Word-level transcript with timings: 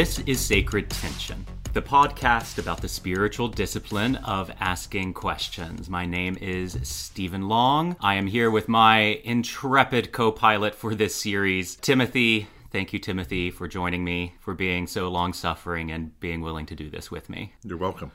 This 0.00 0.18
is 0.20 0.40
Sacred 0.40 0.88
Tension, 0.88 1.44
the 1.74 1.82
podcast 1.82 2.56
about 2.56 2.80
the 2.80 2.88
spiritual 2.88 3.48
discipline 3.48 4.16
of 4.16 4.50
asking 4.58 5.12
questions. 5.12 5.90
My 5.90 6.06
name 6.06 6.38
is 6.40 6.78
Stephen 6.84 7.48
Long. 7.48 7.96
I 8.00 8.14
am 8.14 8.26
here 8.26 8.50
with 8.50 8.66
my 8.66 9.20
intrepid 9.24 10.10
co 10.10 10.32
pilot 10.32 10.74
for 10.74 10.94
this 10.94 11.14
series, 11.14 11.76
Timothy. 11.76 12.46
Thank 12.70 12.92
you, 12.92 13.00
Timothy, 13.00 13.50
for 13.50 13.66
joining 13.66 14.04
me, 14.04 14.34
for 14.38 14.54
being 14.54 14.86
so 14.86 15.08
long 15.08 15.32
suffering 15.32 15.90
and 15.90 16.18
being 16.20 16.40
willing 16.40 16.66
to 16.66 16.76
do 16.76 16.88
this 16.88 17.10
with 17.10 17.28
me. 17.28 17.52
You're 17.64 17.76
welcome. 17.76 18.12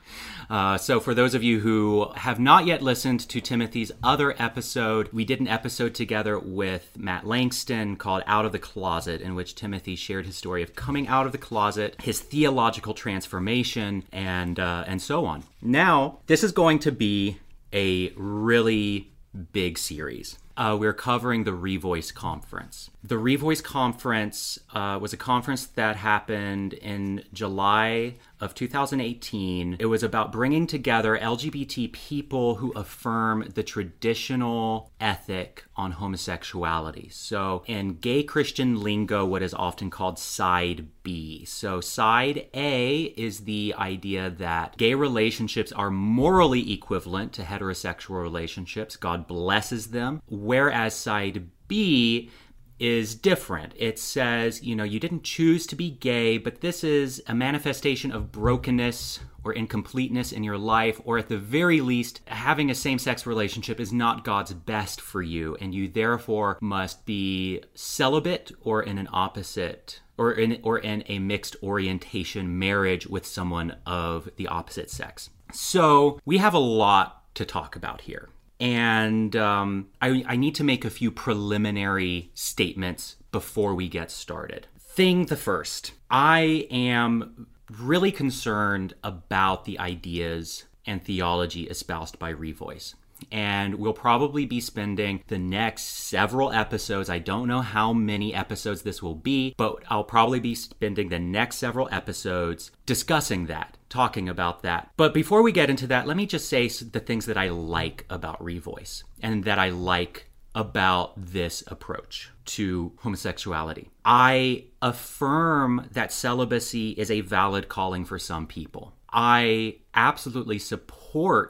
Uh, 0.48 0.78
so, 0.78 0.98
for 0.98 1.12
those 1.12 1.34
of 1.34 1.42
you 1.42 1.60
who 1.60 2.10
have 2.16 2.40
not 2.40 2.64
yet 2.64 2.80
listened 2.80 3.20
to 3.28 3.40
Timothy's 3.42 3.92
other 4.02 4.34
episode, 4.40 5.10
we 5.12 5.26
did 5.26 5.40
an 5.40 5.48
episode 5.48 5.94
together 5.94 6.38
with 6.38 6.96
Matt 6.96 7.26
Langston 7.26 7.96
called 7.96 8.22
Out 8.26 8.46
of 8.46 8.52
the 8.52 8.58
Closet, 8.58 9.20
in 9.20 9.34
which 9.34 9.54
Timothy 9.54 9.94
shared 9.94 10.24
his 10.24 10.36
story 10.36 10.62
of 10.62 10.74
coming 10.74 11.06
out 11.06 11.26
of 11.26 11.32
the 11.32 11.38
closet, 11.38 11.94
his 12.02 12.20
theological 12.20 12.94
transformation, 12.94 14.04
and, 14.10 14.58
uh, 14.58 14.84
and 14.86 15.02
so 15.02 15.26
on. 15.26 15.44
Now, 15.60 16.20
this 16.28 16.42
is 16.42 16.52
going 16.52 16.78
to 16.80 16.92
be 16.92 17.38
a 17.74 18.10
really 18.16 19.12
big 19.52 19.76
series. 19.76 20.38
Uh, 20.56 20.76
we're 20.78 20.94
covering 20.94 21.44
the 21.44 21.50
Revoice 21.50 22.14
Conference. 22.14 22.90
The 23.06 23.14
Revoice 23.14 23.62
Conference 23.62 24.58
uh, 24.74 24.98
was 25.00 25.12
a 25.12 25.16
conference 25.16 25.66
that 25.66 25.94
happened 25.94 26.72
in 26.72 27.22
July 27.32 28.16
of 28.40 28.52
2018. 28.52 29.76
It 29.78 29.86
was 29.86 30.02
about 30.02 30.32
bringing 30.32 30.66
together 30.66 31.16
LGBT 31.16 31.92
people 31.92 32.56
who 32.56 32.72
affirm 32.72 33.52
the 33.54 33.62
traditional 33.62 34.90
ethic 35.00 35.66
on 35.76 35.92
homosexuality. 35.92 37.08
So, 37.12 37.62
in 37.66 37.98
gay 37.98 38.24
Christian 38.24 38.82
lingo, 38.82 39.24
what 39.24 39.42
is 39.42 39.54
often 39.54 39.88
called 39.88 40.18
side 40.18 40.88
B. 41.04 41.44
So, 41.44 41.80
side 41.80 42.48
A 42.54 43.02
is 43.16 43.44
the 43.44 43.72
idea 43.78 44.30
that 44.30 44.78
gay 44.78 44.94
relationships 44.94 45.70
are 45.70 45.92
morally 45.92 46.72
equivalent 46.72 47.32
to 47.34 47.42
heterosexual 47.42 48.20
relationships. 48.20 48.96
God 48.96 49.28
blesses 49.28 49.88
them. 49.88 50.22
Whereas 50.26 50.96
side 50.96 51.50
B 51.68 52.30
is 52.78 53.14
different. 53.14 53.72
It 53.76 53.98
says, 53.98 54.62
you 54.62 54.76
know, 54.76 54.84
you 54.84 55.00
didn't 55.00 55.24
choose 55.24 55.66
to 55.68 55.76
be 55.76 55.90
gay, 55.90 56.38
but 56.38 56.60
this 56.60 56.84
is 56.84 57.22
a 57.26 57.34
manifestation 57.34 58.12
of 58.12 58.32
brokenness 58.32 59.20
or 59.44 59.52
incompleteness 59.52 60.32
in 60.32 60.42
your 60.42 60.58
life, 60.58 61.00
or 61.04 61.18
at 61.18 61.28
the 61.28 61.38
very 61.38 61.80
least, 61.80 62.20
having 62.26 62.68
a 62.68 62.74
same 62.74 62.98
sex 62.98 63.26
relationship 63.26 63.78
is 63.78 63.92
not 63.92 64.24
God's 64.24 64.52
best 64.52 65.00
for 65.00 65.22
you, 65.22 65.56
and 65.60 65.72
you 65.72 65.86
therefore 65.86 66.58
must 66.60 67.06
be 67.06 67.62
celibate 67.74 68.50
or 68.60 68.82
in 68.82 68.98
an 68.98 69.08
opposite. 69.12 70.00
Or 70.18 70.32
in, 70.32 70.60
or 70.62 70.78
in 70.78 71.04
a 71.08 71.18
mixed 71.18 71.56
orientation 71.62 72.58
marriage 72.58 73.06
with 73.06 73.26
someone 73.26 73.76
of 73.84 74.30
the 74.36 74.48
opposite 74.48 74.90
sex. 74.90 75.28
So, 75.52 76.18
we 76.24 76.38
have 76.38 76.54
a 76.54 76.58
lot 76.58 77.34
to 77.34 77.44
talk 77.44 77.76
about 77.76 78.00
here. 78.00 78.30
And 78.58 79.36
um, 79.36 79.88
I, 80.00 80.24
I 80.26 80.36
need 80.36 80.54
to 80.56 80.64
make 80.64 80.84
a 80.84 80.90
few 80.90 81.10
preliminary 81.10 82.30
statements 82.34 83.16
before 83.30 83.74
we 83.74 83.88
get 83.88 84.10
started. 84.10 84.66
Thing 84.78 85.26
the 85.26 85.36
first, 85.36 85.92
I 86.10 86.66
am 86.70 87.48
really 87.78 88.12
concerned 88.12 88.94
about 89.04 89.64
the 89.64 89.78
ideas 89.78 90.64
and 90.86 91.04
theology 91.04 91.64
espoused 91.64 92.18
by 92.18 92.32
Revoice 92.32 92.94
and 93.30 93.76
we'll 93.76 93.92
probably 93.92 94.46
be 94.46 94.60
spending 94.60 95.22
the 95.28 95.38
next 95.38 95.82
several 95.82 96.52
episodes. 96.52 97.10
I 97.10 97.18
don't 97.18 97.48
know 97.48 97.60
how 97.60 97.92
many 97.92 98.34
episodes 98.34 98.82
this 98.82 99.02
will 99.02 99.14
be, 99.14 99.54
but 99.56 99.82
I'll 99.88 100.04
probably 100.04 100.40
be 100.40 100.54
spending 100.54 101.08
the 101.08 101.18
next 101.18 101.56
several 101.56 101.88
episodes 101.90 102.70
discussing 102.84 103.46
that, 103.46 103.76
talking 103.88 104.28
about 104.28 104.62
that. 104.62 104.90
But 104.96 105.14
before 105.14 105.42
we 105.42 105.52
get 105.52 105.70
into 105.70 105.86
that, 105.88 106.06
let 106.06 106.16
me 106.16 106.26
just 106.26 106.48
say 106.48 106.68
the 106.68 107.00
things 107.00 107.26
that 107.26 107.38
I 107.38 107.48
like 107.48 108.06
about 108.10 108.42
Revoice 108.42 109.02
and 109.22 109.44
that 109.44 109.58
I 109.58 109.70
like 109.70 110.30
about 110.54 111.12
this 111.16 111.62
approach 111.66 112.30
to 112.46 112.92
homosexuality. 113.00 113.90
I 114.04 114.64
affirm 114.80 115.88
that 115.92 116.12
celibacy 116.12 116.92
is 116.92 117.10
a 117.10 117.20
valid 117.20 117.68
calling 117.68 118.06
for 118.06 118.18
some 118.18 118.46
people. 118.46 118.94
I 119.12 119.76
absolutely 119.94 120.58
support 120.58 121.05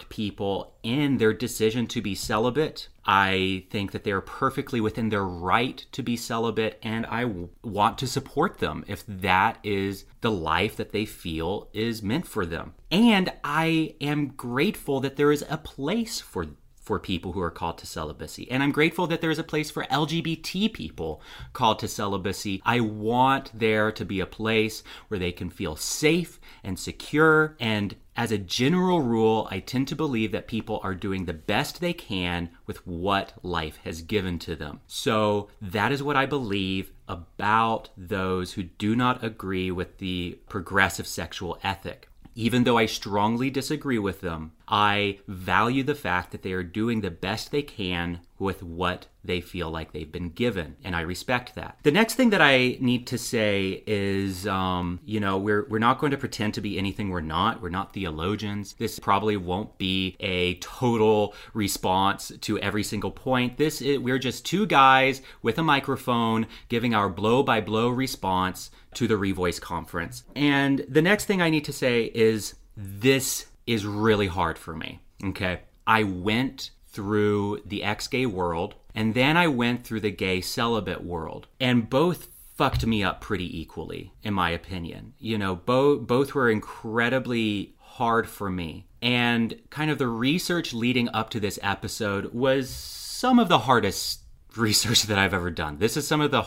people 0.09 0.75
in 0.83 1.19
their 1.19 1.33
decision 1.33 1.87
to 1.89 2.01
be 2.01 2.15
celibate. 2.15 2.89
I 3.05 3.65
think 3.71 3.93
that 3.93 4.05
they 4.05 4.11
are 4.11 4.21
perfectly 4.21 4.81
within 4.81 5.09
their 5.09 5.25
right 5.25 5.85
to 5.93 6.03
be 6.03 6.17
celibate, 6.17 6.79
and 6.83 7.07
I 7.07 7.23
w- 7.23 7.49
want 7.63 7.99
to 7.99 8.07
support 8.07 8.59
them 8.59 8.85
if 8.87 9.05
that 9.07 9.59
is 9.63 10.05
the 10.21 10.31
life 10.31 10.77
that 10.77 10.93
they 10.93 11.05
feel 11.05 11.69
is 11.73 12.03
meant 12.03 12.27
for 12.27 12.47
them. 12.47 12.75
And 12.91 13.33
I 13.43 13.95
am 14.01 14.29
grateful 14.29 15.01
that 15.01 15.17
there 15.17 15.33
is 15.33 15.45
a 15.49 15.57
place 15.57 16.21
for 16.21 16.47
for 16.87 17.01
people 17.01 17.33
who 17.33 17.41
are 17.41 17.51
called 17.51 17.79
to 17.79 17.87
celibacy. 17.87 18.49
And 18.49 18.63
I'm 18.63 18.71
grateful 18.71 19.09
that 19.09 19.21
there's 19.21 19.41
a 19.41 19.45
place 19.45 19.73
for 19.73 19.83
LGBT 19.87 20.73
people 20.73 21.21
called 21.53 21.81
to 21.81 21.89
celibacy. 21.89 22.63
I 22.65 22.79
want 22.79 23.51
there 23.53 23.91
to 23.91 24.05
be 24.05 24.21
a 24.21 24.27
place 24.27 24.85
where 25.09 25.19
they 25.19 25.33
can 25.33 25.51
feel 25.51 25.75
safe 25.75 26.39
and 26.63 26.79
secure. 26.79 27.57
And 27.59 27.97
as 28.17 28.31
a 28.31 28.39
general 28.39 29.03
rule, 29.03 29.49
I 29.51 29.59
tend 29.59 29.89
to 29.89 29.97
believe 29.97 30.31
that 30.31 30.47
people 30.47 30.79
are 30.85 30.95
doing 30.95 31.25
the 31.25 31.35
best 31.35 31.81
they 31.81 31.93
can 31.93 32.51
with 32.67 32.87
what 32.87 33.33
life 33.43 33.81
has 33.83 34.03
given 34.03 34.39
to 34.41 34.55
them. 34.55 34.79
So 34.87 35.49
that 35.61 35.91
is 35.91 36.05
what 36.05 36.15
I 36.15 36.25
believe 36.25 36.93
about 37.09 37.91
those 37.97 38.53
who 38.53 38.63
do 38.63 38.95
not 38.95 39.25
agree 39.25 39.73
with 39.73 39.99
the 39.99 40.39
progressive 40.49 41.09
sexual 41.09 41.59
ethic. 41.65 42.09
Even 42.37 42.65
though 42.65 42.77
I 42.77 42.87
strongly 42.87 43.49
disagree 43.49 43.99
with 43.99 44.21
them, 44.21 44.53
I 44.69 45.21
value 45.27 45.83
the 45.83 45.95
fact 45.95 46.33
that 46.33 46.43
they 46.43 46.53
are 46.53 46.63
doing 46.63 47.01
the 47.01 47.11
best 47.11 47.51
they 47.51 47.63
can 47.63 48.21
with 48.39 48.63
what 48.63 49.07
they 49.25 49.41
feel 49.41 49.71
like 49.71 49.93
they've 49.93 50.13
been 50.13 50.29
given, 50.29 50.77
and 50.85 50.95
I 50.95 51.01
respect 51.01 51.55
that. 51.55 51.79
The 51.83 51.91
next 51.91 52.15
thing 52.15 52.31
that 52.31 52.43
I 52.43 52.77
need 52.81 53.07
to 53.09 53.19
say 53.19 53.83
is, 53.87 54.47
um, 54.47 55.01
you 55.05 55.21
know, 55.21 55.39
we're 55.39 55.67
we're 55.69 55.79
not 55.79 55.99
going 55.99 56.11
to 56.13 56.19
pretend 56.19 56.55
to 56.55 56.61
be 56.61 56.79
anything 56.79 57.09
we're 57.09 57.21
not. 57.23 57.63
We're 57.63 57.71
not 57.71 57.93
theologians. 57.93 58.75
This 58.75 58.99
probably 58.99 59.37
won't 59.37 59.79
be 59.79 60.17
a 60.21 60.55
total 60.57 61.35
response 61.55 62.31
to 62.43 62.59
every 62.59 62.83
single 62.83 63.11
point. 63.11 63.57
This 63.57 63.81
is, 63.81 63.99
we're 63.99 64.19
just 64.19 64.45
two 64.45 64.67
guys 64.67 65.23
with 65.43 65.59
a 65.59 65.63
microphone 65.63 66.47
giving 66.69 66.95
our 66.95 67.09
blow 67.09 67.43
by 67.43 67.61
blow 67.61 67.89
response 67.89 68.71
to 68.97 69.07
the 69.07 69.15
Revoice 69.15 69.61
conference. 69.61 70.25
And 70.35 70.85
the 70.89 71.03
next 71.03 71.27
thing 71.27 71.41
I 71.41 71.51
need 71.51 71.65
to 71.67 71.73
say 71.73 72.05
is 72.15 72.55
this 72.77 73.47
is 73.67 73.87
really 73.87 74.27
hard 74.27 74.59
for 74.59 74.75
me. 74.75 75.01
Okay. 75.23 75.61
I 75.87 76.03
went 76.03 76.71
through 76.89 77.63
the 77.65 77.85
ex 77.85 78.09
gay 78.09 78.27
world 78.27 78.75
and 78.95 79.15
then 79.15 79.37
I 79.37 79.49
went 79.49 79.85
through 79.85 80.01
the 80.01 80.11
gay 80.11 80.41
celibate 80.41 81.05
world. 81.05 81.47
And 81.61 81.89
both 81.89 82.29
fucked 82.57 82.87
me 82.87 83.05
up 83.05 83.21
pretty 83.21 83.61
equally, 83.61 84.13
in 84.23 84.33
my 84.33 84.51
opinion. 84.51 85.13
You 85.19 85.37
know, 85.37 85.55
both 85.55 86.07
both 86.07 86.35
were 86.35 86.51
incredibly 86.51 87.75
hard 87.79 88.29
for 88.29 88.51
me. 88.51 88.87
And 89.03 89.61
kind 89.69 89.91
of 89.91 89.99
the 89.99 90.09
research 90.09 90.73
leading 90.73 91.09
up 91.11 91.29
to 91.31 91.41
this 91.41 91.59
episode 91.63 92.33
was 92.33 92.71
some 92.71 93.39
of 93.39 93.49
the 93.49 93.61
hardest 93.61 94.21
research 94.57 95.03
that 95.05 95.19
I've 95.19 95.35
ever 95.35 95.51
done. 95.51 95.79
This 95.79 95.97
is 95.99 96.09
some 96.09 96.23
of 96.23 96.31
the 96.31 96.47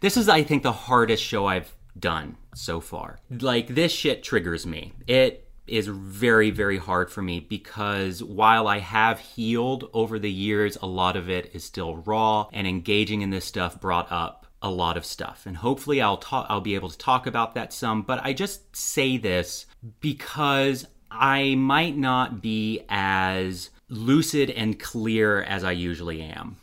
this 0.00 0.16
is 0.16 0.28
I 0.28 0.42
think 0.42 0.62
the 0.62 0.72
hardest 0.72 1.22
show 1.22 1.46
I've 1.46 1.72
done 1.98 2.36
so 2.54 2.80
far. 2.80 3.18
Like 3.30 3.68
this 3.68 3.92
shit 3.92 4.22
triggers 4.22 4.66
me. 4.66 4.92
It 5.06 5.48
is 5.66 5.86
very 5.86 6.50
very 6.50 6.76
hard 6.76 7.10
for 7.10 7.22
me 7.22 7.40
because 7.40 8.22
while 8.22 8.68
I 8.68 8.78
have 8.80 9.18
healed 9.18 9.88
over 9.94 10.18
the 10.18 10.30
years, 10.30 10.76
a 10.82 10.86
lot 10.86 11.16
of 11.16 11.30
it 11.30 11.50
is 11.54 11.64
still 11.64 11.96
raw 11.96 12.48
and 12.52 12.66
engaging 12.66 13.22
in 13.22 13.30
this 13.30 13.46
stuff 13.46 13.80
brought 13.80 14.12
up 14.12 14.46
a 14.60 14.70
lot 14.70 14.96
of 14.96 15.04
stuff. 15.04 15.44
And 15.46 15.56
hopefully 15.56 16.00
I'll 16.00 16.16
talk 16.16 16.46
I'll 16.48 16.60
be 16.60 16.74
able 16.74 16.90
to 16.90 16.98
talk 16.98 17.26
about 17.26 17.54
that 17.54 17.72
some, 17.72 18.02
but 18.02 18.20
I 18.24 18.32
just 18.32 18.74
say 18.74 19.16
this 19.16 19.66
because 20.00 20.86
I 21.10 21.54
might 21.54 21.96
not 21.96 22.42
be 22.42 22.82
as 22.88 23.70
lucid 23.88 24.50
and 24.50 24.78
clear 24.78 25.42
as 25.42 25.64
I 25.64 25.72
usually 25.72 26.22
am. 26.22 26.56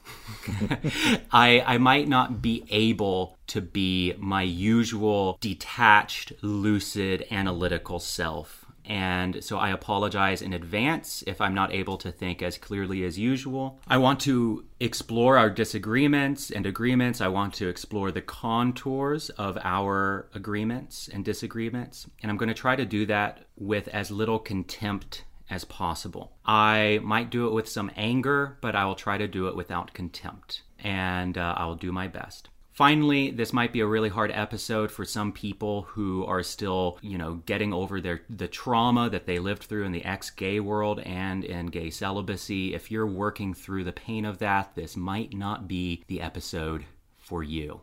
I, 1.31 1.63
I 1.65 1.77
might 1.77 2.07
not 2.07 2.41
be 2.41 2.65
able 2.69 3.37
to 3.47 3.61
be 3.61 4.13
my 4.17 4.41
usual 4.41 5.37
detached, 5.41 6.33
lucid, 6.41 7.25
analytical 7.31 7.99
self. 7.99 8.65
And 8.83 9.43
so 9.43 9.57
I 9.57 9.69
apologize 9.69 10.41
in 10.41 10.53
advance 10.53 11.23
if 11.27 11.39
I'm 11.39 11.53
not 11.53 11.71
able 11.71 11.97
to 11.99 12.11
think 12.11 12.41
as 12.41 12.57
clearly 12.57 13.03
as 13.05 13.17
usual. 13.17 13.79
I 13.87 13.97
want 13.97 14.19
to 14.21 14.65
explore 14.79 15.37
our 15.37 15.49
disagreements 15.49 16.49
and 16.49 16.65
agreements. 16.65 17.21
I 17.21 17.27
want 17.27 17.53
to 17.55 17.69
explore 17.69 18.11
the 18.11 18.21
contours 18.21 19.29
of 19.31 19.57
our 19.63 20.27
agreements 20.33 21.09
and 21.13 21.23
disagreements. 21.23 22.07
And 22.21 22.31
I'm 22.31 22.37
going 22.37 22.49
to 22.49 22.55
try 22.55 22.75
to 22.75 22.85
do 22.85 23.05
that 23.05 23.45
with 23.55 23.87
as 23.89 24.09
little 24.09 24.39
contempt 24.39 25.23
as 25.51 25.65
possible. 25.65 26.31
I 26.45 26.99
might 27.03 27.29
do 27.29 27.45
it 27.47 27.53
with 27.53 27.69
some 27.69 27.91
anger, 27.95 28.57
but 28.61 28.75
I 28.75 28.85
will 28.85 28.95
try 28.95 29.17
to 29.19 29.27
do 29.27 29.47
it 29.47 29.55
without 29.55 29.93
contempt. 29.93 30.63
And 30.79 31.37
uh, 31.37 31.53
I 31.55 31.65
will 31.65 31.75
do 31.75 31.91
my 31.91 32.07
best. 32.07 32.49
Finally, 32.71 33.31
this 33.31 33.51
might 33.51 33.73
be 33.73 33.81
a 33.81 33.85
really 33.85 34.09
hard 34.09 34.31
episode 34.33 34.89
for 34.89 35.03
some 35.03 35.31
people 35.33 35.83
who 35.83 36.25
are 36.25 36.41
still, 36.41 36.97
you 37.01 37.17
know, 37.17 37.35
getting 37.45 37.73
over 37.73 37.99
their 37.99 38.21
the 38.29 38.47
trauma 38.47 39.09
that 39.09 39.25
they 39.25 39.39
lived 39.39 39.63
through 39.63 39.83
in 39.83 39.91
the 39.91 40.05
ex-gay 40.05 40.59
world 40.59 40.99
and 41.01 41.43
in 41.43 41.65
gay 41.67 41.89
celibacy. 41.89 42.73
If 42.73 42.89
you're 42.89 43.05
working 43.05 43.53
through 43.53 43.83
the 43.83 43.91
pain 43.91 44.25
of 44.25 44.37
that, 44.39 44.73
this 44.73 44.95
might 44.95 45.33
not 45.33 45.67
be 45.67 46.03
the 46.07 46.21
episode 46.21 46.85
for 47.17 47.43
you. 47.43 47.81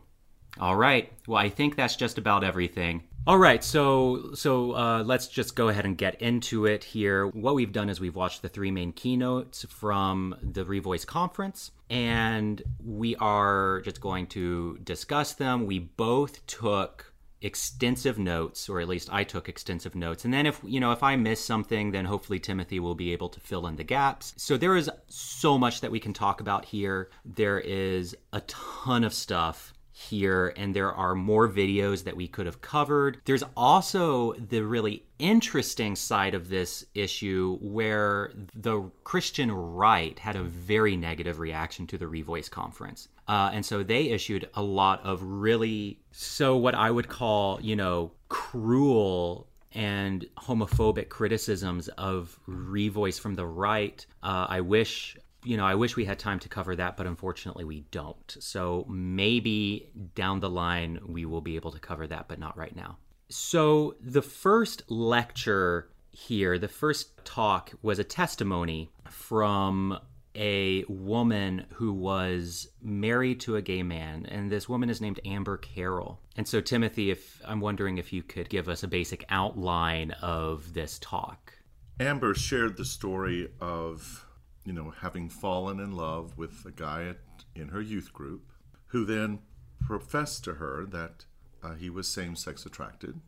All 0.59 0.75
right. 0.75 1.13
Well, 1.27 1.37
I 1.37 1.49
think 1.49 1.75
that's 1.75 1.95
just 1.95 2.17
about 2.17 2.43
everything. 2.43 3.03
All 3.27 3.37
right, 3.37 3.63
so 3.63 4.31
so 4.33 4.71
uh, 4.75 5.03
let's 5.03 5.27
just 5.27 5.55
go 5.55 5.67
ahead 5.67 5.85
and 5.85 5.97
get 5.97 6.19
into 6.21 6.65
it 6.65 6.83
here. 6.83 7.27
What 7.27 7.53
we've 7.53 7.71
done 7.71 7.89
is 7.89 7.99
we've 7.99 8.15
watched 8.15 8.41
the 8.41 8.49
three 8.49 8.71
main 8.71 8.91
keynotes 8.91 9.65
from 9.69 10.35
the 10.41 10.65
Revoice 10.65 11.05
conference, 11.05 11.71
and 11.89 12.61
we 12.83 13.15
are 13.17 13.81
just 13.81 14.01
going 14.01 14.27
to 14.27 14.79
discuss 14.83 15.33
them. 15.33 15.67
We 15.67 15.79
both 15.79 16.45
took 16.47 17.13
extensive 17.41 18.19
notes 18.19 18.67
or 18.67 18.81
at 18.81 18.87
least 18.89 19.09
I 19.11 19.23
took 19.23 19.47
extensive 19.47 19.95
notes 19.95 20.25
and 20.25 20.33
then 20.33 20.45
if 20.45 20.59
you 20.65 20.81
know 20.81 20.91
if 20.91 21.01
I 21.01 21.15
miss 21.15 21.43
something 21.43 21.91
then 21.91 22.03
hopefully 22.03 22.37
Timothy 22.37 22.81
will 22.81 22.95
be 22.95 23.13
able 23.13 23.29
to 23.29 23.39
fill 23.39 23.65
in 23.67 23.77
the 23.77 23.83
gaps 23.85 24.33
so 24.35 24.57
there 24.57 24.75
is 24.75 24.91
so 25.07 25.57
much 25.57 25.79
that 25.79 25.89
we 25.89 26.01
can 26.01 26.11
talk 26.11 26.41
about 26.41 26.65
here 26.65 27.09
there 27.23 27.57
is 27.57 28.13
a 28.33 28.41
ton 28.41 29.05
of 29.05 29.13
stuff 29.13 29.73
here, 29.99 30.53
and 30.55 30.73
there 30.73 30.93
are 30.93 31.13
more 31.13 31.49
videos 31.49 32.05
that 32.05 32.15
we 32.15 32.27
could 32.27 32.45
have 32.45 32.61
covered. 32.61 33.19
There's 33.25 33.43
also 33.57 34.33
the 34.33 34.61
really 34.61 35.03
interesting 35.19 35.95
side 35.95 36.33
of 36.33 36.47
this 36.47 36.85
issue 36.95 37.57
where 37.61 38.31
the 38.55 38.89
Christian 39.03 39.51
right 39.51 40.17
had 40.17 40.37
a 40.37 40.43
very 40.43 40.95
negative 40.95 41.39
reaction 41.39 41.85
to 41.87 41.97
the 41.97 42.05
Revoice 42.05 42.49
conference. 42.49 43.09
Uh, 43.27 43.51
and 43.53 43.65
so 43.65 43.83
they 43.83 44.03
issued 44.03 44.49
a 44.53 44.63
lot 44.63 45.05
of 45.05 45.21
really, 45.21 45.99
so 46.11 46.55
what 46.55 46.75
I 46.75 46.89
would 46.89 47.09
call, 47.09 47.59
you 47.61 47.75
know, 47.75 48.11
cruel 48.29 49.47
and 49.73 50.25
homophobic 50.37 51.09
criticisms 51.09 51.89
of 51.89 52.39
Revoice 52.47 53.19
from 53.19 53.35
the 53.35 53.45
right. 53.45 54.03
Uh, 54.23 54.47
I 54.49 54.61
wish 54.61 55.17
you 55.43 55.57
know, 55.57 55.65
I 55.65 55.75
wish 55.75 55.95
we 55.95 56.05
had 56.05 56.19
time 56.19 56.39
to 56.39 56.49
cover 56.49 56.75
that, 56.75 56.97
but 56.97 57.07
unfortunately 57.07 57.63
we 57.63 57.81
don't. 57.91 58.37
So 58.39 58.85
maybe 58.89 59.89
down 60.15 60.39
the 60.39 60.49
line 60.49 60.99
we 61.07 61.25
will 61.25 61.41
be 61.41 61.55
able 61.55 61.71
to 61.71 61.79
cover 61.79 62.07
that, 62.07 62.27
but 62.27 62.39
not 62.39 62.57
right 62.57 62.75
now. 62.75 62.97
So 63.29 63.95
the 64.01 64.21
first 64.21 64.89
lecture 64.89 65.89
here, 66.11 66.57
the 66.57 66.67
first 66.67 67.23
talk 67.25 67.71
was 67.81 67.99
a 67.99 68.03
testimony 68.03 68.91
from 69.09 69.97
a 70.35 70.83
woman 70.87 71.65
who 71.73 71.91
was 71.91 72.67
married 72.81 73.39
to 73.41 73.55
a 73.55 73.61
gay 73.61 73.83
man, 73.83 74.25
and 74.27 74.51
this 74.51 74.69
woman 74.69 74.89
is 74.89 75.01
named 75.01 75.19
Amber 75.25 75.57
Carroll. 75.57 76.19
And 76.35 76.47
so, 76.47 76.61
Timothy, 76.61 77.11
if 77.11 77.41
I'm 77.45 77.59
wondering 77.59 77.97
if 77.97 78.13
you 78.13 78.23
could 78.23 78.49
give 78.49 78.69
us 78.69 78.83
a 78.83 78.87
basic 78.87 79.25
outline 79.29 80.11
of 80.21 80.73
this 80.73 80.99
talk. 80.99 81.53
Amber 81.99 82.33
shared 82.33 82.77
the 82.77 82.85
story 82.85 83.49
of 83.59 84.25
you 84.65 84.73
know, 84.73 84.93
having 85.01 85.29
fallen 85.29 85.79
in 85.79 85.93
love 85.95 86.37
with 86.37 86.65
a 86.65 86.71
guy 86.71 87.05
at, 87.05 87.17
in 87.55 87.69
her 87.69 87.81
youth 87.81 88.13
group 88.13 88.51
who 88.87 89.05
then 89.05 89.39
professed 89.81 90.43
to 90.43 90.55
her 90.55 90.85
that 90.85 91.25
uh, 91.63 91.73
he 91.73 91.89
was 91.89 92.07
same 92.07 92.35
sex 92.35 92.65
attracted. 92.65 93.19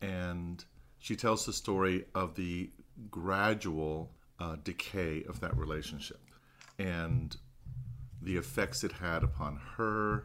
And 0.00 0.64
she 0.98 1.16
tells 1.16 1.46
the 1.46 1.52
story 1.52 2.04
of 2.14 2.34
the 2.34 2.70
gradual 3.10 4.12
uh, 4.38 4.56
decay 4.64 5.24
of 5.28 5.40
that 5.40 5.56
relationship 5.56 6.20
and 6.78 7.36
the 8.22 8.36
effects 8.36 8.84
it 8.84 8.92
had 8.92 9.22
upon 9.22 9.60
her, 9.76 10.24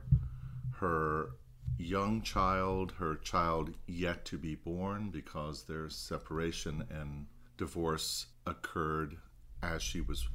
her 0.80 1.32
young 1.78 2.22
child, 2.22 2.94
her 2.98 3.16
child 3.16 3.72
yet 3.88 4.26
to 4.26 4.38
be 4.38 4.56
born, 4.56 5.10
because 5.10 5.64
their 5.64 5.90
separation 5.90 6.86
and 6.90 7.26
divorce 7.58 8.28
occurred 8.46 9.18
as 9.62 9.82
she 9.82 10.02
was 10.02 10.28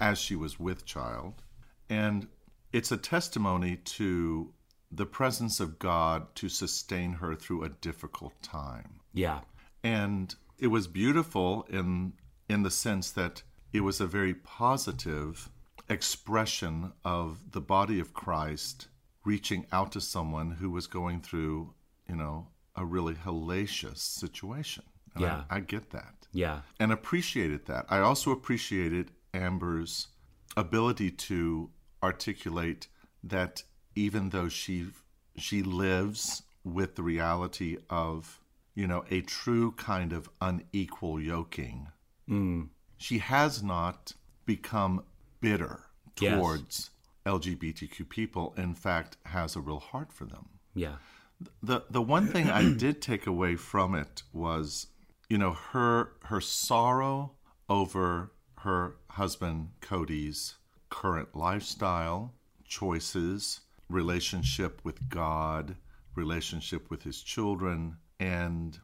as 0.00 0.18
she 0.18 0.36
was 0.36 0.58
with 0.58 0.84
child. 0.84 1.42
And 1.88 2.28
it's 2.72 2.92
a 2.92 2.96
testimony 2.96 3.76
to 3.76 4.52
the 4.90 5.06
presence 5.06 5.60
of 5.60 5.78
God 5.78 6.34
to 6.36 6.48
sustain 6.48 7.14
her 7.14 7.34
through 7.34 7.64
a 7.64 7.68
difficult 7.68 8.40
time. 8.42 9.00
Yeah. 9.12 9.40
And 9.82 10.34
it 10.58 10.68
was 10.68 10.86
beautiful 10.86 11.66
in 11.68 12.14
in 12.48 12.62
the 12.62 12.70
sense 12.70 13.10
that 13.10 13.42
it 13.72 13.80
was 13.80 14.00
a 14.00 14.06
very 14.06 14.34
positive 14.34 15.50
expression 15.88 16.92
of 17.04 17.52
the 17.52 17.60
body 17.60 18.00
of 18.00 18.14
Christ 18.14 18.88
reaching 19.24 19.66
out 19.72 19.92
to 19.92 20.00
someone 20.00 20.52
who 20.52 20.70
was 20.70 20.86
going 20.86 21.20
through, 21.20 21.74
you 22.08 22.16
know, 22.16 22.48
a 22.76 22.84
really 22.84 23.14
hellacious 23.14 23.98
situation. 23.98 24.84
And 25.14 25.22
yeah. 25.22 25.42
I, 25.50 25.56
I 25.56 25.60
get 25.60 25.90
that. 25.90 26.26
Yeah. 26.32 26.60
And 26.80 26.92
appreciated 26.92 27.66
that. 27.66 27.86
I 27.90 27.98
also 27.98 28.30
appreciated 28.30 29.10
Amber's 29.34 30.08
ability 30.56 31.10
to 31.10 31.70
articulate 32.02 32.88
that 33.22 33.62
even 33.94 34.30
though 34.30 34.48
she 34.48 34.86
she 35.36 35.62
lives 35.62 36.42
with 36.64 36.96
the 36.96 37.02
reality 37.02 37.76
of 37.90 38.40
you 38.74 38.86
know 38.86 39.04
a 39.10 39.20
true 39.22 39.72
kind 39.72 40.12
of 40.12 40.28
unequal 40.40 41.20
yoking 41.20 41.88
mm. 42.28 42.68
she 42.96 43.18
has 43.18 43.62
not 43.62 44.12
become 44.46 45.04
bitter 45.40 45.80
towards 46.14 46.90
yes. 47.26 47.34
lgbtq 47.34 48.08
people 48.08 48.54
in 48.56 48.74
fact 48.74 49.16
has 49.26 49.56
a 49.56 49.60
real 49.60 49.80
heart 49.80 50.12
for 50.12 50.24
them 50.24 50.48
yeah 50.74 50.96
the 51.62 51.82
the 51.90 52.02
one 52.02 52.26
thing 52.26 52.48
i 52.48 52.72
did 52.76 53.00
take 53.00 53.26
away 53.26 53.56
from 53.56 53.94
it 53.94 54.22
was 54.32 54.88
you 55.28 55.38
know 55.38 55.52
her 55.52 56.12
her 56.24 56.40
sorrow 56.40 57.32
over 57.68 58.32
her 58.60 58.96
husband 59.10 59.70
Cody's 59.80 60.54
current 60.90 61.34
lifestyle, 61.34 62.34
choices, 62.64 63.60
relationship 63.88 64.80
with 64.84 65.08
God, 65.08 65.76
relationship 66.14 66.90
with 66.90 67.02
his 67.02 67.22
children, 67.22 67.96
and 68.18 68.78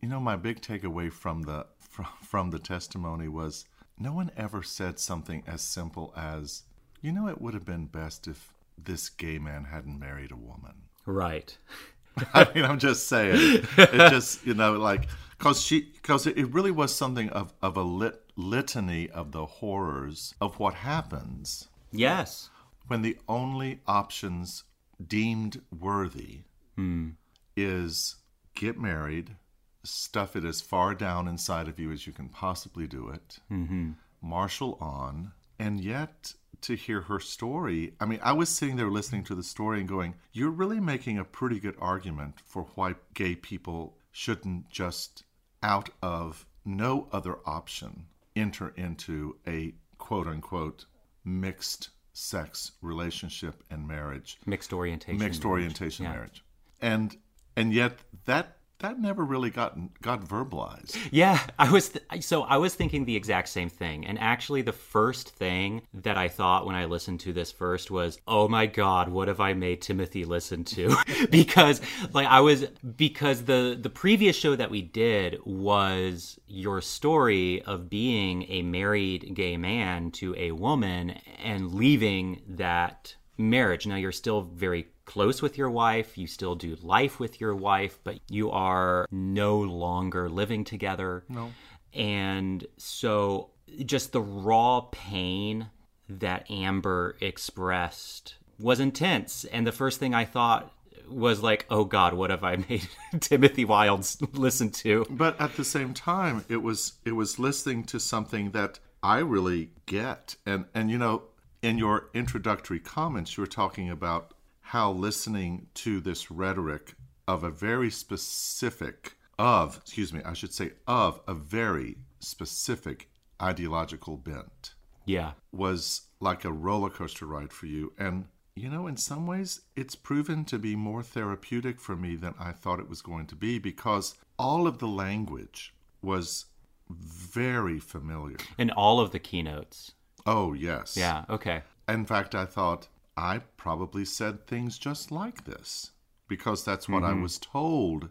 you 0.00 0.08
know 0.08 0.20
my 0.20 0.36
big 0.36 0.60
takeaway 0.60 1.12
from 1.12 1.42
the 1.42 1.66
from, 1.78 2.06
from 2.22 2.50
the 2.50 2.58
testimony 2.58 3.28
was 3.28 3.64
no 3.98 4.12
one 4.12 4.30
ever 4.36 4.62
said 4.62 4.98
something 4.98 5.42
as 5.46 5.60
simple 5.60 6.12
as 6.16 6.62
you 7.00 7.12
know 7.12 7.28
it 7.28 7.40
would 7.40 7.54
have 7.54 7.64
been 7.64 7.86
best 7.86 8.28
if 8.28 8.52
this 8.78 9.08
gay 9.08 9.38
man 9.38 9.64
hadn't 9.64 9.98
married 9.98 10.32
a 10.32 10.36
woman. 10.36 10.74
Right. 11.06 11.56
I 12.34 12.48
mean, 12.54 12.64
I'm 12.64 12.78
just 12.78 13.08
saying. 13.08 13.66
It 13.76 14.10
just, 14.10 14.44
you 14.46 14.54
know, 14.54 14.72
like, 14.72 15.08
because 15.38 15.60
she, 15.60 15.80
because 15.80 16.26
it 16.26 16.52
really 16.52 16.70
was 16.70 16.94
something 16.94 17.28
of, 17.30 17.52
of 17.62 17.76
a 17.76 17.82
lit, 17.82 18.22
litany 18.40 19.08
of 19.10 19.32
the 19.32 19.46
horrors 19.46 20.34
of 20.40 20.58
what 20.58 20.74
happens. 20.74 21.68
Yes. 21.92 22.50
When 22.86 23.02
the 23.02 23.18
only 23.28 23.80
options 23.86 24.64
deemed 25.04 25.60
worthy 25.70 26.40
hmm. 26.76 27.10
is 27.56 28.16
get 28.54 28.78
married, 28.78 29.36
stuff 29.84 30.36
it 30.36 30.44
as 30.44 30.60
far 30.60 30.94
down 30.94 31.28
inside 31.28 31.68
of 31.68 31.78
you 31.78 31.90
as 31.92 32.06
you 32.06 32.12
can 32.12 32.28
possibly 32.28 32.86
do 32.86 33.08
it, 33.08 33.38
mm-hmm. 33.50 33.92
marshal 34.20 34.76
on, 34.80 35.32
and 35.58 35.80
yet 35.80 36.34
to 36.62 36.74
hear 36.74 37.02
her 37.02 37.20
story. 37.20 37.94
I 38.00 38.04
mean, 38.06 38.20
I 38.22 38.32
was 38.32 38.48
sitting 38.48 38.76
there 38.76 38.90
listening 38.90 39.24
to 39.24 39.34
the 39.34 39.42
story 39.42 39.80
and 39.80 39.88
going, 39.88 40.14
You're 40.32 40.50
really 40.50 40.80
making 40.80 41.18
a 41.18 41.24
pretty 41.24 41.58
good 41.58 41.76
argument 41.78 42.40
for 42.44 42.64
why 42.74 42.96
gay 43.14 43.34
people 43.34 43.96
shouldn't 44.12 44.68
just, 44.68 45.24
out 45.62 45.90
of 46.02 46.46
no 46.64 47.08
other 47.12 47.38
option, 47.46 48.06
enter 48.36 48.72
into 48.76 49.36
a 49.46 49.74
quote 49.98 50.26
unquote 50.26 50.86
mixed 51.24 51.90
sex 52.12 52.72
relationship 52.82 53.62
and 53.70 53.86
marriage. 53.86 54.38
Mixed 54.46 54.72
orientation. 54.72 55.18
Mixed 55.18 55.44
marriage. 55.44 55.60
orientation 55.60 56.04
yeah. 56.04 56.12
marriage. 56.12 56.44
And 56.80 57.16
and 57.56 57.72
yet 57.72 57.98
that 58.24 58.56
that 58.80 58.98
never 58.98 59.24
really 59.24 59.50
got 59.50 59.76
got 60.02 60.24
verbalized. 60.24 60.96
Yeah, 61.10 61.38
I 61.58 61.70
was 61.70 61.90
th- 61.90 62.24
so 62.24 62.42
I 62.42 62.56
was 62.56 62.74
thinking 62.74 63.04
the 63.04 63.16
exact 63.16 63.48
same 63.48 63.68
thing. 63.68 64.06
And 64.06 64.18
actually 64.18 64.62
the 64.62 64.72
first 64.72 65.30
thing 65.30 65.82
that 65.94 66.16
I 66.16 66.28
thought 66.28 66.66
when 66.66 66.74
I 66.74 66.86
listened 66.86 67.20
to 67.20 67.32
this 67.32 67.52
first 67.52 67.90
was, 67.90 68.18
"Oh 68.26 68.48
my 68.48 68.66
god, 68.66 69.08
what 69.08 69.28
have 69.28 69.40
I 69.40 69.52
made 69.52 69.82
Timothy 69.82 70.24
listen 70.24 70.64
to?" 70.64 70.96
because 71.30 71.80
like 72.12 72.26
I 72.26 72.40
was 72.40 72.64
because 72.96 73.44
the 73.44 73.78
the 73.80 73.90
previous 73.90 74.36
show 74.36 74.56
that 74.56 74.70
we 74.70 74.82
did 74.82 75.38
was 75.44 76.38
your 76.46 76.80
story 76.80 77.62
of 77.62 77.90
being 77.90 78.44
a 78.48 78.62
married 78.62 79.34
gay 79.34 79.56
man 79.56 80.10
to 80.12 80.34
a 80.36 80.52
woman 80.52 81.10
and 81.42 81.74
leaving 81.74 82.42
that 82.48 83.14
marriage. 83.40 83.86
Now 83.86 83.96
you're 83.96 84.12
still 84.12 84.42
very 84.42 84.88
close 85.04 85.42
with 85.42 85.58
your 85.58 85.70
wife, 85.70 86.16
you 86.16 86.26
still 86.26 86.54
do 86.54 86.76
life 86.82 87.18
with 87.18 87.40
your 87.40 87.54
wife, 87.54 87.98
but 88.04 88.20
you 88.28 88.50
are 88.50 89.06
no 89.10 89.58
longer 89.58 90.28
living 90.28 90.64
together. 90.64 91.24
No. 91.28 91.50
And 91.92 92.64
so 92.76 93.50
just 93.84 94.12
the 94.12 94.20
raw 94.20 94.82
pain 94.92 95.68
that 96.08 96.50
Amber 96.50 97.16
expressed 97.20 98.36
was 98.58 98.80
intense. 98.80 99.44
And 99.44 99.66
the 99.66 99.72
first 99.72 99.98
thing 99.98 100.14
I 100.14 100.24
thought 100.24 100.72
was 101.08 101.42
like, 101.42 101.66
oh 101.70 101.84
God, 101.84 102.14
what 102.14 102.30
have 102.30 102.44
I 102.44 102.56
made 102.68 102.88
Timothy 103.20 103.64
Wilds 103.64 104.18
listen 104.32 104.70
to? 104.70 105.06
But 105.10 105.40
at 105.40 105.56
the 105.56 105.64
same 105.64 105.94
time, 105.94 106.44
it 106.48 106.62
was 106.62 106.94
it 107.04 107.12
was 107.12 107.38
listening 107.38 107.84
to 107.84 108.00
something 108.00 108.50
that 108.52 108.78
I 109.02 109.18
really 109.18 109.70
get. 109.86 110.36
And 110.46 110.66
and 110.74 110.90
you 110.90 110.98
know, 110.98 111.22
in 111.62 111.78
your 111.78 112.10
introductory 112.14 112.80
comments, 112.80 113.36
you 113.36 113.42
were 113.42 113.46
talking 113.46 113.90
about 113.90 114.34
how 114.60 114.92
listening 114.92 115.66
to 115.74 116.00
this 116.00 116.30
rhetoric 116.30 116.94
of 117.26 117.44
a 117.44 117.50
very 117.50 117.90
specific 117.90 119.16
of, 119.38 119.78
excuse 119.78 120.12
me, 120.12 120.20
I 120.24 120.34
should 120.34 120.52
say 120.52 120.72
of 120.86 121.20
a 121.26 121.34
very 121.34 121.96
specific 122.18 123.10
ideological 123.40 124.16
bent. 124.16 124.74
Yeah. 125.06 125.32
Was 125.52 126.02
like 126.20 126.44
a 126.44 126.52
roller 126.52 126.90
coaster 126.90 127.26
ride 127.26 127.52
for 127.52 127.66
you 127.66 127.92
and 127.98 128.26
you 128.56 128.68
know, 128.68 128.86
in 128.86 128.96
some 128.96 129.26
ways, 129.26 129.62
it's 129.74 129.94
proven 129.94 130.44
to 130.46 130.58
be 130.58 130.76
more 130.76 131.02
therapeutic 131.02 131.80
for 131.80 131.96
me 131.96 132.16
than 132.16 132.34
I 132.38 132.52
thought 132.52 132.80
it 132.80 132.90
was 132.90 133.00
going 133.00 133.26
to 133.28 133.36
be 133.36 133.58
because 133.58 134.16
all 134.38 134.66
of 134.66 134.78
the 134.78 134.88
language 134.88 135.72
was 136.02 136.46
very 136.90 137.78
familiar. 137.78 138.36
In 138.58 138.70
all 138.70 139.00
of 139.00 139.12
the 139.12 139.18
keynotes. 139.18 139.92
Oh, 140.26 140.52
yes. 140.52 140.96
Yeah, 140.96 141.24
okay. 141.28 141.62
In 141.88 142.04
fact, 142.04 142.34
I 142.34 142.44
thought 142.44 142.88
I 143.16 143.40
probably 143.56 144.04
said 144.04 144.46
things 144.46 144.78
just 144.78 145.10
like 145.10 145.44
this 145.44 145.90
because 146.28 146.64
that's 146.64 146.88
what 146.88 147.02
mm-hmm. 147.02 147.18
I 147.18 147.22
was 147.22 147.38
told 147.38 148.08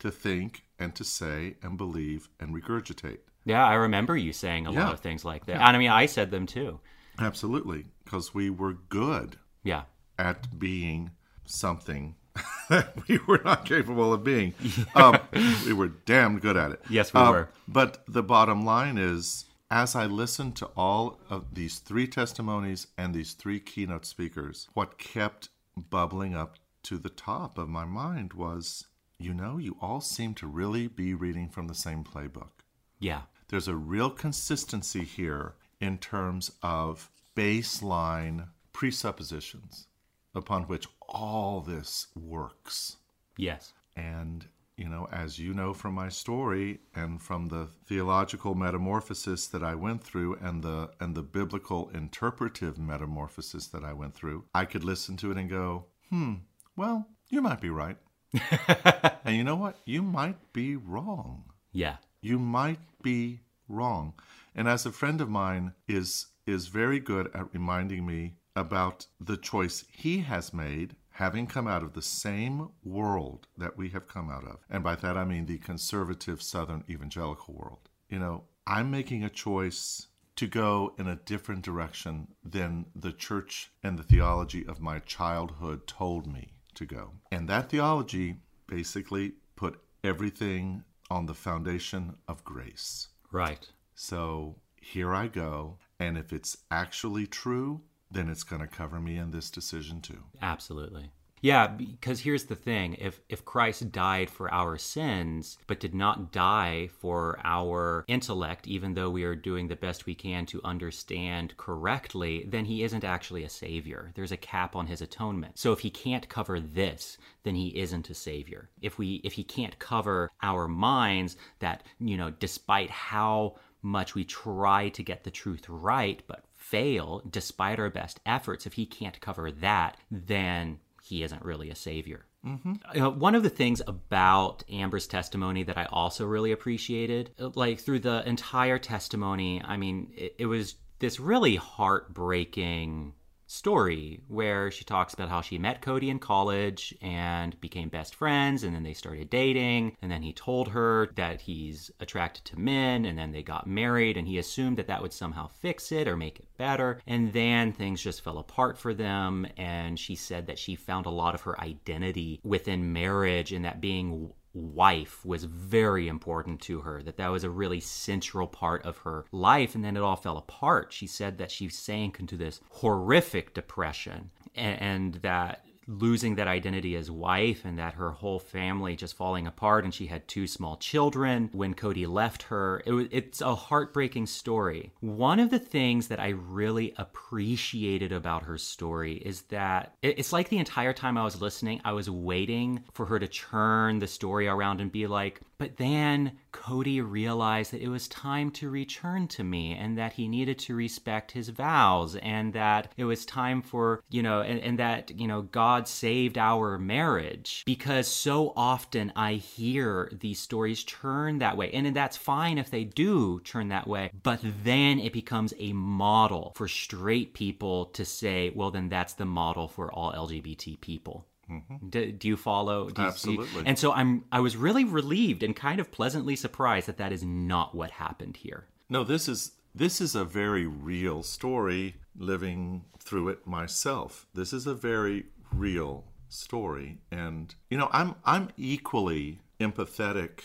to 0.00 0.10
think 0.10 0.64
and 0.78 0.94
to 0.94 1.04
say 1.04 1.56
and 1.62 1.76
believe 1.76 2.28
and 2.40 2.54
regurgitate. 2.54 3.18
Yeah, 3.44 3.64
I 3.66 3.74
remember 3.74 4.16
you 4.16 4.32
saying 4.32 4.66
a 4.66 4.72
yeah. 4.72 4.84
lot 4.84 4.92
of 4.92 5.00
things 5.00 5.24
like 5.24 5.46
that. 5.46 5.56
Yeah. 5.56 5.66
And 5.66 5.76
I 5.76 5.78
mean, 5.78 5.90
I 5.90 6.06
said 6.06 6.30
them 6.30 6.46
too. 6.46 6.80
Absolutely, 7.18 7.86
because 8.04 8.34
we 8.34 8.50
were 8.50 8.74
good 8.88 9.36
yeah. 9.62 9.82
At 10.18 10.58
being 10.58 11.10
something 11.44 12.14
that 12.68 12.94
we 13.08 13.18
were 13.26 13.40
not 13.44 13.64
capable 13.64 14.12
of 14.12 14.24
being. 14.24 14.54
Um, 14.94 15.18
we 15.64 15.72
were 15.72 15.88
damned 15.88 16.40
good 16.40 16.56
at 16.56 16.72
it. 16.72 16.82
Yes, 16.90 17.14
we 17.14 17.20
um, 17.20 17.30
were. 17.30 17.48
But 17.68 18.02
the 18.08 18.22
bottom 18.22 18.64
line 18.64 18.98
is, 18.98 19.44
as 19.70 19.94
I 19.94 20.06
listened 20.06 20.56
to 20.56 20.66
all 20.76 21.20
of 21.30 21.54
these 21.54 21.78
three 21.78 22.08
testimonies 22.08 22.88
and 22.98 23.14
these 23.14 23.34
three 23.34 23.60
keynote 23.60 24.04
speakers, 24.04 24.68
what 24.74 24.98
kept 24.98 25.48
bubbling 25.76 26.34
up 26.34 26.56
to 26.82 26.98
the 26.98 27.10
top 27.10 27.56
of 27.56 27.68
my 27.68 27.84
mind 27.84 28.32
was, 28.32 28.86
you 29.18 29.32
know, 29.32 29.58
you 29.58 29.76
all 29.80 30.00
seem 30.00 30.34
to 30.34 30.46
really 30.46 30.88
be 30.88 31.14
reading 31.14 31.48
from 31.48 31.68
the 31.68 31.74
same 31.74 32.02
playbook. 32.02 32.64
Yeah. 32.98 33.22
There's 33.48 33.68
a 33.68 33.76
real 33.76 34.10
consistency 34.10 35.04
here 35.04 35.54
in 35.80 35.98
terms 35.98 36.50
of 36.62 37.10
baseline 37.36 38.48
presuppositions 38.72 39.86
upon 40.34 40.64
which 40.64 40.86
all 41.08 41.60
this 41.60 42.08
works. 42.16 42.96
Yes. 43.36 43.72
And, 43.96 44.46
you 44.80 44.88
know, 44.88 45.06
as 45.12 45.38
you 45.38 45.52
know 45.52 45.74
from 45.74 45.94
my 45.94 46.08
story 46.08 46.78
and 46.94 47.20
from 47.20 47.48
the 47.48 47.68
theological 47.86 48.54
metamorphosis 48.54 49.46
that 49.48 49.62
I 49.62 49.74
went 49.74 50.02
through 50.02 50.36
and 50.36 50.62
the 50.62 50.90
and 50.98 51.14
the 51.14 51.22
biblical 51.22 51.90
interpretive 51.90 52.78
metamorphosis 52.78 53.66
that 53.68 53.84
I 53.84 53.92
went 53.92 54.14
through, 54.14 54.46
I 54.54 54.64
could 54.64 54.82
listen 54.82 55.18
to 55.18 55.30
it 55.30 55.36
and 55.36 55.50
go, 55.50 55.84
"Hmm, 56.08 56.34
well, 56.76 57.06
you 57.28 57.42
might 57.42 57.60
be 57.60 57.68
right." 57.68 57.98
and 59.24 59.36
you 59.36 59.44
know 59.44 59.56
what? 59.56 59.76
You 59.84 60.02
might 60.02 60.54
be 60.54 60.76
wrong. 60.76 61.44
Yeah. 61.72 61.96
You 62.22 62.38
might 62.38 62.80
be 63.02 63.40
wrong. 63.68 64.14
And 64.54 64.66
as 64.66 64.86
a 64.86 64.92
friend 64.92 65.20
of 65.20 65.28
mine 65.28 65.74
is 65.86 66.28
is 66.46 66.68
very 66.68 67.00
good 67.00 67.30
at 67.34 67.52
reminding 67.52 68.06
me 68.06 68.36
about 68.56 69.06
the 69.20 69.36
choice 69.36 69.84
he 69.92 70.20
has 70.20 70.54
made, 70.54 70.96
having 71.20 71.46
come 71.46 71.68
out 71.68 71.82
of 71.82 71.92
the 71.92 72.00
same 72.00 72.70
world 72.82 73.46
that 73.58 73.76
we 73.76 73.90
have 73.90 74.08
come 74.08 74.30
out 74.30 74.42
of. 74.42 74.56
And 74.70 74.82
by 74.82 74.94
that 74.96 75.18
I 75.18 75.24
mean 75.26 75.44
the 75.44 75.58
conservative 75.58 76.40
Southern 76.40 76.82
evangelical 76.88 77.52
world. 77.52 77.90
You 78.08 78.18
know, 78.18 78.44
I'm 78.66 78.90
making 78.90 79.22
a 79.22 79.28
choice 79.28 80.06
to 80.36 80.46
go 80.46 80.94
in 80.98 81.06
a 81.06 81.16
different 81.16 81.60
direction 81.60 82.28
than 82.42 82.86
the 82.96 83.12
church 83.12 83.70
and 83.82 83.98
the 83.98 84.02
theology 84.02 84.64
of 84.66 84.80
my 84.80 84.98
childhood 85.00 85.86
told 85.86 86.26
me 86.26 86.54
to 86.74 86.86
go. 86.86 87.12
And 87.30 87.46
that 87.50 87.68
theology 87.68 88.36
basically 88.66 89.34
put 89.56 89.78
everything 90.02 90.84
on 91.10 91.26
the 91.26 91.34
foundation 91.34 92.16
of 92.28 92.42
grace. 92.44 93.08
Right. 93.30 93.68
So 93.94 94.56
here 94.80 95.14
I 95.14 95.26
go. 95.26 95.76
And 95.98 96.16
if 96.16 96.32
it's 96.32 96.56
actually 96.70 97.26
true, 97.26 97.82
then 98.10 98.28
it's 98.28 98.44
going 98.44 98.62
to 98.62 98.68
cover 98.68 99.00
me 99.00 99.16
in 99.16 99.30
this 99.30 99.50
decision 99.50 100.00
too. 100.00 100.22
Absolutely. 100.42 101.10
Yeah, 101.42 101.68
because 101.68 102.20
here's 102.20 102.44
the 102.44 102.56
thing. 102.56 102.96
If 102.98 103.20
if 103.28 103.44
Christ 103.44 103.90
died 103.92 104.28
for 104.28 104.52
our 104.52 104.76
sins 104.76 105.56
but 105.66 105.80
did 105.80 105.94
not 105.94 106.32
die 106.32 106.88
for 107.00 107.38
our 107.42 108.04
intellect 108.08 108.66
even 108.68 108.92
though 108.92 109.08
we 109.08 109.24
are 109.24 109.34
doing 109.34 109.68
the 109.68 109.76
best 109.76 110.04
we 110.04 110.14
can 110.14 110.44
to 110.46 110.60
understand 110.64 111.56
correctly, 111.56 112.44
then 112.46 112.66
he 112.66 112.82
isn't 112.82 113.04
actually 113.04 113.44
a 113.44 113.48
savior. 113.48 114.12
There's 114.14 114.32
a 114.32 114.36
cap 114.36 114.76
on 114.76 114.86
his 114.86 115.00
atonement. 115.00 115.58
So 115.58 115.72
if 115.72 115.80
he 115.80 115.90
can't 115.90 116.28
cover 116.28 116.60
this, 116.60 117.16
then 117.42 117.54
he 117.54 117.68
isn't 117.78 118.10
a 118.10 118.14
savior. 118.14 118.68
If 118.82 118.98
we 118.98 119.22
if 119.24 119.32
he 119.32 119.44
can't 119.44 119.78
cover 119.78 120.30
our 120.42 120.68
minds 120.68 121.36
that, 121.60 121.84
you 122.00 122.18
know, 122.18 122.30
despite 122.30 122.90
how 122.90 123.56
much 123.82 124.14
we 124.14 124.24
try 124.24 124.90
to 124.90 125.02
get 125.02 125.24
the 125.24 125.30
truth 125.30 125.66
right 125.66 126.22
but 126.26 126.44
fail 126.70 127.22
despite 127.28 127.80
our 127.80 127.90
best 127.90 128.20
efforts, 128.24 128.66
if 128.66 128.74
he 128.74 128.86
can't 128.86 129.20
cover 129.20 129.50
that, 129.50 129.96
then 130.10 130.78
he 131.02 131.22
isn't 131.22 131.44
really 131.44 131.70
a 131.70 131.74
savior. 131.74 132.26
Mm-hmm. 132.46 133.02
Uh, 133.02 133.10
one 133.10 133.34
of 133.34 133.42
the 133.42 133.50
things 133.50 133.82
about 133.86 134.64
Amber's 134.70 135.06
testimony 135.06 135.62
that 135.64 135.76
I 135.76 135.86
also 135.86 136.24
really 136.24 136.52
appreciated, 136.52 137.30
uh, 137.38 137.50
like 137.54 137.80
through 137.80 138.00
the 138.00 138.26
entire 138.26 138.78
testimony, 138.78 139.60
I 139.62 139.76
mean, 139.76 140.12
it, 140.16 140.36
it 140.38 140.46
was 140.46 140.76
this 141.00 141.20
really 141.20 141.56
heartbreaking 141.56 143.14
story 143.50 144.20
where 144.28 144.70
she 144.70 144.84
talks 144.84 145.12
about 145.12 145.28
how 145.28 145.40
she 145.40 145.58
met 145.58 145.82
Cody 145.82 146.08
in 146.08 146.20
college 146.20 146.94
and 147.02 147.60
became 147.60 147.88
best 147.88 148.14
friends 148.14 148.62
and 148.62 148.72
then 148.72 148.84
they 148.84 148.94
started 148.94 149.28
dating 149.28 149.96
and 150.00 150.10
then 150.10 150.22
he 150.22 150.32
told 150.32 150.68
her 150.68 151.10
that 151.16 151.40
he's 151.40 151.90
attracted 151.98 152.44
to 152.44 152.58
men 152.58 153.04
and 153.04 153.18
then 153.18 153.32
they 153.32 153.42
got 153.42 153.66
married 153.66 154.16
and 154.16 154.28
he 154.28 154.38
assumed 154.38 154.76
that 154.76 154.86
that 154.86 155.02
would 155.02 155.12
somehow 155.12 155.48
fix 155.48 155.90
it 155.90 156.06
or 156.06 156.16
make 156.16 156.38
it 156.38 156.46
better 156.58 157.00
and 157.08 157.32
then 157.32 157.72
things 157.72 158.00
just 158.00 158.22
fell 158.22 158.38
apart 158.38 158.78
for 158.78 158.94
them 158.94 159.44
and 159.56 159.98
she 159.98 160.14
said 160.14 160.46
that 160.46 160.58
she 160.58 160.76
found 160.76 161.06
a 161.06 161.10
lot 161.10 161.34
of 161.34 161.42
her 161.42 161.60
identity 161.60 162.40
within 162.44 162.92
marriage 162.92 163.52
and 163.52 163.64
that 163.64 163.80
being 163.80 164.32
wife 164.52 165.24
was 165.24 165.44
very 165.44 166.08
important 166.08 166.60
to 166.60 166.80
her 166.80 167.02
that 167.02 167.16
that 167.16 167.28
was 167.28 167.44
a 167.44 167.50
really 167.50 167.80
central 167.80 168.46
part 168.46 168.84
of 168.84 168.98
her 168.98 169.24
life 169.32 169.74
and 169.74 169.84
then 169.84 169.96
it 169.96 170.02
all 170.02 170.16
fell 170.16 170.36
apart. 170.36 170.92
She 170.92 171.06
said 171.06 171.38
that 171.38 171.50
she 171.50 171.68
sank 171.68 172.18
into 172.18 172.36
this 172.36 172.60
horrific 172.70 173.54
depression 173.54 174.30
and, 174.54 174.80
and 174.80 175.14
that 175.16 175.64
losing 175.90 176.36
that 176.36 176.46
identity 176.46 176.94
as 176.94 177.10
wife 177.10 177.64
and 177.64 177.78
that 177.78 177.94
her 177.94 178.12
whole 178.12 178.38
family 178.38 178.94
just 178.94 179.16
falling 179.16 179.46
apart 179.46 179.84
and 179.84 179.92
she 179.92 180.06
had 180.06 180.26
two 180.28 180.46
small 180.46 180.76
children 180.76 181.50
when 181.52 181.74
Cody 181.74 182.06
left 182.06 182.44
her. 182.44 182.82
It 182.86 183.08
it's 183.10 183.40
a 183.40 183.54
heartbreaking 183.54 184.26
story. 184.26 184.92
One 185.00 185.40
of 185.40 185.50
the 185.50 185.58
things 185.58 186.08
that 186.08 186.20
I 186.20 186.28
really 186.28 186.94
appreciated 186.96 188.12
about 188.12 188.44
her 188.44 188.56
story 188.56 189.14
is 189.14 189.42
that 189.42 189.94
it's 190.02 190.32
like 190.32 190.48
the 190.48 190.58
entire 190.58 190.92
time 190.92 191.18
I 191.18 191.24
was 191.24 191.40
listening, 191.40 191.80
I 191.84 191.92
was 191.92 192.08
waiting 192.08 192.84
for 192.92 193.06
her 193.06 193.18
to 193.18 193.26
turn 193.26 193.98
the 193.98 194.06
story 194.06 194.46
around 194.46 194.80
and 194.80 194.92
be 194.92 195.06
like, 195.06 195.40
but 195.60 195.76
then 195.76 196.32
Cody 196.52 197.02
realized 197.02 197.72
that 197.72 197.82
it 197.82 197.88
was 197.88 198.08
time 198.08 198.50
to 198.52 198.70
return 198.70 199.28
to 199.28 199.44
me 199.44 199.74
and 199.74 199.98
that 199.98 200.14
he 200.14 200.26
needed 200.26 200.58
to 200.60 200.74
respect 200.74 201.32
his 201.32 201.50
vows 201.50 202.16
and 202.16 202.54
that 202.54 202.90
it 202.96 203.04
was 203.04 203.26
time 203.26 203.60
for, 203.60 204.02
you 204.08 204.22
know, 204.22 204.40
and, 204.40 204.58
and 204.60 204.78
that, 204.78 205.10
you 205.20 205.28
know, 205.28 205.42
God 205.42 205.86
saved 205.86 206.38
our 206.38 206.78
marriage. 206.78 207.62
Because 207.66 208.08
so 208.08 208.54
often 208.56 209.12
I 209.14 209.34
hear 209.34 210.10
these 210.18 210.40
stories 210.40 210.82
turn 210.84 211.40
that 211.40 211.58
way. 211.58 211.70
And 211.72 211.94
that's 211.94 212.16
fine 212.16 212.56
if 212.56 212.70
they 212.70 212.84
do 212.84 213.40
turn 213.40 213.68
that 213.68 213.86
way. 213.86 214.12
But 214.22 214.40
then 214.64 214.98
it 214.98 215.12
becomes 215.12 215.52
a 215.58 215.74
model 215.74 216.54
for 216.56 216.68
straight 216.68 217.34
people 217.34 217.84
to 217.86 218.06
say, 218.06 218.50
well, 218.54 218.70
then 218.70 218.88
that's 218.88 219.12
the 219.12 219.26
model 219.26 219.68
for 219.68 219.92
all 219.92 220.10
LGBT 220.14 220.80
people. 220.80 221.26
Mm-hmm. 221.50 221.88
Do, 221.88 222.12
do, 222.12 222.28
you 222.28 222.36
follow? 222.36 222.88
Do 222.88 223.02
you 223.02 223.08
Absolutely. 223.08 223.46
See? 223.46 223.66
And 223.66 223.78
so 223.78 223.92
I'm. 223.92 224.24
I 224.30 224.40
was 224.40 224.56
really 224.56 224.84
relieved 224.84 225.42
and 225.42 225.54
kind 225.54 225.80
of 225.80 225.90
pleasantly 225.90 226.36
surprised 226.36 226.86
that 226.86 226.98
that 226.98 227.12
is 227.12 227.24
not 227.24 227.74
what 227.74 227.90
happened 227.92 228.36
here. 228.36 228.66
No, 228.88 229.04
this 229.04 229.28
is 229.28 229.52
this 229.74 230.00
is 230.00 230.14
a 230.14 230.24
very 230.24 230.66
real 230.66 231.22
story. 231.22 231.96
Living 232.16 232.84
through 232.98 233.28
it 233.28 233.46
myself, 233.46 234.26
this 234.34 234.52
is 234.52 234.66
a 234.66 234.74
very 234.74 235.26
real 235.52 236.04
story, 236.28 236.98
and 237.10 237.54
you 237.70 237.78
know, 237.78 237.88
I'm 237.92 238.16
I'm 238.24 238.50
equally 238.56 239.40
empathetic 239.58 240.40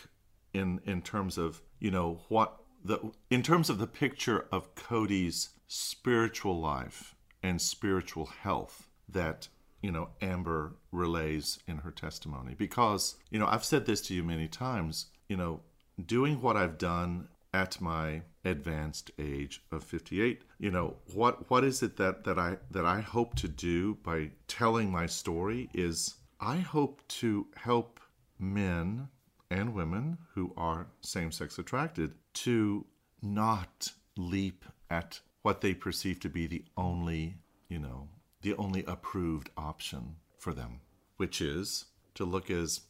in 0.54 0.80
in 0.86 1.02
terms 1.02 1.38
of 1.38 1.62
you 1.80 1.92
know 1.92 2.22
what 2.30 2.58
the 2.84 3.00
in 3.30 3.42
terms 3.42 3.70
of 3.70 3.78
the 3.78 3.88
picture 3.88 4.46
of 4.52 4.76
Cody's 4.76 5.50
spiritual 5.68 6.60
life 6.60 7.16
and 7.42 7.62
spiritual 7.62 8.26
health 8.26 8.88
that 9.10 9.48
you 9.86 9.92
know 9.92 10.10
Amber 10.20 10.74
relays 10.92 11.60
in 11.68 11.78
her 11.78 11.92
testimony. 11.92 12.56
Because 12.58 13.16
you 13.30 13.38
know 13.38 13.46
I've 13.46 13.64
said 13.64 13.86
this 13.86 14.02
to 14.08 14.16
you 14.16 14.24
many 14.24 14.48
times 14.48 15.06
you 15.30 15.38
know 15.38 15.62
doing 16.04 16.42
what 16.42 16.58
I've 16.58 16.80
done 16.80 17.28
at 17.54 17.80
my 17.80 18.24
advanced 18.44 19.12
age 19.18 19.62
of 19.72 19.84
58 19.84 20.42
you 20.60 20.70
know 20.70 20.98
what 21.14 21.50
what 21.50 21.64
is 21.64 21.82
it 21.84 21.98
that 21.98 22.24
that 22.24 22.40
I 22.40 22.58
that 22.72 22.86
I 22.86 23.00
hope 23.02 23.36
to 23.36 23.48
do 23.48 23.96
by 24.04 24.32
telling 24.48 24.92
my 24.92 25.06
story 25.06 25.70
is 25.74 26.16
I 26.40 26.58
hope 26.58 27.02
to 27.20 27.48
help 27.56 28.00
men 28.40 29.08
and 29.52 29.76
women 29.76 30.18
who 30.34 30.52
are 30.58 30.88
same-sex 31.02 31.60
attracted 31.60 32.14
to 32.46 32.86
not 33.22 33.92
leap 34.18 34.66
at 34.90 35.22
what 35.44 35.62
they 35.62 35.74
perceive 35.74 36.20
to 36.20 36.30
be 36.30 36.48
the 36.48 36.66
only, 36.76 37.38
you 37.70 37.80
know, 37.80 38.10
the 38.46 38.56
only 38.58 38.84
approved 38.86 39.50
option 39.58 40.16
for 40.38 40.54
them, 40.54 40.80
which 41.18 41.42
is 41.42 41.86
to 42.14 42.24
look 42.24 42.52
as 42.52 42.82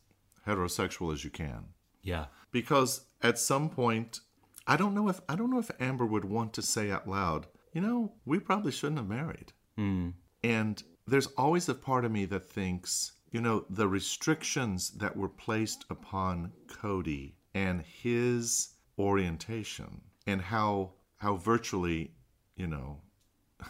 heterosexual 0.45 1.13
as 1.13 1.24
you 1.24 1.29
can. 1.29 1.63
Yeah. 2.03 2.25
Because 2.51 3.05
at 3.24 3.39
some 3.39 3.69
point, 3.69 4.19
I 4.67 4.75
don't 4.75 4.93
know 4.93 5.07
if 5.07 5.21
I 5.29 5.35
don't 5.35 5.50
know 5.50 5.59
if 5.59 5.71
Amber 5.79 6.05
would 6.05 6.25
want 6.25 6.51
to 6.53 6.62
say 6.62 6.91
out 6.91 7.07
loud, 7.07 7.47
you 7.71 7.79
know, 7.79 8.12
we 8.25 8.38
probably 8.38 8.74
shouldn't 8.74 8.97
have 8.97 9.07
married. 9.07 9.53
Hmm. 9.77 10.09
And 10.43 10.83
there's 11.07 11.27
always 11.38 11.69
a 11.69 11.74
part 11.74 12.03
of 12.03 12.12
me 12.12 12.25
that 12.25 12.50
thinks, 12.50 13.13
you 13.31 13.39
know, 13.39 13.65
the 13.69 13.88
restrictions 13.88 14.89
that 14.97 15.15
were 15.15 15.29
placed 15.29 15.85
upon 15.89 16.51
Cody 16.67 17.38
and 17.53 17.81
his 17.81 18.74
orientation 19.00 20.01
and 20.27 20.41
how 20.41 20.91
how 21.15 21.38
virtually, 21.38 22.12
you 22.57 22.67
know, 22.67 23.00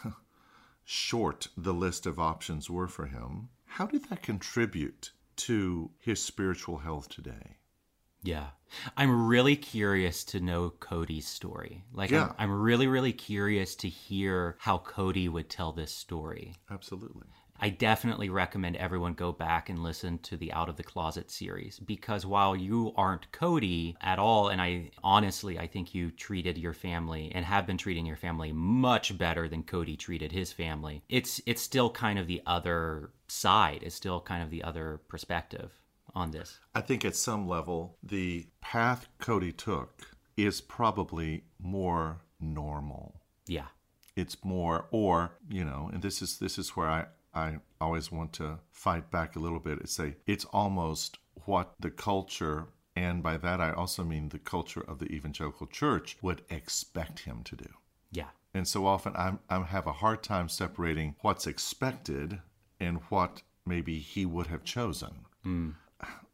short 0.86 1.48
the 1.58 1.74
list 1.74 2.06
of 2.06 2.20
options 2.20 2.70
were 2.70 2.88
for 2.88 3.08
him. 3.08 3.50
How 3.66 3.88
did 3.88 4.06
that 4.10 4.22
contribute 4.24 5.12
to 5.38 5.92
his 6.00 6.24
spiritual 6.24 6.78
health 6.78 7.10
today? 7.10 7.58
Yeah. 8.24 8.48
I'm 8.98 9.28
really 9.28 9.56
curious 9.56 10.24
to 10.26 10.40
know 10.40 10.70
Cody's 10.70 11.28
story. 11.28 11.84
Like, 11.94 12.12
Yeah. 12.12 12.34
I'm, 12.38 12.52
I'm 12.52 12.62
really, 12.62 12.88
really 12.88 13.14
curious 13.14 13.76
to 13.78 13.90
hear 13.90 14.56
how 14.60 14.78
Cody 14.80 15.28
would 15.30 15.50
tell 15.50 15.72
this 15.72 15.94
story. 15.94 16.56
Absolutely. 16.72 17.28
I 17.60 17.70
definitely 17.70 18.30
recommend 18.30 18.76
everyone 18.76 19.14
go 19.14 19.32
back 19.32 19.70
and 19.70 19.80
listen 19.80 20.18
to 20.20 20.38
the 20.38 20.52
Out 20.52 20.70
of 20.70 20.76
the 20.76 20.84
Closet 20.84 21.32
series 21.32 21.80
because 21.80 22.26
while 22.26 22.56
you 22.56 22.94
aren't 22.98 23.32
Cody 23.32 23.96
at 24.02 24.20
all, 24.20 24.50
and 24.50 24.62
I 24.62 24.92
honestly, 25.04 25.58
I 25.58 25.68
think 25.68 25.96
you 25.96 26.12
treated 26.12 26.58
your 26.58 26.74
family 26.74 27.32
and 27.34 27.46
have 27.46 27.66
been 27.66 27.78
treating 27.78 28.06
your 28.06 28.18
family 28.18 28.52
much 28.52 29.18
better 29.18 29.48
than 29.48 29.64
Cody 29.64 29.96
treated 29.96 30.32
his 30.32 30.52
family. 30.52 31.02
It's 31.10 31.42
it's 31.46 31.62
still 31.62 31.90
kind 31.90 32.20
of 32.20 32.28
the 32.28 32.42
other 32.46 33.12
side. 33.28 33.82
It's 33.84 33.96
still 33.96 34.20
kind 34.20 34.44
of 34.44 34.50
the 34.50 34.64
other 34.64 35.00
perspective 35.08 35.72
on 36.14 36.32
this. 36.32 36.60
I 36.74 36.82
think 36.82 37.06
at 37.06 37.16
some 37.16 37.48
level, 37.48 37.98
the 38.04 38.48
path 38.62 39.08
Cody 39.20 39.52
took 39.52 40.08
is 40.38 40.62
probably 40.62 41.44
more 41.60 42.22
normal. 42.40 43.22
Yeah. 43.48 43.68
It's 44.16 44.38
more, 44.44 44.88
or 44.92 45.32
you 45.50 45.66
know, 45.66 45.90
and 45.94 46.02
this 46.02 46.22
is 46.22 46.40
this 46.40 46.58
is 46.58 46.70
where 46.70 46.88
I 46.88 47.06
I 47.36 47.60
always 47.82 48.12
want 48.12 48.34
to 48.34 48.60
fight 48.72 49.12
back 49.12 49.36
a 49.36 49.40
little 49.40 49.60
bit. 49.60 49.80
and 49.80 49.90
say 49.90 50.16
it's 50.26 50.46
almost 50.46 51.18
what 51.46 51.74
the 51.80 51.92
culture, 51.92 52.68
and 52.96 53.22
by 53.22 53.38
that 53.38 53.60
I 53.60 53.72
also 53.72 54.04
mean 54.04 54.30
the 54.30 54.40
culture 54.40 54.82
of 54.82 55.00
the 55.00 55.12
evangelical 55.12 55.68
church, 55.68 56.18
would 56.22 56.44
expect 56.50 57.20
him 57.20 57.44
to 57.44 57.56
do. 57.56 57.70
Yeah. 58.12 58.30
And 58.54 58.68
so 58.68 58.86
often 58.86 59.14
I'm, 59.16 59.40
I 59.50 59.62
have 59.64 59.86
a 59.86 59.92
hard 59.94 60.24
time 60.24 60.48
separating 60.48 61.16
what's 61.22 61.46
expected 61.46 62.40
and 62.80 63.00
what 63.10 63.42
maybe 63.66 64.00
he 64.00 64.26
would 64.26 64.48
have 64.48 64.64
chosen. 64.64 65.26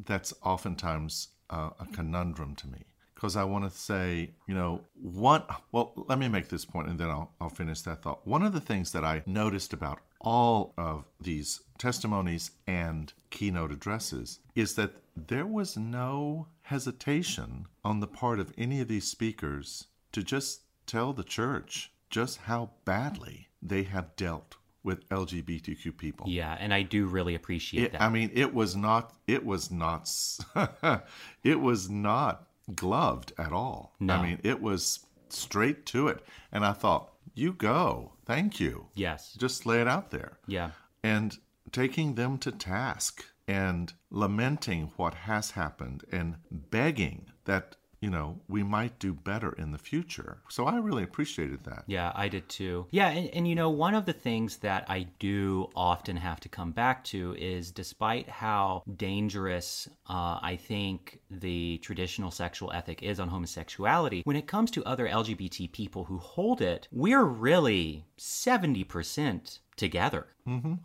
That's 0.03 0.33
oftentimes 0.43 1.29
uh, 1.49 1.71
a 1.79 1.85
conundrum 1.87 2.55
to 2.55 2.67
me 2.67 2.85
because 3.21 3.35
I 3.35 3.43
want 3.43 3.71
to 3.71 3.77
say, 3.77 4.31
you 4.47 4.55
know, 4.55 4.81
one, 4.99 5.43
well, 5.71 5.93
let 6.07 6.17
me 6.17 6.27
make 6.27 6.49
this 6.49 6.65
point 6.65 6.89
and 6.89 6.99
then 6.99 7.11
I'll, 7.11 7.31
I'll 7.39 7.49
finish 7.49 7.81
that 7.81 8.01
thought. 8.01 8.25
One 8.25 8.41
of 8.41 8.51
the 8.51 8.59
things 8.59 8.91
that 8.93 9.05
I 9.05 9.21
noticed 9.27 9.73
about 9.73 9.99
all 10.19 10.73
of 10.75 11.05
these 11.19 11.61
testimonies 11.77 12.49
and 12.65 13.13
keynote 13.29 13.71
addresses 13.71 14.39
is 14.55 14.73
that 14.73 14.93
there 15.15 15.45
was 15.45 15.77
no 15.77 16.47
hesitation 16.63 17.67
on 17.85 17.99
the 17.99 18.07
part 18.07 18.39
of 18.39 18.51
any 18.57 18.81
of 18.81 18.87
these 18.87 19.05
speakers 19.05 19.85
to 20.13 20.23
just 20.23 20.61
tell 20.87 21.13
the 21.13 21.23
church 21.23 21.91
just 22.09 22.37
how 22.37 22.71
badly 22.85 23.49
they 23.61 23.83
have 23.83 24.15
dealt 24.15 24.55
with 24.83 25.07
LGBTQ 25.09 25.95
people. 25.95 26.25
Yeah, 26.27 26.57
and 26.59 26.73
I 26.73 26.81
do 26.81 27.05
really 27.05 27.35
appreciate 27.35 27.83
It, 27.83 27.91
that. 27.91 28.01
I 28.01 28.09
mean, 28.09 28.31
it 28.33 28.51
was 28.51 28.75
not. 28.75 29.13
It 29.27 29.45
was 29.45 29.69
not. 29.69 30.09
it 31.43 31.59
was 31.59 31.87
not 31.87 32.47
gloved 32.75 33.33
at 33.37 33.51
all. 33.51 33.95
No. 33.99 34.15
I 34.15 34.21
mean, 34.23 34.39
it 34.43 34.61
was 34.61 35.05
straight 35.29 35.85
to 35.87 36.07
it. 36.07 36.23
And 36.51 36.65
I 36.65 36.73
thought, 36.73 37.13
you 37.33 37.53
go. 37.53 38.13
Thank 38.25 38.59
you. 38.59 38.87
yes. 38.95 39.33
Just 39.39 39.65
lay 39.65 39.81
it 39.81 39.87
out 39.87 40.11
there. 40.11 40.37
Yeah. 40.47 40.71
And 41.03 41.37
taking 41.71 42.15
them 42.15 42.37
to 42.39 42.51
task 42.51 43.25
and 43.47 43.93
lamenting 44.09 44.91
what 44.97 45.13
has 45.13 45.51
happened 45.51 46.03
and 46.11 46.35
begging 46.51 47.27
that 47.45 47.75
you 48.01 48.09
know 48.09 48.39
we 48.47 48.63
might 48.63 48.97
do 48.99 49.13
better 49.13 49.53
in 49.53 49.71
the 49.71 49.77
future. 49.77 50.39
So 50.49 50.65
I 50.65 50.77
really 50.77 51.03
appreciated 51.03 51.63
that. 51.65 51.83
Yeah, 51.87 52.11
I 52.15 52.27
did 52.27 52.49
too. 52.49 52.87
Yeah, 52.91 53.09
and, 53.09 53.29
and 53.29 53.47
you 53.47 53.55
know, 53.55 53.69
one 53.69 53.93
of 53.93 54.05
the 54.05 54.13
things 54.13 54.57
that 54.57 54.85
I 54.89 55.07
do 55.19 55.69
often 55.75 56.17
have 56.17 56.39
to 56.41 56.49
come 56.49 56.71
back 56.71 57.03
to 57.05 57.35
is 57.37 57.71
despite 57.71 58.27
how 58.27 58.83
dangerous 58.97 59.87
uh, 60.09 60.39
I 60.41 60.57
think 60.61 61.19
the 61.29 61.77
traditional 61.79 62.31
sexual 62.31 62.71
ethic 62.73 63.03
is 63.03 63.19
on 63.19 63.29
homosexuality, 63.29 64.21
when 64.25 64.35
it 64.35 64.47
comes 64.47 64.71
to 64.71 64.83
other 64.83 65.07
LGBT 65.07 65.71
people 65.71 66.05
who 66.05 66.17
hold 66.17 66.61
it, 66.61 66.87
we're 66.91 67.23
really 67.23 68.05
70% 68.17 69.59
together 69.81 70.27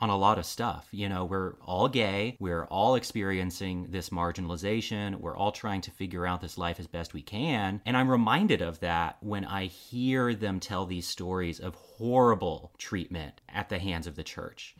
on 0.01 0.11
a 0.11 0.17
lot 0.17 0.39
of 0.39 0.47
stuff. 0.47 0.89
You 0.91 1.09
know, 1.09 1.25
we're 1.25 1.55
all 1.65 1.89
gay, 1.89 2.37
we're 2.41 2.65
all 2.67 2.95
experiencing 2.97 3.87
this 3.91 4.11
marginalization, 4.11 5.21
we're 5.21 5.37
all 5.37 5.53
trying 5.53 5.83
to 5.83 5.91
figure 5.91 6.27
out 6.27 6.41
this 6.41 6.59
life 6.59 6.79
as 6.81 6.87
best 6.87 7.15
we 7.15 7.23
can. 7.23 7.81
And 7.87 7.97
I'm 7.97 8.11
reminded 8.11 8.61
of 8.63 8.81
that 8.81 9.17
when 9.21 9.45
I 9.45 9.67
hear 9.67 10.35
them 10.35 10.61
tell 10.61 10.87
these 10.87 11.07
stories 11.07 11.61
of 11.61 11.75
horrible 11.75 12.73
treatment 12.79 13.41
at 13.49 13.69
the 13.69 13.79
hands 13.79 14.07
of 14.07 14.15
the 14.17 14.25
church. 14.25 14.75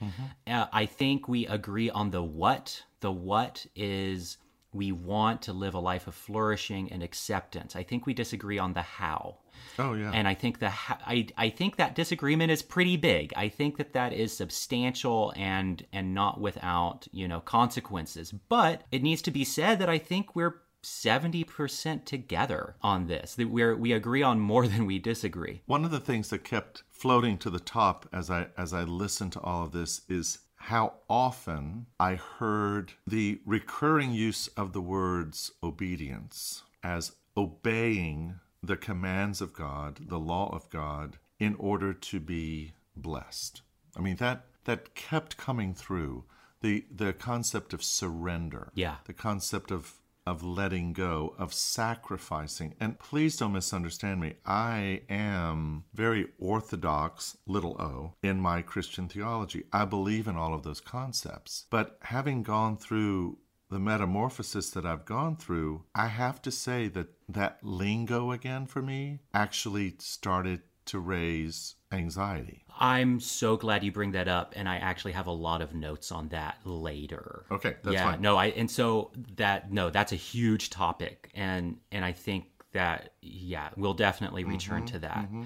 Uh, 0.47 0.67
I 0.73 0.87
think 0.87 1.29
we 1.29 1.47
agree 1.47 1.91
on 1.91 2.11
the 2.11 2.23
what. 2.23 2.83
The 3.01 3.13
what 3.13 3.67
is 3.77 4.39
we 4.77 4.93
want 4.93 5.43
to 5.43 5.53
live 5.53 5.75
a 5.75 5.81
life 5.81 6.07
of 6.07 6.15
flourishing 6.15 6.93
and 6.93 7.03
acceptance. 7.03 7.75
I 7.75 7.83
think 7.83 8.07
we 8.07 8.15
disagree 8.15 8.59
on 8.59 8.75
the 8.75 8.83
how. 8.83 9.39
Oh 9.79 9.95
yeah. 9.95 10.11
And 10.13 10.29
I 10.29 10.35
think 10.35 10.59
the 10.59 10.71
I 10.87 11.27
I 11.37 11.49
think 11.49 11.77
that 11.77 11.95
disagreement 11.95 12.51
is 12.51 12.63
pretty 12.63 12.97
big. 12.97 13.33
I 13.37 13.49
think 13.49 13.79
that 13.79 13.95
that 13.95 14.13
is 14.13 14.37
substantial 14.37 15.33
and 15.37 15.85
and 15.93 16.15
not 16.15 16.41
without 16.41 17.09
you 17.13 17.27
know 17.27 17.41
consequences. 17.41 18.33
But 18.49 18.83
it 18.93 19.03
needs 19.03 19.23
to 19.23 19.31
be 19.31 19.45
said 19.45 19.79
that 19.79 19.89
I 19.89 19.99
think 19.99 20.37
we're 20.37 20.61
seventy 20.83 21.43
percent 21.43 22.07
together 22.07 22.77
on 22.83 23.07
this. 23.07 23.35
That 23.35 23.51
we're 23.51 23.77
we 23.77 23.93
agree 23.93 24.23
on 24.23 24.41
more 24.41 24.69
than 24.73 24.87
we 24.87 24.99
disagree. 24.99 25.63
One 25.67 25.85
of 25.85 25.91
the 25.91 26.01
things 26.01 26.29
that 26.31 26.45
kept 26.45 26.83
floating 26.91 27.39
to 27.39 27.51
the 27.51 27.61
top 27.61 28.09
as 28.13 28.31
I 28.31 28.49
as 28.57 28.73
I 28.73 28.83
listened 28.83 29.33
to 29.33 29.41
all 29.41 29.65
of 29.65 29.73
this 29.73 30.03
is 30.09 30.39
how 30.67 30.95
often 31.09 31.87
I 32.01 32.17
heard 32.17 32.95
the 33.07 33.41
recurring 33.47 34.11
use 34.13 34.49
of 34.57 34.73
the 34.73 34.81
words 34.81 35.53
obedience 35.63 36.65
as 36.83 37.15
obeying 37.37 38.41
the 38.63 38.77
commands 38.77 39.41
of 39.41 39.53
God, 39.53 40.01
the 40.09 40.19
law 40.19 40.53
of 40.53 40.69
God, 40.71 41.19
in 41.39 41.55
order 41.55 41.93
to 41.93 42.19
be 42.19 42.73
blessed. 42.97 43.63
I 43.97 44.01
mean 44.01 44.17
that 44.17 44.47
that 44.65 44.97
kept 44.97 45.37
coming 45.37 45.73
through 45.73 46.25
the 46.63 46.85
the 46.91 47.13
concept 47.13 47.73
of 47.73 47.85
surrender 47.85 48.73
Yeah. 48.75 48.97
the 49.05 49.13
concept 49.13 49.71
of 49.71 50.01
of 50.27 50.43
letting 50.43 50.93
go, 50.93 51.35
of 51.39 51.55
sacrificing. 51.55 52.75
And 52.81 52.99
please 52.99 53.37
don't 53.37 53.53
misunderstand 53.53 54.21
me. 54.21 54.35
I 54.45 55.03
am 55.09 55.85
very 55.95 56.27
orthodox, 56.39 57.37
little 57.47 57.81
o, 57.81 58.15
in 58.23 58.41
my 58.41 58.63
Christian 58.63 59.09
theology. 59.09 59.65
I 59.73 59.85
believe 59.85 60.27
in 60.27 60.37
all 60.37 60.53
of 60.53 60.65
those 60.65 60.81
concepts. 60.81 61.67
But 61.71 61.99
having 62.03 62.43
gone 62.43 62.77
through 62.77 63.39
the 63.71 63.79
metamorphosis 63.79 64.71
that 64.71 64.87
I've 64.87 65.05
gone 65.05 65.37
through, 65.37 65.85
I 65.95 66.09
have 66.09 66.43
to 66.43 66.51
say 66.51 66.89
that 66.89 67.09
that 67.29 67.59
lingo 67.63 68.31
again 68.31 68.67
for 68.67 68.83
me 68.83 69.21
actually 69.35 69.95
started 69.99 70.63
to 70.87 70.99
raise 70.99 71.76
anxiety. 71.93 72.65
I'm 72.79 73.21
so 73.21 73.57
glad 73.57 73.83
you 73.85 73.93
bring 73.93 74.13
that 74.13 74.29
up, 74.29 74.53
and 74.57 74.69
I 74.69 74.77
actually 74.77 75.13
have 75.13 75.27
a 75.27 75.33
lot 75.33 75.63
of 75.63 75.75
notes 75.75 76.13
on 76.13 76.29
that 76.29 76.59
later. 76.65 77.47
Okay, 77.51 77.77
that's 77.83 77.95
yeah, 77.95 78.13
fine. 78.13 78.21
no, 78.21 78.37
I 78.37 78.47
and 78.47 78.71
so 78.71 79.13
that 79.37 79.73
no, 79.73 79.91
that's 79.91 80.13
a 80.13 80.17
huge 80.17 80.71
topic, 80.71 81.31
and 81.35 81.79
and 81.91 82.05
I 82.05 82.13
think 82.13 82.47
that 82.73 83.15
yeah, 83.23 83.71
we'll 83.77 83.95
definitely 83.95 84.43
mm-hmm, 84.43 84.53
return 84.53 84.87
to 84.87 84.99
that. 84.99 85.17
Mm-hmm. 85.17 85.45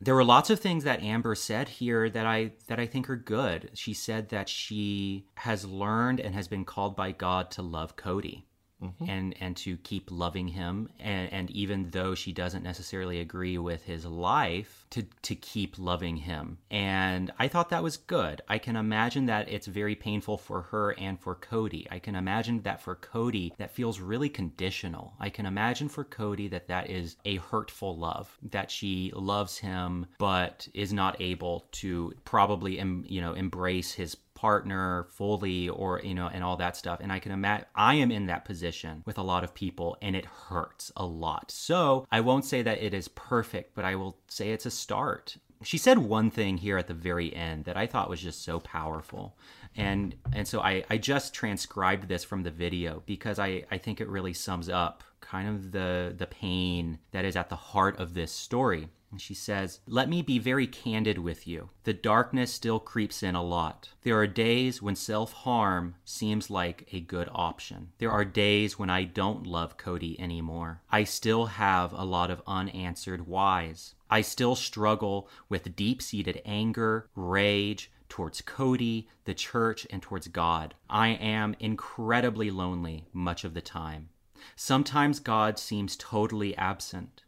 There 0.00 0.14
were 0.14 0.24
lots 0.24 0.50
of 0.50 0.60
things 0.60 0.84
that 0.84 1.02
Amber 1.02 1.34
said 1.34 1.68
here 1.68 2.10
that 2.10 2.26
I 2.26 2.52
that 2.68 2.78
I 2.78 2.84
think 2.84 3.08
are 3.08 3.16
good. 3.16 3.70
She 3.72 3.94
said 3.94 4.28
that 4.28 4.48
she 4.48 5.26
has 5.36 5.64
learned 5.64 6.20
and 6.20 6.34
has 6.34 6.48
been 6.48 6.66
called 6.66 6.94
by 6.94 7.12
God 7.12 7.50
to 7.52 7.62
love 7.62 7.96
Cody. 7.96 8.46
Mm-hmm. 8.82 9.08
And 9.08 9.34
and 9.40 9.56
to 9.58 9.78
keep 9.78 10.10
loving 10.10 10.48
him 10.48 10.90
and, 11.00 11.32
and 11.32 11.50
even 11.50 11.88
though 11.90 12.14
she 12.14 12.30
doesn't 12.32 12.62
necessarily 12.62 13.20
agree 13.20 13.56
with 13.56 13.82
his 13.84 14.04
life 14.04 14.84
to 14.90 15.02
to 15.22 15.34
keep 15.34 15.78
loving 15.78 16.18
him. 16.18 16.58
And 16.70 17.32
I 17.38 17.48
thought 17.48 17.70
that 17.70 17.82
was 17.82 17.96
good. 17.96 18.42
I 18.48 18.58
can 18.58 18.76
imagine 18.76 19.26
that 19.26 19.48
it's 19.48 19.66
very 19.66 19.94
painful 19.94 20.36
for 20.36 20.60
her 20.62 20.90
and 20.98 21.18
for 21.18 21.34
Cody. 21.34 21.86
I 21.90 21.98
can 21.98 22.14
imagine 22.14 22.60
that 22.62 22.82
for 22.82 22.96
Cody 22.96 23.54
that 23.56 23.70
feels 23.74 23.98
really 23.98 24.28
conditional. 24.28 25.14
I 25.18 25.30
can 25.30 25.46
imagine 25.46 25.88
for 25.88 26.04
Cody 26.04 26.48
that 26.48 26.68
that 26.68 26.90
is 26.90 27.16
a 27.24 27.36
hurtful 27.36 27.96
love 27.96 28.36
that 28.50 28.70
she 28.70 29.10
loves 29.14 29.56
him 29.56 30.06
but 30.18 30.68
is 30.74 30.92
not 30.92 31.18
able 31.20 31.66
to 31.72 32.12
probably 32.24 32.78
you 33.08 33.22
know 33.22 33.32
embrace 33.32 33.92
his 33.92 34.16
partner 34.36 35.08
fully 35.10 35.68
or 35.68 36.00
you 36.04 36.14
know 36.14 36.28
and 36.32 36.44
all 36.44 36.56
that 36.58 36.76
stuff. 36.76 37.00
And 37.00 37.10
i 37.10 37.18
can 37.18 37.32
imagine 37.32 37.66
i 37.74 37.94
am 37.94 38.12
in 38.12 38.26
that 38.26 38.44
position 38.44 39.02
with 39.04 39.18
a 39.18 39.22
lot 39.22 39.42
of 39.42 39.54
people 39.54 39.96
and 40.00 40.14
it 40.14 40.26
hurts 40.26 40.92
a 40.96 41.04
lot. 41.04 41.50
So 41.50 42.06
i 42.12 42.20
won't 42.20 42.44
say 42.44 42.62
that 42.62 42.80
it 42.80 42.94
is 42.94 43.08
perfect 43.08 43.74
but 43.74 43.84
i 43.84 43.96
will 43.96 44.18
say 44.28 44.50
it's 44.50 44.66
a 44.66 44.70
start. 44.70 45.36
She 45.62 45.78
said 45.78 45.96
one 45.98 46.30
thing 46.30 46.58
here 46.58 46.76
at 46.76 46.86
the 46.86 46.94
very 46.94 47.34
end 47.34 47.64
that 47.64 47.76
i 47.76 47.86
thought 47.86 48.10
was 48.10 48.20
just 48.20 48.44
so 48.44 48.60
powerful. 48.60 49.36
And 49.74 50.14
and 50.32 50.46
so 50.46 50.60
i 50.60 50.84
i 50.88 50.96
just 50.98 51.34
transcribed 51.34 52.08
this 52.08 52.24
from 52.24 52.42
the 52.42 52.50
video 52.50 53.02
because 53.06 53.38
i 53.38 53.64
i 53.70 53.78
think 53.78 54.00
it 54.00 54.08
really 54.08 54.32
sums 54.32 54.68
up 54.68 55.02
kind 55.20 55.48
of 55.48 55.72
the 55.72 56.14
the 56.16 56.26
pain 56.26 56.98
that 57.10 57.24
is 57.24 57.36
at 57.36 57.48
the 57.48 57.56
heart 57.56 57.98
of 57.98 58.14
this 58.14 58.32
story 58.32 58.88
and 59.16 59.20
she 59.22 59.32
says, 59.32 59.80
Let 59.88 60.10
me 60.10 60.20
be 60.20 60.38
very 60.38 60.66
candid 60.66 61.16
with 61.16 61.46
you. 61.46 61.70
The 61.84 61.94
darkness 61.94 62.52
still 62.52 62.78
creeps 62.78 63.22
in 63.22 63.34
a 63.34 63.42
lot. 63.42 63.88
There 64.02 64.18
are 64.18 64.26
days 64.26 64.82
when 64.82 64.94
self 64.94 65.32
harm 65.32 65.94
seems 66.04 66.50
like 66.50 66.86
a 66.92 67.00
good 67.00 67.30
option. 67.32 67.92
There 67.96 68.10
are 68.10 68.26
days 68.26 68.78
when 68.78 68.90
I 68.90 69.04
don't 69.04 69.46
love 69.46 69.78
Cody 69.78 70.20
anymore. 70.20 70.82
I 70.90 71.04
still 71.04 71.46
have 71.46 71.94
a 71.94 72.04
lot 72.04 72.30
of 72.30 72.42
unanswered 72.46 73.26
whys. 73.26 73.94
I 74.10 74.20
still 74.20 74.54
struggle 74.54 75.30
with 75.48 75.74
deep 75.74 76.02
seated 76.02 76.42
anger, 76.44 77.08
rage, 77.14 77.90
towards 78.10 78.42
Cody, 78.42 79.08
the 79.24 79.32
church, 79.32 79.86
and 79.88 80.02
towards 80.02 80.28
God. 80.28 80.74
I 80.90 81.08
am 81.08 81.56
incredibly 81.58 82.50
lonely 82.50 83.06
much 83.14 83.44
of 83.44 83.54
the 83.54 83.62
time. 83.62 84.10
Sometimes 84.56 85.20
God 85.20 85.58
seems 85.58 85.96
totally 85.96 86.54
absent. 86.56 87.22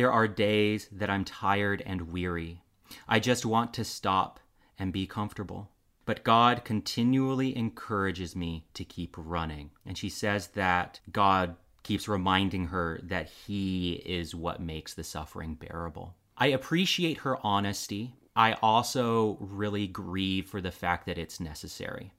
There 0.00 0.10
are 0.10 0.26
days 0.26 0.88
that 0.92 1.10
I'm 1.10 1.26
tired 1.26 1.82
and 1.84 2.10
weary. 2.10 2.62
I 3.06 3.20
just 3.20 3.44
want 3.44 3.74
to 3.74 3.84
stop 3.84 4.40
and 4.78 4.94
be 4.94 5.06
comfortable. 5.06 5.68
But 6.06 6.24
God 6.24 6.64
continually 6.64 7.54
encourages 7.54 8.34
me 8.34 8.64
to 8.72 8.82
keep 8.82 9.14
running. 9.18 9.72
And 9.84 9.98
she 9.98 10.08
says 10.08 10.46
that 10.54 11.00
God 11.12 11.54
keeps 11.82 12.08
reminding 12.08 12.68
her 12.68 12.98
that 13.02 13.28
He 13.28 14.02
is 14.06 14.34
what 14.34 14.58
makes 14.62 14.94
the 14.94 15.04
suffering 15.04 15.54
bearable. 15.54 16.14
I 16.34 16.46
appreciate 16.46 17.18
her 17.18 17.36
honesty. 17.44 18.14
I 18.34 18.54
also 18.62 19.36
really 19.38 19.86
grieve 19.86 20.48
for 20.48 20.62
the 20.62 20.72
fact 20.72 21.04
that 21.04 21.18
it's 21.18 21.40
necessary. 21.40 22.14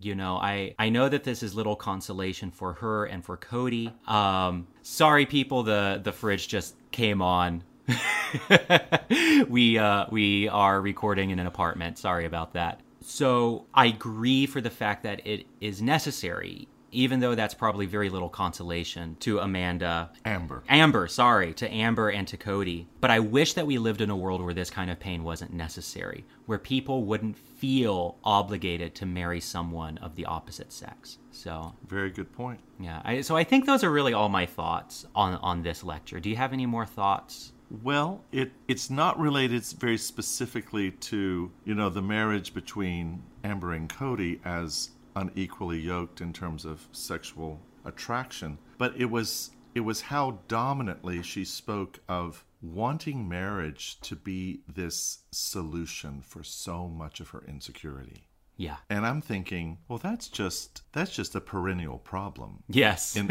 You 0.00 0.14
know, 0.14 0.36
I 0.36 0.74
I 0.78 0.88
know 0.88 1.08
that 1.08 1.24
this 1.24 1.42
is 1.42 1.54
little 1.54 1.76
consolation 1.76 2.50
for 2.50 2.74
her 2.74 3.04
and 3.04 3.24
for 3.24 3.36
Cody. 3.36 3.92
Um, 4.06 4.66
sorry, 4.82 5.26
people, 5.26 5.62
the 5.62 6.00
the 6.02 6.12
fridge 6.12 6.48
just 6.48 6.74
came 6.92 7.20
on. 7.20 7.62
we 9.48 9.78
uh, 9.78 10.06
we 10.10 10.48
are 10.48 10.80
recording 10.80 11.30
in 11.30 11.38
an 11.38 11.46
apartment. 11.46 11.98
Sorry 11.98 12.24
about 12.24 12.54
that. 12.54 12.80
So 13.02 13.66
I 13.74 13.90
grieve 13.90 14.50
for 14.50 14.62
the 14.62 14.70
fact 14.70 15.02
that 15.02 15.26
it 15.26 15.46
is 15.60 15.82
necessary, 15.82 16.66
even 16.90 17.20
though 17.20 17.34
that's 17.34 17.52
probably 17.52 17.84
very 17.84 18.08
little 18.08 18.30
consolation 18.30 19.16
to 19.20 19.40
Amanda 19.40 20.10
Amber. 20.24 20.62
Amber, 20.70 21.06
sorry, 21.06 21.52
to 21.54 21.70
Amber 21.70 22.08
and 22.08 22.26
to 22.28 22.38
Cody. 22.38 22.88
But 23.00 23.10
I 23.10 23.20
wish 23.20 23.52
that 23.54 23.66
we 23.66 23.76
lived 23.76 24.00
in 24.00 24.08
a 24.08 24.16
world 24.16 24.42
where 24.42 24.54
this 24.54 24.70
kind 24.70 24.90
of 24.90 24.98
pain 24.98 25.22
wasn't 25.22 25.52
necessary, 25.52 26.24
where 26.46 26.58
people 26.58 27.04
wouldn't 27.04 27.36
feel 27.64 28.18
obligated 28.24 28.94
to 28.94 29.06
marry 29.06 29.40
someone 29.40 29.96
of 29.98 30.14
the 30.16 30.26
opposite 30.26 30.70
sex. 30.70 31.16
So, 31.30 31.72
Very 31.88 32.10
good 32.10 32.30
point. 32.30 32.60
yeah. 32.78 33.00
I, 33.04 33.22
so 33.22 33.36
I 33.36 33.44
think 33.44 33.64
those 33.64 33.82
are 33.82 33.90
really 33.90 34.12
all 34.12 34.28
my 34.28 34.44
thoughts 34.44 35.06
on 35.14 35.36
on 35.36 35.62
this 35.62 35.82
lecture. 35.82 36.20
Do 36.20 36.28
you 36.28 36.36
have 36.36 36.52
any 36.52 36.66
more 36.66 36.84
thoughts? 36.84 37.52
Well, 37.82 38.22
it 38.32 38.52
it's 38.68 38.90
not 38.90 39.18
related 39.18 39.64
very 39.80 39.96
specifically 39.96 40.90
to 40.90 41.50
you 41.64 41.74
know 41.74 41.88
the 41.88 42.02
marriage 42.02 42.52
between 42.52 43.22
Amber 43.42 43.72
and 43.72 43.88
Cody 43.88 44.40
as 44.44 44.90
unequally 45.16 45.80
yoked 45.80 46.20
in 46.20 46.32
terms 46.34 46.66
of 46.66 46.86
sexual 46.92 47.60
attraction, 47.86 48.58
but 48.76 48.92
it 48.98 49.10
was 49.10 49.52
it 49.74 49.80
was 49.80 50.02
how 50.02 50.38
dominantly 50.48 51.22
she 51.22 51.44
spoke 51.46 51.98
of 52.08 52.44
wanting 52.64 53.28
marriage 53.28 54.00
to 54.00 54.16
be 54.16 54.60
this 54.66 55.18
solution 55.30 56.20
for 56.22 56.42
so 56.42 56.88
much 56.88 57.20
of 57.20 57.30
her 57.30 57.44
insecurity. 57.46 58.24
Yeah. 58.56 58.76
And 58.88 59.04
I'm 59.04 59.20
thinking, 59.20 59.78
well, 59.88 59.98
that's 59.98 60.28
just 60.28 60.82
that's 60.92 61.12
just 61.14 61.34
a 61.34 61.40
perennial 61.40 61.98
problem 61.98 62.62
Yes. 62.68 63.16
in 63.16 63.28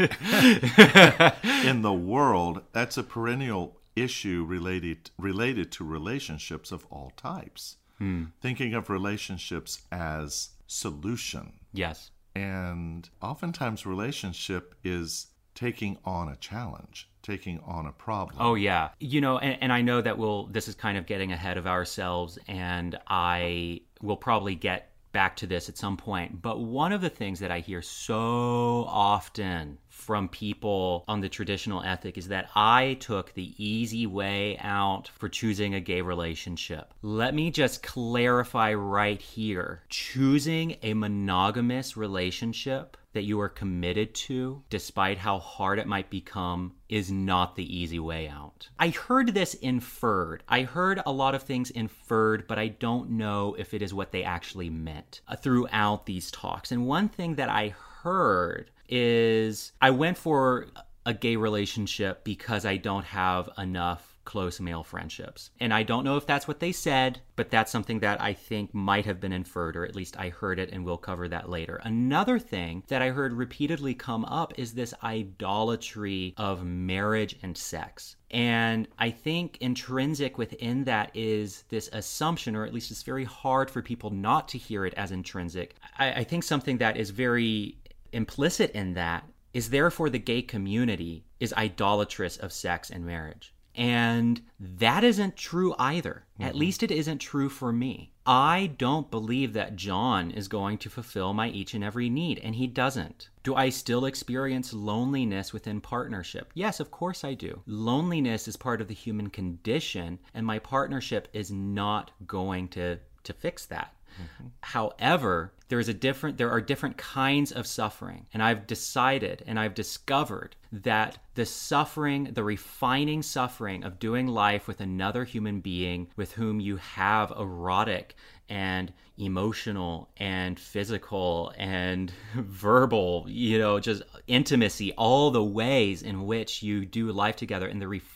in 1.64 1.82
the 1.82 1.92
world. 1.94 2.62
That's 2.72 2.96
a 2.98 3.02
perennial 3.02 3.80
issue 3.96 4.44
related 4.46 5.10
related 5.18 5.72
to 5.72 5.84
relationships 5.84 6.72
of 6.72 6.84
all 6.90 7.12
types. 7.16 7.76
Hmm. 7.98 8.24
Thinking 8.40 8.74
of 8.74 8.90
relationships 8.90 9.82
as 9.92 10.50
solution, 10.66 11.54
yes. 11.72 12.10
and 12.34 13.08
oftentimes 13.22 13.86
relationship 13.86 14.74
is 14.82 15.28
taking 15.54 15.98
on 16.04 16.28
a 16.28 16.34
challenge, 16.36 17.08
taking 17.24 17.58
on 17.66 17.86
a 17.86 17.92
problem. 17.92 18.36
Oh 18.38 18.54
yeah, 18.54 18.90
you 19.00 19.20
know, 19.20 19.38
and, 19.38 19.58
and 19.60 19.72
I 19.72 19.82
know 19.82 20.00
that 20.00 20.16
we'll. 20.16 20.46
This 20.46 20.68
is 20.68 20.76
kind 20.76 20.96
of 20.96 21.06
getting 21.06 21.32
ahead 21.32 21.56
of 21.56 21.66
ourselves, 21.66 22.38
and 22.46 22.96
I 23.08 23.80
will 24.00 24.16
probably 24.16 24.54
get 24.54 24.90
back 25.14 25.36
to 25.36 25.46
this 25.46 25.68
at 25.68 25.78
some 25.78 25.96
point. 25.96 26.42
But 26.42 26.60
one 26.60 26.92
of 26.92 27.00
the 27.00 27.08
things 27.08 27.40
that 27.40 27.50
I 27.50 27.60
hear 27.60 27.80
so 27.80 28.84
often 28.88 29.78
from 29.88 30.28
people 30.28 31.04
on 31.08 31.20
the 31.20 31.28
traditional 31.28 31.82
ethic 31.82 32.18
is 32.18 32.28
that 32.28 32.50
I 32.54 32.98
took 33.00 33.32
the 33.32 33.54
easy 33.56 34.06
way 34.06 34.58
out 34.58 35.08
for 35.08 35.28
choosing 35.28 35.74
a 35.74 35.80
gay 35.80 36.02
relationship. 36.02 36.92
Let 37.00 37.32
me 37.32 37.50
just 37.50 37.82
clarify 37.82 38.74
right 38.74 39.22
here 39.22 39.82
choosing 39.88 40.76
a 40.82 40.92
monogamous 40.92 41.96
relationship 41.96 42.96
that 43.14 43.24
you 43.24 43.40
are 43.40 43.48
committed 43.48 44.14
to, 44.14 44.62
despite 44.68 45.18
how 45.18 45.38
hard 45.38 45.78
it 45.78 45.86
might 45.86 46.10
become, 46.10 46.74
is 46.88 47.10
not 47.10 47.56
the 47.56 47.76
easy 47.76 47.98
way 47.98 48.28
out. 48.28 48.68
I 48.78 48.90
heard 48.90 49.34
this 49.34 49.54
inferred. 49.54 50.42
I 50.48 50.62
heard 50.62 51.00
a 51.06 51.12
lot 51.12 51.34
of 51.34 51.42
things 51.42 51.70
inferred, 51.70 52.46
but 52.46 52.58
I 52.58 52.68
don't 52.68 53.10
know 53.10 53.56
if 53.58 53.72
it 53.72 53.82
is 53.82 53.94
what 53.94 54.12
they 54.12 54.22
actually 54.22 54.70
meant 54.70 55.22
uh, 55.26 55.36
throughout 55.36 56.06
these 56.06 56.30
talks. 56.30 56.70
And 56.70 56.86
one 56.86 57.08
thing 57.08 57.36
that 57.36 57.48
I 57.48 57.74
heard 58.02 58.70
is 58.88 59.72
I 59.80 59.90
went 59.90 60.18
for 60.18 60.66
a 61.06 61.14
gay 61.14 61.36
relationship 61.36 62.24
because 62.24 62.64
I 62.64 62.76
don't 62.76 63.04
have 63.04 63.48
enough 63.58 64.13
close 64.24 64.60
male 64.60 64.84
friendships. 64.84 65.50
And 65.60 65.72
I 65.72 65.82
don't 65.82 66.04
know 66.04 66.16
if 66.16 66.26
that's 66.26 66.48
what 66.48 66.60
they 66.60 66.72
said, 66.72 67.20
but 67.36 67.50
that's 67.50 67.72
something 67.72 68.00
that 68.00 68.20
I 68.20 68.32
think 68.32 68.74
might 68.74 69.06
have 69.06 69.20
been 69.20 69.32
inferred, 69.32 69.76
or 69.76 69.84
at 69.84 69.96
least 69.96 70.18
I 70.18 70.28
heard 70.28 70.58
it, 70.58 70.70
and 70.72 70.84
we'll 70.84 70.96
cover 70.96 71.28
that 71.28 71.48
later. 71.48 71.80
Another 71.84 72.38
thing 72.38 72.84
that 72.88 73.02
I 73.02 73.10
heard 73.10 73.32
repeatedly 73.32 73.94
come 73.94 74.24
up 74.24 74.52
is 74.58 74.72
this 74.72 74.94
idolatry 75.02 76.34
of 76.36 76.64
marriage 76.64 77.36
and 77.42 77.56
sex. 77.56 78.16
And 78.30 78.88
I 78.98 79.10
think 79.10 79.58
intrinsic 79.60 80.38
within 80.38 80.84
that 80.84 81.10
is 81.14 81.64
this 81.68 81.88
assumption, 81.92 82.56
or 82.56 82.64
at 82.64 82.74
least 82.74 82.90
it's 82.90 83.02
very 83.02 83.24
hard 83.24 83.70
for 83.70 83.82
people 83.82 84.10
not 84.10 84.48
to 84.48 84.58
hear 84.58 84.84
it 84.84 84.94
as 84.94 85.12
intrinsic. 85.12 85.76
I, 85.98 86.12
I 86.12 86.24
think 86.24 86.42
something 86.42 86.78
that 86.78 86.96
is 86.96 87.10
very 87.10 87.78
implicit 88.12 88.70
in 88.72 88.94
that 88.94 89.24
is 89.52 89.70
therefore 89.70 90.10
the 90.10 90.18
gay 90.18 90.42
community 90.42 91.24
is 91.38 91.54
idolatrous 91.54 92.36
of 92.38 92.52
sex 92.52 92.90
and 92.90 93.06
marriage. 93.06 93.53
And 93.74 94.40
that 94.60 95.02
isn't 95.02 95.36
true 95.36 95.74
either. 95.78 96.24
At 96.38 96.50
mm-hmm. 96.50 96.58
least 96.58 96.82
it 96.82 96.90
isn't 96.90 97.18
true 97.18 97.48
for 97.48 97.72
me. 97.72 98.12
I 98.26 98.72
don't 98.78 99.10
believe 99.10 99.52
that 99.52 99.76
John 99.76 100.30
is 100.30 100.48
going 100.48 100.78
to 100.78 100.90
fulfill 100.90 101.34
my 101.34 101.48
each 101.48 101.74
and 101.74 101.84
every 101.84 102.08
need, 102.08 102.38
and 102.38 102.54
he 102.54 102.66
doesn't. 102.66 103.28
Do 103.42 103.54
I 103.54 103.68
still 103.68 104.06
experience 104.06 104.72
loneliness 104.72 105.52
within 105.52 105.80
partnership? 105.80 106.50
Yes, 106.54 106.80
of 106.80 106.90
course 106.90 107.22
I 107.24 107.34
do. 107.34 107.62
Loneliness 107.66 108.48
is 108.48 108.56
part 108.56 108.80
of 108.80 108.88
the 108.88 108.94
human 108.94 109.28
condition, 109.28 110.18
and 110.32 110.46
my 110.46 110.58
partnership 110.58 111.28
is 111.34 111.50
not 111.50 112.12
going 112.26 112.68
to, 112.68 112.98
to 113.24 113.32
fix 113.34 113.66
that. 113.66 113.94
Mm-hmm. 114.14 114.46
However, 114.60 115.52
there 115.74 115.80
is 115.80 115.88
a 115.88 115.92
different 115.92 116.38
there 116.38 116.52
are 116.52 116.60
different 116.60 116.96
kinds 116.96 117.50
of 117.50 117.66
suffering. 117.66 118.26
And 118.32 118.40
I've 118.40 118.64
decided 118.64 119.42
and 119.44 119.58
I've 119.58 119.74
discovered 119.74 120.54
that 120.70 121.18
the 121.34 121.44
suffering, 121.44 122.30
the 122.32 122.44
refining 122.44 123.22
suffering 123.22 123.82
of 123.82 123.98
doing 123.98 124.28
life 124.28 124.68
with 124.68 124.80
another 124.80 125.24
human 125.24 125.58
being 125.58 126.06
with 126.14 126.30
whom 126.34 126.60
you 126.60 126.76
have 126.76 127.32
erotic 127.32 128.14
and 128.48 128.92
emotional 129.18 130.08
and 130.16 130.60
physical 130.60 131.52
and 131.58 132.12
verbal, 132.36 133.24
you 133.28 133.58
know, 133.58 133.80
just 133.80 134.04
intimacy, 134.28 134.92
all 134.92 135.32
the 135.32 135.42
ways 135.42 136.02
in 136.02 136.24
which 136.24 136.62
you 136.62 136.86
do 136.86 137.10
life 137.10 137.34
together 137.34 137.66
and 137.66 137.82
the 137.82 137.88
refining, 137.88 138.13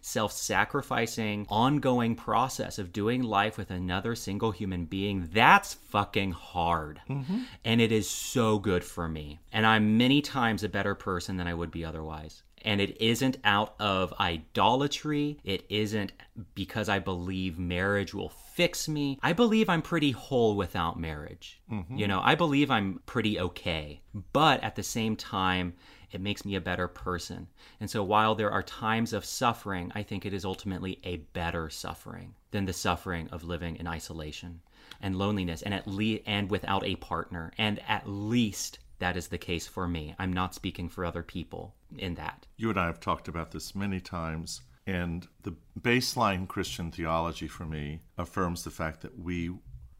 self 0.00 0.32
sacrificing, 0.32 1.46
ongoing 1.48 2.14
process 2.14 2.78
of 2.78 2.92
doing 2.92 3.22
life 3.22 3.56
with 3.56 3.70
another 3.70 4.14
single 4.14 4.50
human 4.50 4.84
being, 4.84 5.28
that's 5.32 5.74
fucking 5.74 6.32
hard. 6.32 7.00
Mm-hmm. 7.08 7.40
And 7.64 7.80
it 7.80 7.92
is 7.92 8.08
so 8.08 8.58
good 8.58 8.84
for 8.84 9.08
me. 9.08 9.40
And 9.52 9.66
I'm 9.66 9.96
many 9.96 10.20
times 10.20 10.62
a 10.62 10.68
better 10.68 10.94
person 10.94 11.36
than 11.36 11.46
I 11.46 11.54
would 11.54 11.70
be 11.70 11.84
otherwise. 11.84 12.42
And 12.62 12.80
it 12.80 13.00
isn't 13.00 13.38
out 13.42 13.74
of 13.80 14.12
idolatry. 14.20 15.38
It 15.44 15.64
isn't 15.70 16.12
because 16.54 16.90
I 16.90 16.98
believe 16.98 17.58
marriage 17.58 18.12
will 18.12 18.28
fix 18.28 18.86
me. 18.86 19.18
I 19.22 19.32
believe 19.32 19.70
I'm 19.70 19.80
pretty 19.80 20.10
whole 20.10 20.56
without 20.56 21.00
marriage. 21.00 21.62
Mm-hmm. 21.72 21.96
You 21.96 22.06
know, 22.06 22.20
I 22.22 22.34
believe 22.34 22.70
I'm 22.70 23.00
pretty 23.06 23.40
okay. 23.40 24.02
But 24.34 24.62
at 24.62 24.76
the 24.76 24.82
same 24.82 25.16
time, 25.16 25.72
it 26.12 26.20
makes 26.20 26.44
me 26.44 26.54
a 26.54 26.60
better 26.60 26.88
person. 26.88 27.48
And 27.78 27.90
so 27.90 28.02
while 28.02 28.34
there 28.34 28.50
are 28.50 28.62
times 28.62 29.12
of 29.12 29.24
suffering, 29.24 29.92
I 29.94 30.02
think 30.02 30.24
it 30.24 30.34
is 30.34 30.44
ultimately 30.44 30.98
a 31.04 31.16
better 31.16 31.70
suffering 31.70 32.34
than 32.50 32.64
the 32.64 32.72
suffering 32.72 33.28
of 33.30 33.44
living 33.44 33.76
in 33.76 33.86
isolation 33.86 34.60
and 35.00 35.16
loneliness 35.16 35.62
and 35.62 35.72
at 35.72 35.86
least 35.86 36.22
and 36.26 36.50
without 36.50 36.84
a 36.84 36.96
partner. 36.96 37.52
And 37.58 37.80
at 37.88 38.08
least 38.08 38.78
that 38.98 39.16
is 39.16 39.28
the 39.28 39.38
case 39.38 39.66
for 39.66 39.88
me. 39.88 40.14
I'm 40.18 40.32
not 40.32 40.54
speaking 40.54 40.88
for 40.88 41.04
other 41.04 41.22
people 41.22 41.74
in 41.96 42.14
that. 42.14 42.46
You 42.56 42.70
and 42.70 42.78
I 42.78 42.86
have 42.86 43.00
talked 43.00 43.28
about 43.28 43.50
this 43.50 43.74
many 43.74 43.98
times, 43.98 44.60
and 44.86 45.26
the 45.42 45.54
baseline 45.80 46.46
Christian 46.46 46.90
theology 46.90 47.48
for 47.48 47.64
me 47.64 48.00
affirms 48.18 48.62
the 48.62 48.70
fact 48.70 49.00
that 49.00 49.18
we 49.18 49.50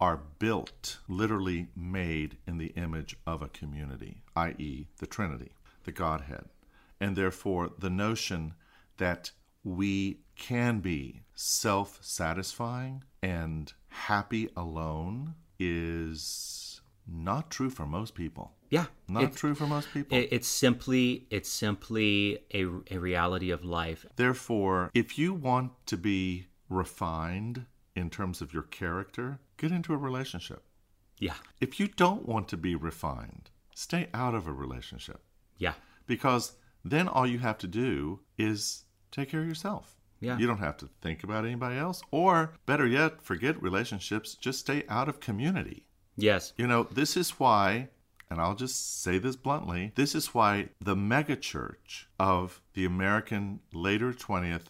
are 0.01 0.21
built, 0.39 0.99
literally 1.09 1.69
made 1.77 2.39
in 2.47 2.59
the 2.59 2.73
image 2.77 3.17
of 3.27 3.43
a 3.43 3.49
community, 3.49 4.23
i.e., 4.37 4.87
the 4.99 5.07
Trinity, 5.07 5.53
the 5.85 5.93
Godhead. 5.93 6.47
And 7.01 7.17
therefore, 7.17 7.71
the 7.79 7.91
notion 7.91 8.55
that 8.99 9.31
we 9.65 10.21
can 10.37 10.81
be 10.81 11.23
self 11.35 11.99
satisfying 12.03 13.05
and 13.23 13.73
happy 13.89 14.49
alone 14.57 15.35
is 15.59 16.81
not 17.07 17.51
true 17.51 17.71
for 17.71 17.87
most 17.87 18.15
people. 18.15 18.53
Yeah. 18.71 18.87
Not 19.09 19.25
it's, 19.25 19.37
true 19.41 19.55
for 19.55 19.67
most 19.67 19.93
people. 19.93 20.17
it- 20.17 20.29
it's 20.31 20.49
simply 20.49 21.27
it's 21.31 21.49
simply 21.49 22.39
a, 22.55 22.67
a 22.91 22.99
reality 22.99 23.51
of 23.51 23.65
life. 23.65 24.07
Therefore, 24.17 24.91
if 24.95 25.19
you 25.19 25.35
want 25.35 25.73
to 25.87 25.97
be 25.97 26.47
refined 26.69 27.67
in 27.97 28.11
terms 28.11 28.41
of 28.41 28.53
your 28.55 28.63
character, 28.63 29.41
get 29.57 29.73
into 29.73 29.93
a 29.93 29.97
relationship. 29.97 30.63
Yeah. 31.19 31.35
If 31.61 31.79
you 31.81 31.89
don't 31.89 32.27
want 32.27 32.49
to 32.49 32.57
be 32.57 32.75
refined, 32.75 33.51
stay 33.75 34.09
out 34.15 34.35
of 34.35 34.47
a 34.47 34.53
relationship 34.53 35.21
Yeah. 35.61 35.75
because 36.07 36.53
then 36.85 37.07
all 37.07 37.27
you 37.27 37.39
have 37.39 37.59
to 37.59 37.67
do 37.69 38.21
is 38.39 38.85
take 39.13 39.29
care 39.31 39.43
of 39.43 39.47
yourself. 39.47 39.97
Yeah. 40.21 40.37
You 40.39 40.47
don't 40.47 40.59
have 40.59 40.77
to 40.79 40.89
think 41.03 41.23
about 41.25 41.45
anybody 41.45 41.77
else. 41.77 42.03
Or 42.11 42.53
better 42.67 42.87
yet, 42.87 43.23
forget 43.23 43.63
relationships, 43.63 44.35
just 44.35 44.59
stay 44.61 44.83
out 44.89 45.09
of 45.09 45.21
community. 45.21 45.87
Yes. 46.17 46.53
You 46.57 46.67
know, 46.67 46.83
this 46.91 47.17
is 47.17 47.39
why, 47.39 47.89
and 48.31 48.41
I'll 48.41 48.55
just 48.55 49.03
say 49.03 49.19
this 49.19 49.37
bluntly, 49.37 49.93
this 49.95 50.15
is 50.15 50.35
why 50.35 50.69
the 50.81 50.97
megachurch 50.97 52.05
of 52.19 52.61
the 52.75 52.85
American 52.85 53.61
later 53.73 54.13
20th, 54.13 54.65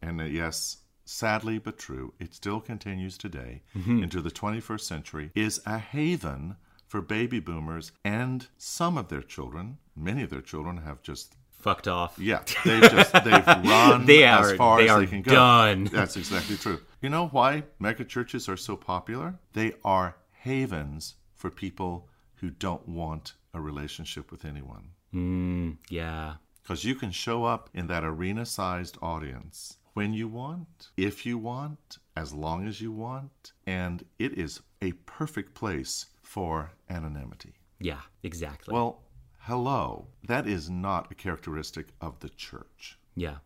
and 0.00 0.20
uh, 0.20 0.24
yes, 0.24 0.78
sadly 1.04 1.58
but 1.58 1.76
true, 1.78 2.14
it 2.18 2.34
still 2.34 2.60
continues 2.60 3.18
today 3.18 3.62
into 3.74 4.20
the 4.22 4.30
21st 4.30 4.80
century, 4.80 5.30
is 5.34 5.60
a 5.66 5.78
haven 5.78 6.56
for 6.86 7.02
baby 7.02 7.40
boomers 7.40 7.92
and 8.04 8.46
some 8.56 8.96
of 8.96 9.08
their 9.08 9.22
children. 9.22 9.76
Many 9.96 10.22
of 10.22 10.30
their 10.30 10.40
children 10.42 10.78
have 10.78 11.02
just 11.02 11.34
Fucked 11.50 11.88
off. 11.88 12.18
yeah, 12.18 12.42
they've 12.64 12.82
just 12.82 13.12
they've 13.24 13.46
run 13.46 14.04
They 14.04 14.24
as 14.24 14.52
are- 14.52 14.56
far 14.56 14.78
they 14.78 14.84
as 14.84 14.90
are 14.90 15.00
they 15.00 15.06
can 15.06 15.22
go. 15.22 15.32
done. 15.32 15.84
That's 15.92 16.16
exactly 16.16 16.56
true. 16.58 16.80
You 17.00 17.08
know 17.08 17.28
why 17.28 17.62
mega 17.78 18.04
churches 18.04 18.48
are 18.50 18.56
so 18.56 18.76
popular? 18.76 19.38
They 19.54 19.72
are 19.84 20.16
havens 20.32 21.14
for 21.34 21.50
people 21.50 22.08
who 22.36 22.50
don't 22.50 22.86
want 22.86 23.32
a 23.54 23.60
relationship 23.60 24.30
with 24.30 24.44
anyone. 24.44 24.88
Mm, 25.14 25.78
yeah. 25.88 26.34
Because 26.62 26.84
you 26.84 26.94
can 26.94 27.10
show 27.12 27.44
up 27.44 27.70
in 27.72 27.86
that 27.86 28.04
arena 28.04 28.44
sized 28.44 28.98
audience 29.00 29.78
when 29.94 30.12
you 30.12 30.28
want, 30.28 30.88
if 30.96 31.24
you 31.24 31.38
want, 31.38 31.98
as 32.16 32.32
long 32.34 32.66
as 32.66 32.80
you 32.80 32.90
want, 32.92 33.52
and 33.66 34.04
it 34.18 34.32
is 34.36 34.60
a 34.82 34.92
perfect 35.06 35.54
place 35.54 36.06
for 36.22 36.72
anonymity. 36.90 37.54
Yeah. 37.80 38.00
Exactly. 38.22 38.72
Well, 38.74 39.02
hello. 39.46 40.06
That 40.26 40.46
is 40.46 40.70
not 40.70 41.10
a 41.10 41.14
characteristic 41.14 41.88
of 42.00 42.20
the 42.20 42.30
church. 42.30 42.98
yeah. 43.14 43.36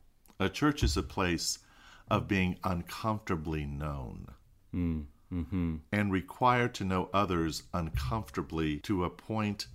A 0.41 0.49
church 0.49 0.85
is 0.85 0.97
a 0.97 1.03
place 1.03 1.59
of 2.09 2.29
being 2.29 2.57
uncomfortably 2.63 3.67
known 3.67 4.29
mm, 4.73 5.05
mm-hmm. 5.33 5.77
and 5.91 6.13
required 6.13 6.75
to 6.75 6.85
know 6.85 7.11
others 7.13 7.65
uncomfortably 7.75 8.77
to 8.79 9.03
a 9.03 9.11
point 9.11 9.67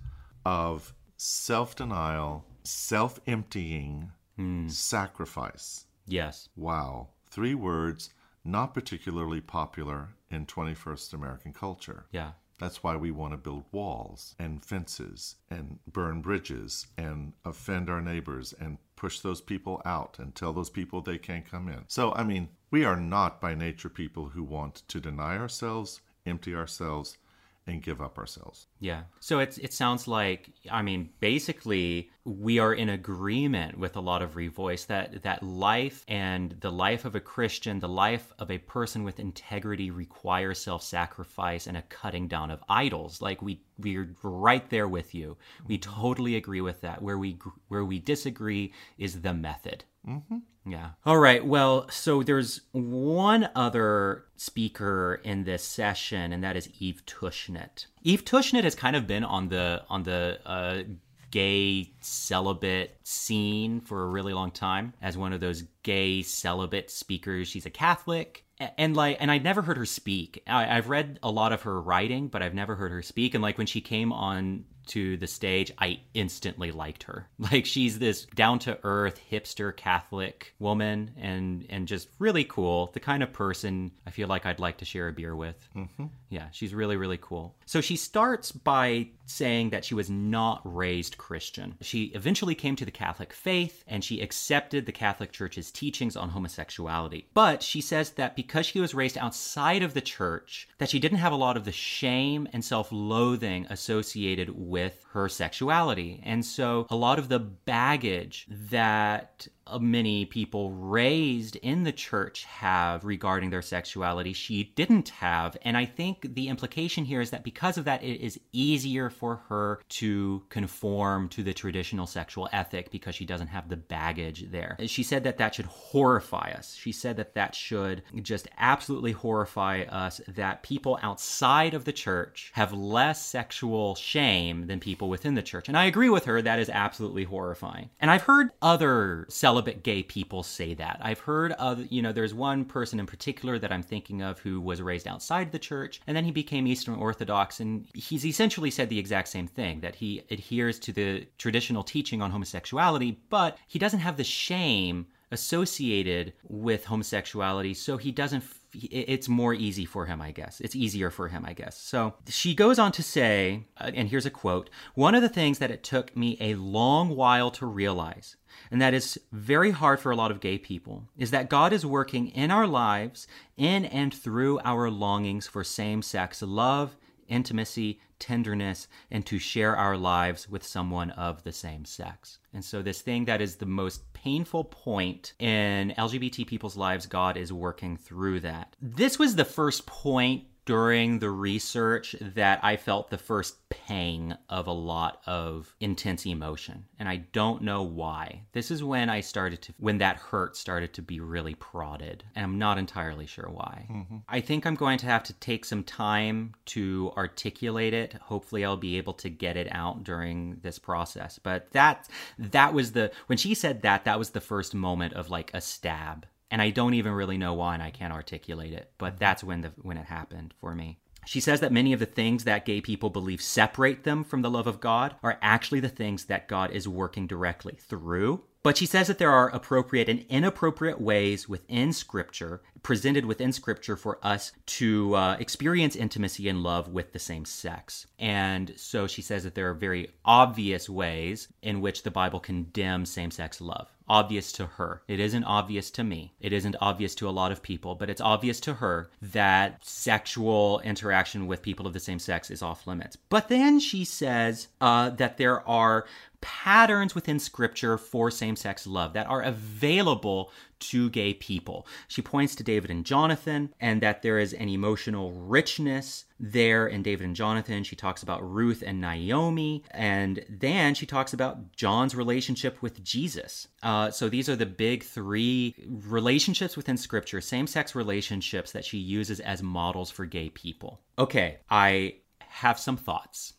of 0.46 0.94
self 1.18 1.76
denial, 1.76 2.46
self 2.62 3.20
emptying, 3.26 4.10
mm. 4.38 4.70
sacrifice. 4.70 5.84
Yes. 6.06 6.48
Wow. 6.56 7.08
Three 7.28 7.54
words 7.54 8.08
not 8.42 8.72
particularly 8.72 9.42
popular 9.42 10.14
in 10.30 10.46
21st 10.46 11.12
American 11.12 11.52
culture. 11.52 12.06
Yeah. 12.10 12.32
That's 12.58 12.82
why 12.82 12.96
we 12.96 13.10
want 13.10 13.32
to 13.32 13.36
build 13.36 13.64
walls 13.72 14.34
and 14.38 14.64
fences 14.64 15.36
and 15.50 15.78
burn 15.90 16.20
bridges 16.20 16.86
and 16.96 17.32
offend 17.44 17.90
our 17.90 18.00
neighbors 18.00 18.54
and 18.58 18.78
push 18.96 19.20
those 19.20 19.40
people 19.40 19.82
out 19.84 20.18
and 20.18 20.34
tell 20.34 20.52
those 20.52 20.70
people 20.70 21.00
they 21.00 21.18
can't 21.18 21.50
come 21.50 21.68
in. 21.68 21.84
So, 21.88 22.12
I 22.14 22.22
mean, 22.22 22.48
we 22.70 22.84
are 22.84 22.98
not 22.98 23.40
by 23.40 23.54
nature 23.54 23.88
people 23.88 24.28
who 24.28 24.42
want 24.42 24.82
to 24.88 25.00
deny 25.00 25.36
ourselves, 25.36 26.00
empty 26.26 26.54
ourselves, 26.54 27.18
and 27.66 27.82
give 27.82 28.00
up 28.00 28.18
ourselves. 28.18 28.66
Yeah. 28.80 29.02
So 29.20 29.38
it's 29.38 29.58
it 29.58 29.72
sounds 29.72 30.06
like 30.06 30.50
I 30.70 30.82
mean 30.82 31.10
basically 31.20 32.10
we 32.24 32.58
are 32.58 32.74
in 32.74 32.88
agreement 32.90 33.78
with 33.78 33.96
a 33.96 34.00
lot 34.00 34.22
of 34.22 34.34
revoice 34.34 34.86
that 34.86 35.22
that 35.22 35.42
life 35.42 36.04
and 36.08 36.56
the 36.60 36.72
life 36.72 37.04
of 37.04 37.14
a 37.14 37.20
Christian, 37.20 37.80
the 37.80 37.88
life 37.88 38.32
of 38.38 38.50
a 38.50 38.58
person 38.58 39.04
with 39.04 39.20
integrity 39.20 39.90
requires 39.90 40.58
self-sacrifice 40.60 41.66
and 41.66 41.76
a 41.76 41.82
cutting 41.82 42.28
down 42.28 42.50
of 42.50 42.62
idols. 42.68 43.22
Like 43.22 43.40
we 43.40 43.62
we're 43.78 44.14
right 44.22 44.68
there 44.70 44.88
with 44.88 45.14
you. 45.14 45.36
We 45.66 45.78
totally 45.78 46.36
agree 46.36 46.60
with 46.60 46.82
that. 46.82 47.02
Where 47.02 47.18
we 47.18 47.38
where 47.68 47.84
we 47.84 47.98
disagree 47.98 48.72
is 48.98 49.22
the 49.22 49.34
method. 49.34 49.84
Mm-hmm. 50.06 50.38
Yeah. 50.66 50.90
All 51.04 51.18
right. 51.18 51.44
Well, 51.44 51.88
so 51.90 52.22
there's 52.22 52.62
one 52.72 53.48
other 53.54 54.24
speaker 54.36 55.20
in 55.22 55.44
this 55.44 55.62
session, 55.62 56.32
and 56.32 56.42
that 56.42 56.56
is 56.56 56.70
Eve 56.78 57.02
Tushnet. 57.06 57.86
Eve 58.02 58.24
Tushnet 58.24 58.64
has 58.64 58.74
kind 58.74 58.96
of 58.96 59.06
been 59.06 59.24
on 59.24 59.48
the 59.48 59.82
on 59.90 60.04
the 60.04 60.38
uh, 60.46 60.82
gay 61.30 61.92
celibate 62.00 62.96
scene 63.02 63.80
for 63.80 64.04
a 64.04 64.08
really 64.08 64.32
long 64.32 64.50
time 64.50 64.94
as 65.02 65.18
one 65.18 65.32
of 65.32 65.40
those 65.40 65.64
gay 65.82 66.22
celibate 66.22 66.90
speakers. 66.90 67.48
She's 67.48 67.66
a 67.66 67.70
Catholic. 67.70 68.44
And 68.78 68.94
like, 68.94 69.16
and 69.18 69.32
I'd 69.32 69.42
never 69.42 69.62
heard 69.62 69.76
her 69.76 69.84
speak. 69.84 70.42
I, 70.46 70.76
I've 70.76 70.88
read 70.88 71.18
a 71.24 71.30
lot 71.30 71.52
of 71.52 71.62
her 71.62 71.80
writing, 71.80 72.28
but 72.28 72.40
I've 72.40 72.54
never 72.54 72.76
heard 72.76 72.92
her 72.92 73.02
speak. 73.02 73.34
And 73.34 73.42
like, 73.42 73.58
when 73.58 73.66
she 73.66 73.80
came 73.80 74.12
on 74.12 74.64
to 74.86 75.16
the 75.16 75.26
stage, 75.26 75.72
I 75.78 76.00
instantly 76.14 76.70
liked 76.70 77.04
her. 77.04 77.28
Like 77.54 77.66
she's 77.66 77.98
this 77.98 78.24
down 78.34 78.58
to 78.60 78.78
earth 78.82 79.20
hipster 79.30 79.76
Catholic 79.76 80.54
woman 80.58 81.10
and 81.16 81.66
and 81.68 81.86
just 81.86 82.08
really 82.18 82.44
cool. 82.44 82.90
The 82.94 83.00
kind 83.00 83.22
of 83.22 83.32
person 83.32 83.92
I 84.06 84.10
feel 84.10 84.28
like 84.28 84.46
I'd 84.46 84.60
like 84.60 84.78
to 84.78 84.84
share 84.84 85.08
a 85.08 85.12
beer 85.12 85.36
with. 85.36 85.68
Mm-hmm. 85.76 86.06
Yeah, 86.30 86.48
she's 86.52 86.74
really 86.74 86.96
really 86.96 87.18
cool. 87.20 87.54
So 87.66 87.80
she 87.80 87.96
starts 87.96 88.50
by 88.50 89.08
saying 89.26 89.70
that 89.70 89.84
she 89.84 89.94
was 89.94 90.10
not 90.10 90.62
raised 90.64 91.18
Christian. 91.18 91.76
She 91.80 92.04
eventually 92.14 92.54
came 92.54 92.76
to 92.76 92.84
the 92.84 92.90
Catholic 92.90 93.32
faith 93.32 93.84
and 93.86 94.02
she 94.02 94.20
accepted 94.20 94.86
the 94.86 94.92
Catholic 94.92 95.32
Church's 95.32 95.70
teachings 95.70 96.16
on 96.16 96.30
homosexuality. 96.30 97.28
But 97.34 97.62
she 97.62 97.80
says 97.80 98.10
that 98.12 98.36
because 98.36 98.66
she 98.66 98.80
was 98.80 98.94
raised 98.94 99.18
outside 99.18 99.82
of 99.82 99.94
the 99.94 100.00
church, 100.00 100.68
that 100.78 100.90
she 100.90 100.98
didn't 100.98 101.18
have 101.18 101.32
a 101.32 101.36
lot 101.36 101.56
of 101.56 101.64
the 101.64 101.72
shame 101.72 102.48
and 102.52 102.64
self-loathing 102.64 103.66
associated 103.70 104.50
with 104.50 104.73
her 105.12 105.28
sexuality. 105.28 106.20
And 106.24 106.44
so 106.44 106.86
a 106.90 106.96
lot 106.96 107.18
of 107.18 107.28
the 107.28 107.38
baggage 107.38 108.46
that 108.50 109.46
many 109.80 110.24
people 110.24 110.72
raised 110.72 111.56
in 111.56 111.84
the 111.84 111.92
church 111.92 112.44
have 112.44 113.04
regarding 113.04 113.50
their 113.50 113.62
sexuality, 113.62 114.32
she 114.32 114.72
didn't 114.76 115.08
have. 115.10 115.56
And 115.62 115.76
I 115.76 115.84
think 115.84 116.34
the 116.34 116.48
implication 116.48 117.04
here 117.04 117.20
is 117.20 117.30
that 117.30 117.44
because 117.44 117.78
of 117.78 117.84
that, 117.84 118.02
it 118.02 118.20
is 118.20 118.38
easier 118.52 119.10
for 119.10 119.36
her 119.48 119.80
to 119.90 120.42
conform 120.48 121.28
to 121.30 121.42
the 121.42 121.54
traditional 121.54 122.06
sexual 122.06 122.48
ethic 122.52 122.90
because 122.90 123.14
she 123.14 123.24
doesn't 123.24 123.48
have 123.48 123.68
the 123.68 123.76
baggage 123.76 124.50
there. 124.50 124.76
She 124.86 125.02
said 125.02 125.24
that 125.24 125.38
that 125.38 125.54
should 125.54 125.66
horrify 125.66 126.52
us. 126.56 126.74
She 126.74 126.92
said 126.92 127.16
that 127.16 127.34
that 127.34 127.54
should 127.54 128.02
just 128.22 128.48
absolutely 128.58 129.12
horrify 129.12 129.82
us 129.82 130.20
that 130.28 130.62
people 130.62 130.98
outside 131.02 131.74
of 131.74 131.84
the 131.84 131.92
church 131.92 132.50
have 132.54 132.72
less 132.72 133.24
sexual 133.24 133.94
shame 133.94 134.66
than 134.66 134.80
people 134.80 135.08
within 135.08 135.34
the 135.34 135.42
church. 135.42 135.68
And 135.68 135.76
I 135.76 135.84
agree 135.84 136.10
with 136.10 136.24
her, 136.24 136.42
that 136.42 136.58
is 136.58 136.68
absolutely 136.68 137.24
horrifying. 137.24 137.90
And 138.00 138.10
I've 138.10 138.22
heard 138.22 138.50
other 138.62 139.26
celibate 139.54 139.84
gay 139.84 140.02
people 140.02 140.42
say 140.42 140.74
that. 140.74 140.98
I've 141.00 141.20
heard 141.20 141.52
of, 141.52 141.86
you 141.92 142.02
know, 142.02 142.10
there's 142.12 142.34
one 142.34 142.64
person 142.64 142.98
in 142.98 143.06
particular 143.06 143.56
that 143.60 143.70
I'm 143.70 143.84
thinking 143.84 144.20
of 144.20 144.40
who 144.40 144.60
was 144.60 144.82
raised 144.82 145.06
outside 145.06 145.52
the 145.52 145.60
church 145.60 146.00
and 146.08 146.16
then 146.16 146.24
he 146.24 146.32
became 146.32 146.66
Eastern 146.66 146.96
Orthodox 146.96 147.60
and 147.60 147.86
he's 147.94 148.26
essentially 148.26 148.70
said 148.70 148.88
the 148.88 148.98
exact 148.98 149.28
same 149.28 149.46
thing 149.46 149.80
that 149.80 149.94
he 149.94 150.22
adheres 150.30 150.80
to 150.80 150.92
the 150.92 151.26
traditional 151.38 151.84
teaching 151.84 152.20
on 152.20 152.32
homosexuality, 152.32 153.20
but 153.30 153.56
he 153.68 153.78
doesn't 153.78 154.00
have 154.00 154.16
the 154.16 154.24
shame 154.24 155.06
associated 155.30 156.32
with 156.48 156.84
homosexuality, 156.84 157.74
so 157.74 157.96
he 157.96 158.10
doesn't. 158.10 158.44
It's 158.74 159.28
more 159.28 159.54
easy 159.54 159.84
for 159.84 160.06
him, 160.06 160.20
I 160.20 160.32
guess. 160.32 160.60
It's 160.60 160.76
easier 160.76 161.10
for 161.10 161.28
him, 161.28 161.44
I 161.46 161.52
guess. 161.52 161.76
So 161.78 162.14
she 162.28 162.54
goes 162.54 162.78
on 162.78 162.92
to 162.92 163.02
say, 163.02 163.64
uh, 163.78 163.90
and 163.94 164.08
here's 164.08 164.26
a 164.26 164.30
quote 164.30 164.70
One 164.94 165.14
of 165.14 165.22
the 165.22 165.28
things 165.28 165.58
that 165.58 165.70
it 165.70 165.82
took 165.82 166.16
me 166.16 166.36
a 166.40 166.54
long 166.54 167.16
while 167.16 167.50
to 167.52 167.66
realize, 167.66 168.36
and 168.70 168.80
that 168.80 168.94
is 168.94 169.18
very 169.32 169.70
hard 169.70 170.00
for 170.00 170.10
a 170.10 170.16
lot 170.16 170.30
of 170.30 170.40
gay 170.40 170.58
people, 170.58 171.04
is 171.16 171.30
that 171.30 171.48
God 171.48 171.72
is 171.72 171.86
working 171.86 172.28
in 172.28 172.50
our 172.50 172.66
lives, 172.66 173.26
in 173.56 173.84
and 173.84 174.12
through 174.12 174.60
our 174.64 174.90
longings 174.90 175.46
for 175.46 175.64
same 175.64 176.02
sex 176.02 176.42
love, 176.42 176.96
intimacy, 177.28 178.00
tenderness, 178.18 178.88
and 179.10 179.24
to 179.26 179.38
share 179.38 179.76
our 179.76 179.96
lives 179.96 180.48
with 180.48 180.64
someone 180.64 181.10
of 181.10 181.42
the 181.42 181.52
same 181.52 181.84
sex. 181.84 182.38
And 182.52 182.64
so, 182.64 182.82
this 182.82 183.02
thing 183.02 183.24
that 183.26 183.40
is 183.40 183.56
the 183.56 183.66
most 183.66 184.12
painful 184.24 184.64
point 184.64 185.34
in 185.38 185.92
LGBT 185.98 186.46
people's 186.46 186.78
lives, 186.78 187.04
God 187.06 187.36
is 187.36 187.52
working 187.52 187.98
through 187.98 188.40
that. 188.40 188.74
This 188.80 189.18
was 189.18 189.36
the 189.36 189.44
first 189.44 189.84
point 189.84 190.44
during 190.64 191.18
the 191.18 191.30
research 191.30 192.16
that 192.20 192.60
I 192.62 192.76
felt 192.76 193.10
the 193.10 193.18
first 193.18 193.68
pang 193.68 194.34
of 194.48 194.66
a 194.66 194.72
lot 194.72 195.20
of 195.26 195.74
intense 195.80 196.26
emotion. 196.26 196.86
And 196.98 197.08
I 197.08 197.16
don't 197.32 197.62
know 197.62 197.82
why. 197.82 198.42
This 198.52 198.70
is 198.70 198.82
when 198.82 199.10
I 199.10 199.20
started 199.20 199.62
to, 199.62 199.74
when 199.78 199.98
that 199.98 200.16
hurt 200.16 200.56
started 200.56 200.94
to 200.94 201.02
be 201.02 201.20
really 201.20 201.54
prodded. 201.54 202.24
And 202.34 202.44
I'm 202.44 202.58
not 202.58 202.78
entirely 202.78 203.26
sure 203.26 203.48
why. 203.50 203.86
Mm-hmm. 203.90 204.16
I 204.28 204.40
think 204.40 204.66
I'm 204.66 204.74
going 204.74 204.98
to 204.98 205.06
have 205.06 205.22
to 205.24 205.32
take 205.34 205.64
some 205.64 205.82
time 205.82 206.54
to 206.66 207.12
articulate 207.16 207.92
it. 207.92 208.14
Hopefully, 208.14 208.64
I'll 208.64 208.76
be 208.76 208.96
able 208.96 209.14
to 209.14 209.28
get 209.28 209.56
it 209.56 209.68
out 209.70 210.04
during 210.04 210.58
this 210.62 210.78
process. 210.78 211.38
But 211.38 211.70
that, 211.72 212.08
that 212.38 212.72
was 212.72 212.92
the, 212.92 213.10
when 213.26 213.38
she 213.38 213.54
said 213.54 213.82
that, 213.82 214.04
that 214.04 214.18
was 214.18 214.30
the 214.30 214.40
first 214.40 214.74
moment 214.74 215.14
of 215.14 215.30
like 215.30 215.50
a 215.52 215.60
stab 215.60 216.26
and 216.54 216.62
I 216.62 216.70
don't 216.70 216.94
even 216.94 217.14
really 217.14 217.36
know 217.36 217.52
why, 217.52 217.74
and 217.74 217.82
I 217.82 217.90
can't 217.90 218.12
articulate 218.12 218.72
it. 218.72 218.92
But 218.96 219.14
mm-hmm. 219.14 219.18
that's 219.18 219.42
when 219.42 219.62
the 219.62 219.72
when 219.82 219.96
it 219.96 220.06
happened 220.06 220.54
for 220.60 220.72
me. 220.72 221.00
She 221.26 221.40
says 221.40 221.58
that 221.58 221.72
many 221.72 221.92
of 221.92 221.98
the 221.98 222.06
things 222.06 222.44
that 222.44 222.64
gay 222.64 222.80
people 222.80 223.10
believe 223.10 223.42
separate 223.42 224.04
them 224.04 224.22
from 224.22 224.42
the 224.42 224.50
love 224.50 224.68
of 224.68 224.78
God 224.78 225.16
are 225.20 225.36
actually 225.42 225.80
the 225.80 225.88
things 225.88 226.26
that 226.26 226.46
God 226.46 226.70
is 226.70 226.86
working 226.86 227.26
directly 227.26 227.76
through. 227.80 228.44
But 228.64 228.78
she 228.78 228.86
says 228.86 229.08
that 229.08 229.18
there 229.18 229.30
are 229.30 229.50
appropriate 229.50 230.08
and 230.08 230.24
inappropriate 230.30 230.98
ways 230.98 231.46
within 231.46 231.92
Scripture, 231.92 232.62
presented 232.82 233.26
within 233.26 233.52
Scripture, 233.52 233.94
for 233.94 234.18
us 234.22 234.52
to 234.66 235.14
uh, 235.14 235.36
experience 235.38 235.94
intimacy 235.94 236.48
and 236.48 236.62
love 236.62 236.88
with 236.88 237.12
the 237.12 237.18
same 237.18 237.44
sex. 237.44 238.06
And 238.18 238.72
so 238.76 239.06
she 239.06 239.20
says 239.20 239.44
that 239.44 239.54
there 239.54 239.68
are 239.68 239.74
very 239.74 240.12
obvious 240.24 240.88
ways 240.88 241.48
in 241.60 241.82
which 241.82 242.04
the 242.04 242.10
Bible 242.10 242.40
condemns 242.40 243.10
same 243.10 243.30
sex 243.30 243.60
love 243.60 243.88
obvious 244.08 244.52
to 244.52 244.66
her. 244.66 245.02
It 245.08 245.20
isn't 245.20 245.44
obvious 245.44 245.90
to 245.92 246.04
me. 246.04 246.34
It 246.40 246.52
isn't 246.52 246.76
obvious 246.80 247.14
to 247.16 247.28
a 247.28 247.30
lot 247.30 247.52
of 247.52 247.62
people, 247.62 247.94
but 247.94 248.10
it's 248.10 248.20
obvious 248.20 248.60
to 248.60 248.74
her 248.74 249.10
that 249.22 249.84
sexual 249.84 250.80
interaction 250.80 251.46
with 251.46 251.62
people 251.62 251.86
of 251.86 251.92
the 251.92 252.00
same 252.00 252.18
sex 252.18 252.50
is 252.50 252.62
off 252.62 252.86
limits. 252.86 253.16
But 253.16 253.48
then 253.48 253.80
she 253.80 254.04
says 254.04 254.68
uh, 254.80 255.10
that 255.10 255.36
there 255.36 255.66
are 255.68 256.06
patterns 256.44 257.14
within 257.14 257.38
scripture 257.38 257.96
for 257.96 258.30
same 258.30 258.54
sex 258.54 258.86
love 258.86 259.14
that 259.14 259.26
are 259.26 259.40
available 259.40 260.52
to 260.78 261.08
gay 261.08 261.32
people. 261.32 261.86
She 262.06 262.20
points 262.20 262.54
to 262.56 262.62
David 262.62 262.90
and 262.90 263.06
Jonathan 263.06 263.72
and 263.80 264.02
that 264.02 264.20
there 264.20 264.38
is 264.38 264.52
an 264.52 264.68
emotional 264.68 265.32
richness 265.32 266.26
there 266.38 266.86
in 266.86 267.02
David 267.02 267.24
and 267.24 267.34
Jonathan. 267.34 267.82
She 267.82 267.96
talks 267.96 268.22
about 268.22 268.46
Ruth 268.46 268.82
and 268.86 269.00
Naomi, 269.00 269.84
and 269.92 270.44
then 270.50 270.94
she 270.94 271.06
talks 271.06 271.32
about 271.32 271.72
John's 271.72 272.14
relationship 272.14 272.82
with 272.82 273.02
Jesus. 273.02 273.68
Uh, 273.82 274.10
so 274.10 274.28
these 274.28 274.50
are 274.50 274.56
the 274.56 274.66
big 274.66 275.02
three 275.02 275.74
relationships 275.88 276.76
within 276.76 276.98
scripture, 276.98 277.40
same 277.40 277.66
sex 277.66 277.94
relationships 277.94 278.72
that 278.72 278.84
she 278.84 278.98
uses 278.98 279.40
as 279.40 279.62
models 279.62 280.10
for 280.10 280.26
gay 280.26 280.50
people. 280.50 281.00
Okay, 281.18 281.56
I 281.70 282.16
have 282.40 282.78
some 282.78 282.98
thoughts. 282.98 283.54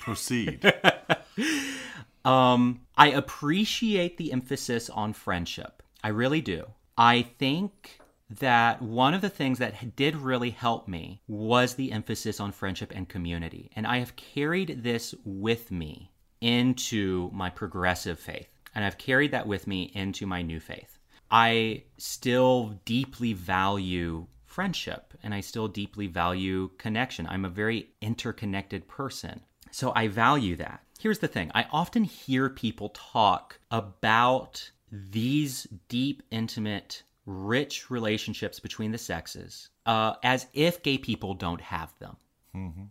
Proceed. 0.00 0.72
Um, 2.24 2.82
I 2.96 3.08
appreciate 3.08 4.16
the 4.16 4.32
emphasis 4.32 4.90
on 4.90 5.12
friendship. 5.12 5.82
I 6.02 6.08
really 6.08 6.40
do. 6.40 6.66
I 6.96 7.22
think 7.22 8.00
that 8.38 8.80
one 8.80 9.14
of 9.14 9.22
the 9.22 9.28
things 9.28 9.58
that 9.58 9.96
did 9.96 10.14
really 10.16 10.50
help 10.50 10.86
me 10.86 11.20
was 11.26 11.74
the 11.74 11.90
emphasis 11.92 12.38
on 12.38 12.52
friendship 12.52 12.92
and 12.94 13.08
community. 13.08 13.70
And 13.74 13.86
I 13.86 13.98
have 13.98 14.16
carried 14.16 14.82
this 14.84 15.14
with 15.24 15.70
me 15.70 16.12
into 16.40 17.30
my 17.32 17.50
progressive 17.50 18.18
faith. 18.18 18.48
And 18.74 18.84
I've 18.84 18.98
carried 18.98 19.32
that 19.32 19.46
with 19.46 19.66
me 19.66 19.90
into 19.94 20.26
my 20.26 20.42
new 20.42 20.60
faith. 20.60 20.98
I 21.30 21.84
still 21.96 22.80
deeply 22.84 23.32
value 23.32 24.26
friendship 24.46 25.14
and 25.22 25.34
I 25.34 25.40
still 25.40 25.68
deeply 25.68 26.06
value 26.06 26.70
connection. 26.78 27.26
I'm 27.26 27.44
a 27.44 27.48
very 27.48 27.90
interconnected 28.00 28.86
person. 28.88 29.40
So 29.70 29.92
I 29.94 30.08
value 30.08 30.56
that. 30.56 30.82
Here's 31.00 31.20
the 31.20 31.28
thing 31.28 31.50
I 31.54 31.66
often 31.72 32.04
hear 32.04 32.50
people 32.50 32.90
talk 32.90 33.58
about 33.70 34.70
these 34.92 35.66
deep, 35.88 36.22
intimate, 36.30 37.04
rich 37.24 37.90
relationships 37.90 38.60
between 38.60 38.92
the 38.92 38.98
sexes 38.98 39.70
uh, 39.86 40.14
as 40.22 40.46
if 40.52 40.82
gay 40.82 40.98
people 40.98 41.32
don't 41.32 41.62
have 41.62 41.98
them. 42.00 42.18
Mm-hmm. 42.54 42.84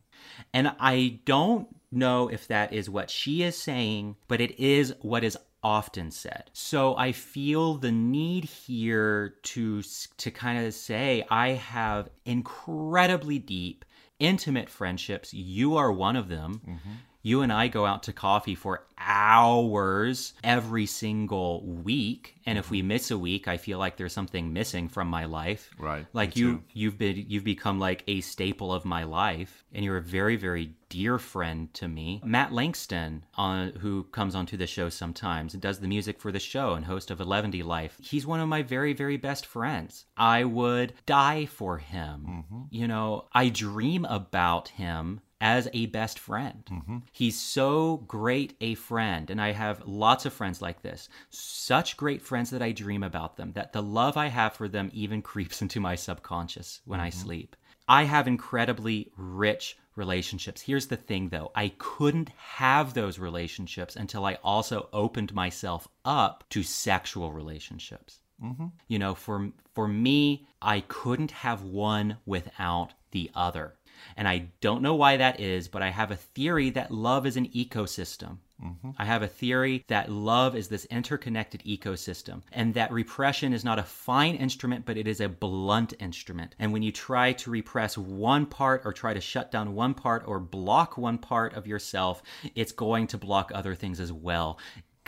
And 0.55 0.73
I 0.79 1.19
don't 1.25 1.67
know 1.91 2.29
if 2.29 2.47
that 2.47 2.73
is 2.73 2.89
what 2.89 3.11
she 3.11 3.43
is 3.43 3.55
saying, 3.55 4.15
but 4.27 4.41
it 4.41 4.59
is 4.59 4.95
what 5.01 5.23
is 5.23 5.37
often 5.61 6.09
said. 6.09 6.49
So 6.53 6.97
I 6.97 7.11
feel 7.11 7.75
the 7.75 7.91
need 7.91 8.45
here 8.45 9.35
to 9.43 9.83
to 10.17 10.31
kind 10.31 10.65
of 10.65 10.73
say 10.73 11.27
I 11.29 11.49
have 11.49 12.09
incredibly 12.25 13.37
deep 13.37 13.85
intimate 14.17 14.69
friendships. 14.69 15.31
You 15.31 15.77
are 15.77 15.91
one 15.91 16.15
of 16.15 16.27
them. 16.27 16.61
Mm-hmm 16.65 16.91
you 17.21 17.41
and 17.41 17.51
I 17.51 17.67
go 17.67 17.85
out 17.85 18.03
to 18.03 18.13
coffee 18.13 18.55
for 18.55 18.85
hours 18.97 20.33
every 20.43 20.85
single 20.85 21.65
week 21.65 22.35
and 22.45 22.57
if 22.57 22.69
we 22.69 22.81
miss 22.81 23.11
a 23.11 23.17
week 23.17 23.47
I 23.47 23.57
feel 23.57 23.79
like 23.79 23.97
there's 23.97 24.13
something 24.13 24.51
missing 24.53 24.89
from 24.89 25.07
my 25.07 25.25
life. 25.25 25.71
Right. 25.77 26.05
Like 26.13 26.35
you 26.35 26.63
you've 26.73 26.97
been 26.97 27.25
you've 27.27 27.43
become 27.43 27.79
like 27.79 28.03
a 28.07 28.21
staple 28.21 28.73
of 28.73 28.85
my 28.85 29.03
life 29.03 29.63
and 29.73 29.85
you're 29.85 29.97
a 29.97 30.01
very 30.01 30.35
very 30.35 30.73
dear 30.89 31.17
friend 31.17 31.73
to 31.75 31.87
me. 31.87 32.21
Matt 32.25 32.51
Langston 32.51 33.23
uh, 33.37 33.67
who 33.79 34.03
comes 34.03 34.35
onto 34.35 34.57
the 34.57 34.67
show 34.67 34.89
sometimes 34.89 35.53
and 35.53 35.61
does 35.61 35.79
the 35.79 35.87
music 35.87 36.19
for 36.19 36.31
the 36.31 36.39
show 36.39 36.73
and 36.73 36.85
host 36.85 37.11
of 37.11 37.21
Eleventy 37.21 37.63
Life. 37.63 37.97
He's 38.01 38.27
one 38.27 38.39
of 38.39 38.49
my 38.49 38.63
very 38.63 38.93
very 38.93 39.17
best 39.17 39.45
friends. 39.45 40.05
I 40.17 40.43
would 40.43 40.93
die 41.05 41.45
for 41.45 41.77
him. 41.77 42.45
Mm-hmm. 42.51 42.61
You 42.71 42.87
know, 42.87 43.25
I 43.33 43.49
dream 43.49 44.05
about 44.05 44.69
him 44.69 45.21
as 45.41 45.69
a 45.73 45.85
best 45.87 46.19
friend. 46.19 46.63
Mm-hmm. 46.71 46.97
He's 47.11 47.39
so 47.39 47.97
great 48.07 48.55
a 48.61 48.75
friend, 48.75 49.29
and 49.29 49.41
I 49.41 49.51
have 49.51 49.87
lots 49.87 50.25
of 50.25 50.33
friends 50.33 50.61
like 50.61 50.81
this. 50.81 51.09
Such 51.29 51.97
great 51.97 52.21
friends 52.21 52.49
that 52.49 52.61
I 52.61 52.71
dream 52.71 53.03
about 53.03 53.37
them, 53.37 53.53
that 53.53 53.73
the 53.73 53.83
love 53.83 54.17
I 54.17 54.27
have 54.27 54.53
for 54.53 54.67
them 54.67 54.89
even 54.93 55.21
creeps 55.31 55.61
into 55.61 55.79
my 55.79 55.95
subconscious 55.95 56.81
when 56.85 56.99
mm-hmm. 56.99 57.07
I 57.07 57.09
sleep. 57.11 57.55
I 57.87 58.03
have 58.03 58.27
incredibly 58.27 59.11
rich 59.17 59.77
relationships. 59.95 60.61
Here's 60.61 60.87
the 60.87 60.95
thing 60.95 61.29
though 61.29 61.51
I 61.55 61.73
couldn't 61.77 62.29
have 62.29 62.93
those 62.93 63.19
relationships 63.19 63.95
until 63.95 64.25
I 64.25 64.35
also 64.43 64.89
opened 64.93 65.33
myself 65.33 65.87
up 66.05 66.43
to 66.49 66.63
sexual 66.63 67.31
relationships. 67.31 68.19
Mm-hmm. 68.43 68.67
You 68.87 68.99
know, 68.99 69.15
for 69.15 69.51
for 69.73 69.87
me, 69.87 70.47
I 70.61 70.81
couldn't 70.81 71.31
have 71.31 71.63
one 71.63 72.17
without 72.25 72.93
the 73.11 73.31
other. 73.35 73.75
And 74.19 74.27
I 74.27 74.49
don't 74.59 74.81
know 74.81 74.95
why 74.95 75.15
that 75.15 75.39
is, 75.39 75.69
but 75.69 75.81
I 75.81 75.91
have 75.91 76.11
a 76.11 76.17
theory 76.17 76.71
that 76.71 76.91
love 76.91 77.25
is 77.25 77.37
an 77.37 77.47
ecosystem. 77.47 78.39
Mm-hmm. 78.61 78.89
I 78.97 79.05
have 79.05 79.23
a 79.23 79.29
theory 79.29 79.85
that 79.87 80.11
love 80.11 80.57
is 80.57 80.67
this 80.67 80.83
interconnected 80.91 81.63
ecosystem 81.63 82.41
and 82.51 82.73
that 82.73 82.91
repression 82.91 83.53
is 83.53 83.63
not 83.63 83.79
a 83.79 83.83
fine 83.83 84.35
instrument, 84.35 84.85
but 84.85 84.97
it 84.97 85.07
is 85.07 85.21
a 85.21 85.29
blunt 85.29 85.93
instrument. 86.01 86.53
And 86.59 86.73
when 86.73 86.83
you 86.83 86.91
try 86.91 87.31
to 87.31 87.49
repress 87.49 87.97
one 87.97 88.45
part 88.45 88.81
or 88.83 88.91
try 88.91 89.13
to 89.13 89.21
shut 89.21 89.51
down 89.51 89.73
one 89.73 89.93
part 89.93 90.23
or 90.27 90.41
block 90.41 90.97
one 90.97 91.17
part 91.17 91.53
of 91.53 91.65
yourself, 91.65 92.21
it's 92.55 92.73
going 92.73 93.07
to 93.07 93.17
block 93.17 93.53
other 93.55 93.73
things 93.73 94.01
as 94.01 94.11
well 94.11 94.59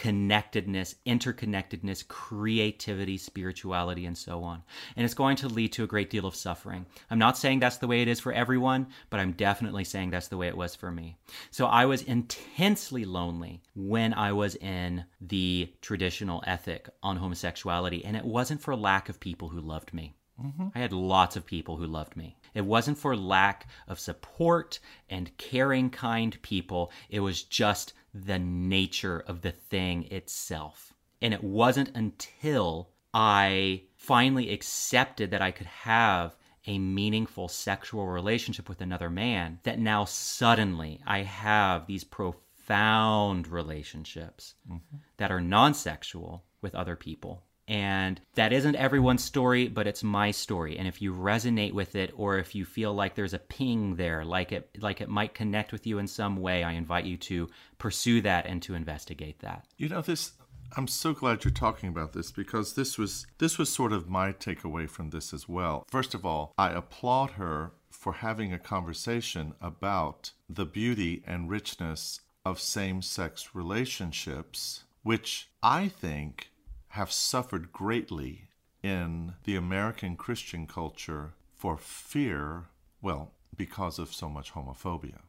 connectedness, 0.02 0.96
interconnectedness, 1.06 2.08
creativity, 2.08 3.20
spirituality, 3.20 4.08
and 4.08 4.18
so 4.18 4.42
on. 4.42 4.64
And 4.96 5.06
it's 5.06 5.14
going 5.14 5.36
to 5.38 5.48
lead 5.48 5.74
to 5.74 5.84
a 5.84 5.88
great 5.88 6.10
deal 6.10 6.26
of 6.26 6.36
suffering. 6.36 6.88
I'm 7.12 7.20
not 7.20 7.38
saying 7.38 7.60
that's 7.60 7.78
the 7.78 7.86
way 7.86 8.02
it 8.02 8.08
is 8.08 8.20
for 8.20 8.34
everyone, 8.34 8.88
but 9.12 9.20
I'm 9.20 9.34
definitely 9.34 9.84
saying 9.84 10.10
that's 10.10 10.30
the 10.30 10.38
way 10.38 10.48
it 10.48 10.58
was 10.58 10.76
for 10.76 10.90
me. 10.90 11.20
So 11.52 11.68
I 11.68 11.86
was 11.86 12.02
intensely 12.02 13.06
lonely 13.06 13.62
when 13.76 14.16
I 14.16 14.32
was 14.32 14.56
in 14.56 15.06
the 15.22 15.72
traditional 15.82 16.44
ethic 16.48 16.90
on 17.04 17.18
homosexuality, 17.18 18.04
and 18.04 18.18
it 18.18 18.26
wasn't 18.26 18.64
for 18.64 18.76
lack 18.76 19.08
of 19.08 19.20
people 19.20 19.50
who 19.50 19.62
loved 19.62 19.94
me. 19.94 20.16
Mm-hmm. 20.44 20.70
I 20.74 20.80
had 20.80 20.94
lots 20.94 21.36
of 21.36 21.46
people 21.46 21.78
who 21.78 21.86
loved 21.86 22.18
me. 22.18 22.38
It 22.56 22.66
wasn't 22.66 22.98
for 22.98 23.16
lack 23.16 23.68
of 23.88 24.00
support 24.00 24.80
and 25.12 25.38
caring, 25.38 25.92
kind 25.92 26.42
people. 26.42 26.92
It 27.12 27.20
was 27.20 27.44
just 27.44 27.94
the 28.14 28.40
nature 28.40 29.20
of 29.20 29.42
the 29.42 29.52
thing 29.52 30.12
itself. 30.12 30.94
And 31.22 31.34
it 31.34 31.44
wasn't 31.44 31.96
until 31.96 32.90
I 33.14 33.84
finally 33.96 34.52
accepted 34.52 35.32
that 35.32 35.42
I 35.42 35.52
could 35.52 35.68
have 35.68 36.36
a 36.68 36.78
meaningful 36.78 37.48
sexual 37.48 38.08
relationship 38.08 38.70
with 38.70 38.82
another 38.82 39.10
man 39.10 39.60
that 39.64 39.80
now 39.80 40.06
suddenly 40.06 41.02
I 41.06 41.20
have 41.24 41.88
these 41.88 42.04
profound 42.04 43.48
relationships 43.48 44.56
mm-hmm. 44.70 44.98
that 45.18 45.32
are 45.32 45.42
non 45.42 45.74
sexual 45.74 46.44
with 46.62 46.76
other 46.76 46.96
people. 46.96 47.44
And 47.68 48.20
that 48.36 48.52
isn't 48.52 48.76
everyone's 48.76 49.24
story, 49.24 49.68
but 49.68 49.88
it's 49.88 50.04
my 50.04 50.32
story. 50.32 50.78
And 50.78 50.88
if 50.88 51.02
you 51.02 51.14
resonate 51.14 51.74
with 51.74 51.96
it, 51.96 52.12
or 52.16 52.38
if 52.38 52.54
you 52.54 52.66
feel 52.66 52.94
like 52.94 53.16
there's 53.16 53.34
a 53.34 53.40
ping 53.40 53.96
there, 53.96 54.26
like 54.26 54.52
it 54.52 54.70
like 54.80 55.00
it 55.00 55.10
might 55.10 55.34
connect 55.34 55.72
with 55.72 55.88
you 55.88 56.00
in 56.00 56.08
some 56.08 56.38
way, 56.38 56.64
I 56.64 56.74
invite 56.74 57.06
you 57.06 57.18
to 57.18 57.50
pursue 57.78 58.22
that 58.22 58.46
and 58.46 58.62
to 58.64 58.74
investigate 58.74 59.40
that. 59.40 59.66
You 59.78 59.90
know 59.90 60.02
this 60.02 60.34
I'm 60.78 60.88
so 60.88 61.14
glad 61.14 61.44
you're 61.44 61.52
talking 61.52 61.90
about 61.90 62.14
this 62.14 62.32
because 62.32 62.74
this 62.74 62.98
was 62.98 63.26
this 63.40 63.58
was 63.58 63.70
sort 63.70 63.92
of 63.92 64.10
my 64.10 64.32
takeaway 64.32 64.90
from 64.90 65.10
this 65.10 65.34
as 65.34 65.48
well. 65.50 65.86
First 65.90 66.14
of 66.14 66.26
all, 66.26 66.54
I 66.58 66.72
applaud 66.72 67.32
her 67.32 67.74
for 67.90 68.14
having 68.14 68.54
a 68.54 68.60
conversation 68.60 69.54
about 69.62 70.32
the 70.50 70.66
beauty 70.66 71.24
and 71.28 71.50
richness 71.50 72.22
of 72.46 72.60
same-sex 72.60 73.54
relationships, 73.54 74.86
which 75.04 75.50
I 75.62 75.90
think 75.90 76.51
have 76.92 77.12
suffered 77.12 77.72
greatly 77.72 78.48
in 78.84 79.34
the 79.44 79.56
American 79.56 80.16
Christian 80.16 80.68
culture 80.68 81.34
for 81.56 81.78
fear, 81.78 82.66
well, 83.02 83.32
because 83.56 84.00
of 84.00 84.14
so 84.14 84.30
much 84.30 84.54
homophobia 84.54 85.20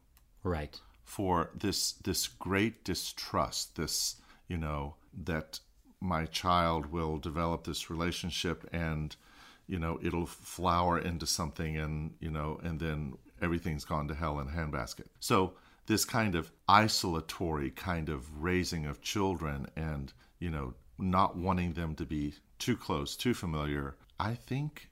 Right. 0.43 0.79
for 1.03 1.49
this 1.53 1.91
this 1.91 2.27
great 2.27 2.83
distrust 2.83 3.75
this 3.75 4.15
you 4.47 4.57
know 4.57 4.95
that 5.25 5.59
my 6.01 6.25
child 6.25 6.87
will 6.87 7.17
develop 7.17 7.63
this 7.63 7.89
relationship 7.89 8.67
and 8.73 9.15
you 9.67 9.77
know 9.77 9.99
it'll 10.01 10.25
flower 10.25 10.97
into 10.97 11.25
something 11.27 11.77
and 11.77 12.13
you 12.19 12.31
know 12.31 12.59
and 12.63 12.79
then 12.79 13.13
everything's 13.41 13.85
gone 13.85 14.07
to 14.07 14.15
hell 14.15 14.39
in 14.39 14.47
a 14.47 14.51
handbasket 14.51 15.07
so 15.19 15.53
this 15.85 16.05
kind 16.05 16.33
of 16.35 16.51
isolatory 16.67 17.69
kind 17.71 18.09
of 18.09 18.41
raising 18.41 18.85
of 18.85 19.01
children 19.01 19.67
and 19.75 20.13
you 20.39 20.49
know 20.49 20.73
not 20.97 21.35
wanting 21.35 21.73
them 21.73 21.95
to 21.95 22.05
be 22.05 22.33
too 22.59 22.77
close 22.77 23.15
too 23.15 23.33
familiar 23.33 23.95
i 24.19 24.33
think 24.33 24.89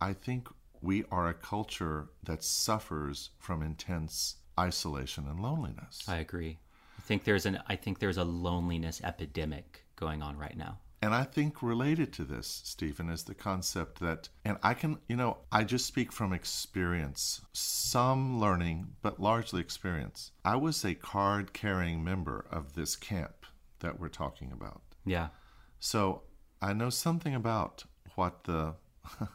i 0.00 0.12
think 0.12 0.48
we 0.84 1.04
are 1.10 1.28
a 1.28 1.34
culture 1.34 2.08
that 2.22 2.44
suffers 2.44 3.30
from 3.38 3.62
intense 3.62 4.36
isolation 4.58 5.26
and 5.26 5.40
loneliness. 5.40 6.04
I 6.06 6.18
agree. 6.18 6.58
I 6.98 7.02
think 7.02 7.24
there's 7.24 7.46
an 7.46 7.60
I 7.66 7.76
think 7.76 7.98
there's 7.98 8.18
a 8.18 8.24
loneliness 8.24 9.00
epidemic 9.02 9.84
going 9.96 10.22
on 10.22 10.36
right 10.36 10.56
now. 10.56 10.78
And 11.02 11.14
I 11.14 11.24
think 11.24 11.62
related 11.62 12.14
to 12.14 12.24
this, 12.24 12.62
Stephen, 12.64 13.10
is 13.10 13.24
the 13.24 13.34
concept 13.34 14.00
that, 14.00 14.30
and 14.42 14.56
I 14.62 14.72
can, 14.72 14.96
you 15.06 15.16
know, 15.16 15.36
I 15.52 15.62
just 15.62 15.84
speak 15.84 16.10
from 16.10 16.32
experience, 16.32 17.42
some 17.52 18.40
learning, 18.40 18.86
but 19.02 19.20
largely 19.20 19.60
experience. 19.60 20.30
I 20.46 20.56
was 20.56 20.82
a 20.82 20.94
card 20.94 21.52
carrying 21.52 22.02
member 22.02 22.46
of 22.50 22.72
this 22.72 22.96
camp 22.96 23.44
that 23.80 24.00
we're 24.00 24.08
talking 24.08 24.50
about. 24.50 24.80
Yeah. 25.04 25.28
So 25.84 26.22
I 26.62 26.72
know 26.72 26.88
something 26.88 27.34
about 27.34 27.84
what 28.14 28.44
the, 28.44 28.72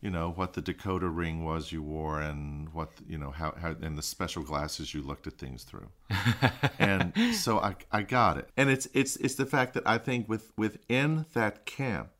you 0.00 0.08
know, 0.08 0.30
what 0.30 0.52
the 0.52 0.62
decoder 0.62 1.12
ring 1.12 1.44
was 1.44 1.72
you 1.72 1.82
wore 1.82 2.20
and 2.20 2.72
what, 2.72 2.90
you 3.08 3.18
know, 3.18 3.32
how, 3.32 3.56
how 3.60 3.74
and 3.82 3.98
the 3.98 4.02
special 4.02 4.44
glasses 4.44 4.94
you 4.94 5.02
looked 5.02 5.26
at 5.26 5.32
things 5.32 5.64
through. 5.64 5.88
and 6.78 7.12
so 7.34 7.58
I, 7.58 7.74
I 7.90 8.02
got 8.02 8.38
it. 8.38 8.50
And 8.56 8.70
it's, 8.70 8.86
it's, 8.94 9.16
it's 9.16 9.34
the 9.34 9.46
fact 9.46 9.74
that 9.74 9.82
I 9.84 9.98
think 9.98 10.28
with, 10.28 10.52
within 10.56 11.26
that 11.34 11.66
camp, 11.66 12.10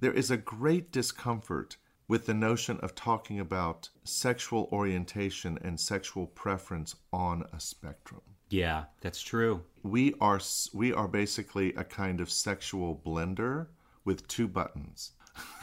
there 0.00 0.12
is 0.12 0.30
a 0.30 0.36
great 0.36 0.92
discomfort 0.92 1.78
with 2.08 2.26
the 2.26 2.34
notion 2.34 2.78
of 2.80 2.94
talking 2.94 3.40
about 3.40 3.88
sexual 4.04 4.68
orientation 4.70 5.58
and 5.62 5.80
sexual 5.80 6.26
preference 6.26 6.94
on 7.14 7.44
a 7.50 7.60
spectrum 7.60 8.35
Yeah, 8.48 8.84
that's 9.00 9.20
true. 9.20 9.62
we 9.82 10.14
are 10.20 10.40
we 10.72 10.92
are 10.92 11.08
basically 11.08 11.74
a 11.74 11.84
kind 11.84 12.20
of 12.20 12.30
sexual 12.30 13.00
blender 13.04 13.66
with 14.04 14.26
two 14.28 14.46
buttons 14.48 15.12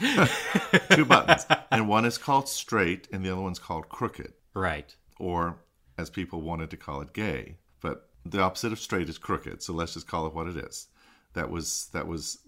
two 0.90 1.04
buttons 1.04 1.46
and 1.70 1.88
one 1.88 2.04
is 2.04 2.18
called 2.18 2.48
straight 2.48 3.08
and 3.12 3.24
the 3.24 3.30
other 3.30 3.40
one's 3.40 3.58
called 3.58 3.88
crooked 3.88 4.32
Right. 4.54 4.94
or 5.18 5.56
as 5.98 6.10
people 6.10 6.40
wanted 6.42 6.70
to 6.70 6.76
call 6.76 7.00
it 7.00 7.12
gay 7.12 7.56
but 7.80 8.08
the 8.24 8.40
opposite 8.40 8.72
of 8.72 8.78
straight 8.78 9.08
is 9.08 9.18
crooked 9.18 9.62
so 9.62 9.72
let's 9.72 9.94
just 9.94 10.06
call 10.06 10.26
it 10.26 10.34
what 10.34 10.46
it 10.46 10.56
is 10.56 10.88
that 11.32 11.50
was 11.50 11.88
that 11.92 12.06
was 12.06 12.38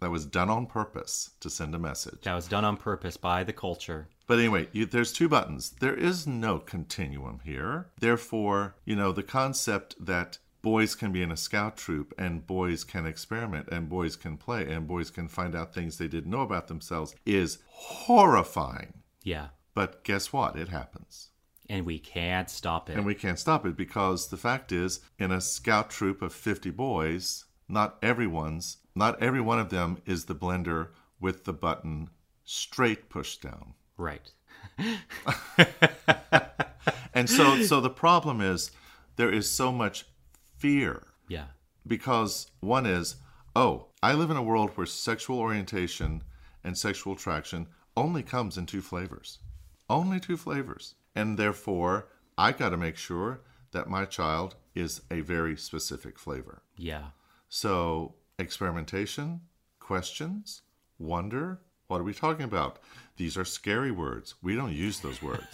that 0.00 0.10
was 0.10 0.26
done 0.26 0.50
on 0.50 0.66
purpose 0.66 1.30
to 1.40 1.48
send 1.48 1.74
a 1.74 1.78
message 1.78 2.20
That 2.24 2.34
was 2.34 2.48
done 2.48 2.64
on 2.64 2.76
purpose 2.76 3.16
by 3.16 3.44
the 3.44 3.52
culture. 3.54 4.08
But 4.26 4.38
anyway, 4.38 4.68
you, 4.72 4.86
there's 4.86 5.12
two 5.12 5.28
buttons. 5.28 5.70
There 5.80 5.94
is 5.94 6.26
no 6.26 6.58
continuum 6.58 7.40
here. 7.44 7.88
Therefore, 8.00 8.74
you 8.84 8.96
know, 8.96 9.12
the 9.12 9.22
concept 9.22 9.94
that 10.04 10.38
boys 10.62 10.96
can 10.96 11.12
be 11.12 11.22
in 11.22 11.30
a 11.30 11.36
scout 11.36 11.76
troop 11.76 12.12
and 12.18 12.44
boys 12.44 12.82
can 12.82 13.06
experiment 13.06 13.68
and 13.70 13.88
boys 13.88 14.16
can 14.16 14.36
play 14.36 14.68
and 14.68 14.88
boys 14.88 15.10
can 15.10 15.28
find 15.28 15.54
out 15.54 15.72
things 15.72 15.96
they 15.96 16.08
didn't 16.08 16.30
know 16.30 16.40
about 16.40 16.66
themselves 16.66 17.14
is 17.24 17.58
horrifying. 17.68 18.94
Yeah. 19.22 19.48
But 19.74 20.02
guess 20.02 20.32
what? 20.32 20.56
It 20.56 20.68
happens. 20.68 21.28
And 21.68 21.86
we 21.86 21.98
can't 21.98 22.50
stop 22.50 22.90
it. 22.90 22.96
And 22.96 23.06
we 23.06 23.14
can't 23.14 23.38
stop 23.38 23.64
it 23.64 23.76
because 23.76 24.28
the 24.28 24.36
fact 24.36 24.72
is, 24.72 25.00
in 25.18 25.30
a 25.30 25.40
scout 25.40 25.90
troop 25.90 26.22
of 26.22 26.32
50 26.32 26.70
boys, 26.70 27.44
not 27.68 27.98
everyone's, 28.02 28.78
not 28.94 29.20
every 29.22 29.40
one 29.40 29.58
of 29.58 29.70
them 29.70 29.98
is 30.06 30.24
the 30.24 30.34
blender 30.34 30.88
with 31.20 31.44
the 31.44 31.52
button 31.52 32.10
straight 32.44 33.08
pushed 33.08 33.42
down. 33.42 33.74
Right. 33.96 34.30
And 37.14 37.30
so 37.30 37.62
so 37.62 37.80
the 37.80 37.88
problem 37.90 38.40
is 38.42 38.70
there 39.16 39.32
is 39.32 39.50
so 39.50 39.72
much 39.72 40.04
fear 40.58 41.02
Yeah. 41.28 41.46
because 41.86 42.50
one 42.60 42.84
is, 42.84 43.16
oh, 43.54 43.86
I 44.02 44.12
live 44.12 44.30
in 44.30 44.36
a 44.36 44.42
world 44.42 44.72
where 44.74 44.86
sexual 44.86 45.38
orientation 45.38 46.22
and 46.62 46.76
sexual 46.76 47.14
attraction 47.14 47.68
only 47.96 48.22
comes 48.22 48.58
in 48.58 48.66
two 48.66 48.82
flavors. 48.82 49.38
Only 49.88 50.20
two 50.20 50.36
flavors. 50.36 50.94
And 51.14 51.38
therefore, 51.38 52.08
I 52.36 52.52
got 52.52 52.68
to 52.70 52.76
make 52.76 52.98
sure 52.98 53.40
that 53.72 53.88
my 53.88 54.04
child 54.04 54.56
is 54.74 55.00
a 55.10 55.20
very 55.22 55.56
specific 55.56 56.18
flavor. 56.18 56.60
Yeah. 56.76 57.06
So, 57.48 58.16
experimentation, 58.38 59.40
questions, 59.80 60.60
wonder, 60.98 61.60
what 61.88 62.00
are 62.00 62.04
we 62.04 62.14
talking 62.14 62.44
about? 62.44 62.78
These 63.16 63.36
are 63.36 63.44
scary 63.44 63.90
words. 63.90 64.34
We 64.42 64.54
don't 64.54 64.72
use 64.72 65.00
those 65.00 65.22
words. 65.22 65.44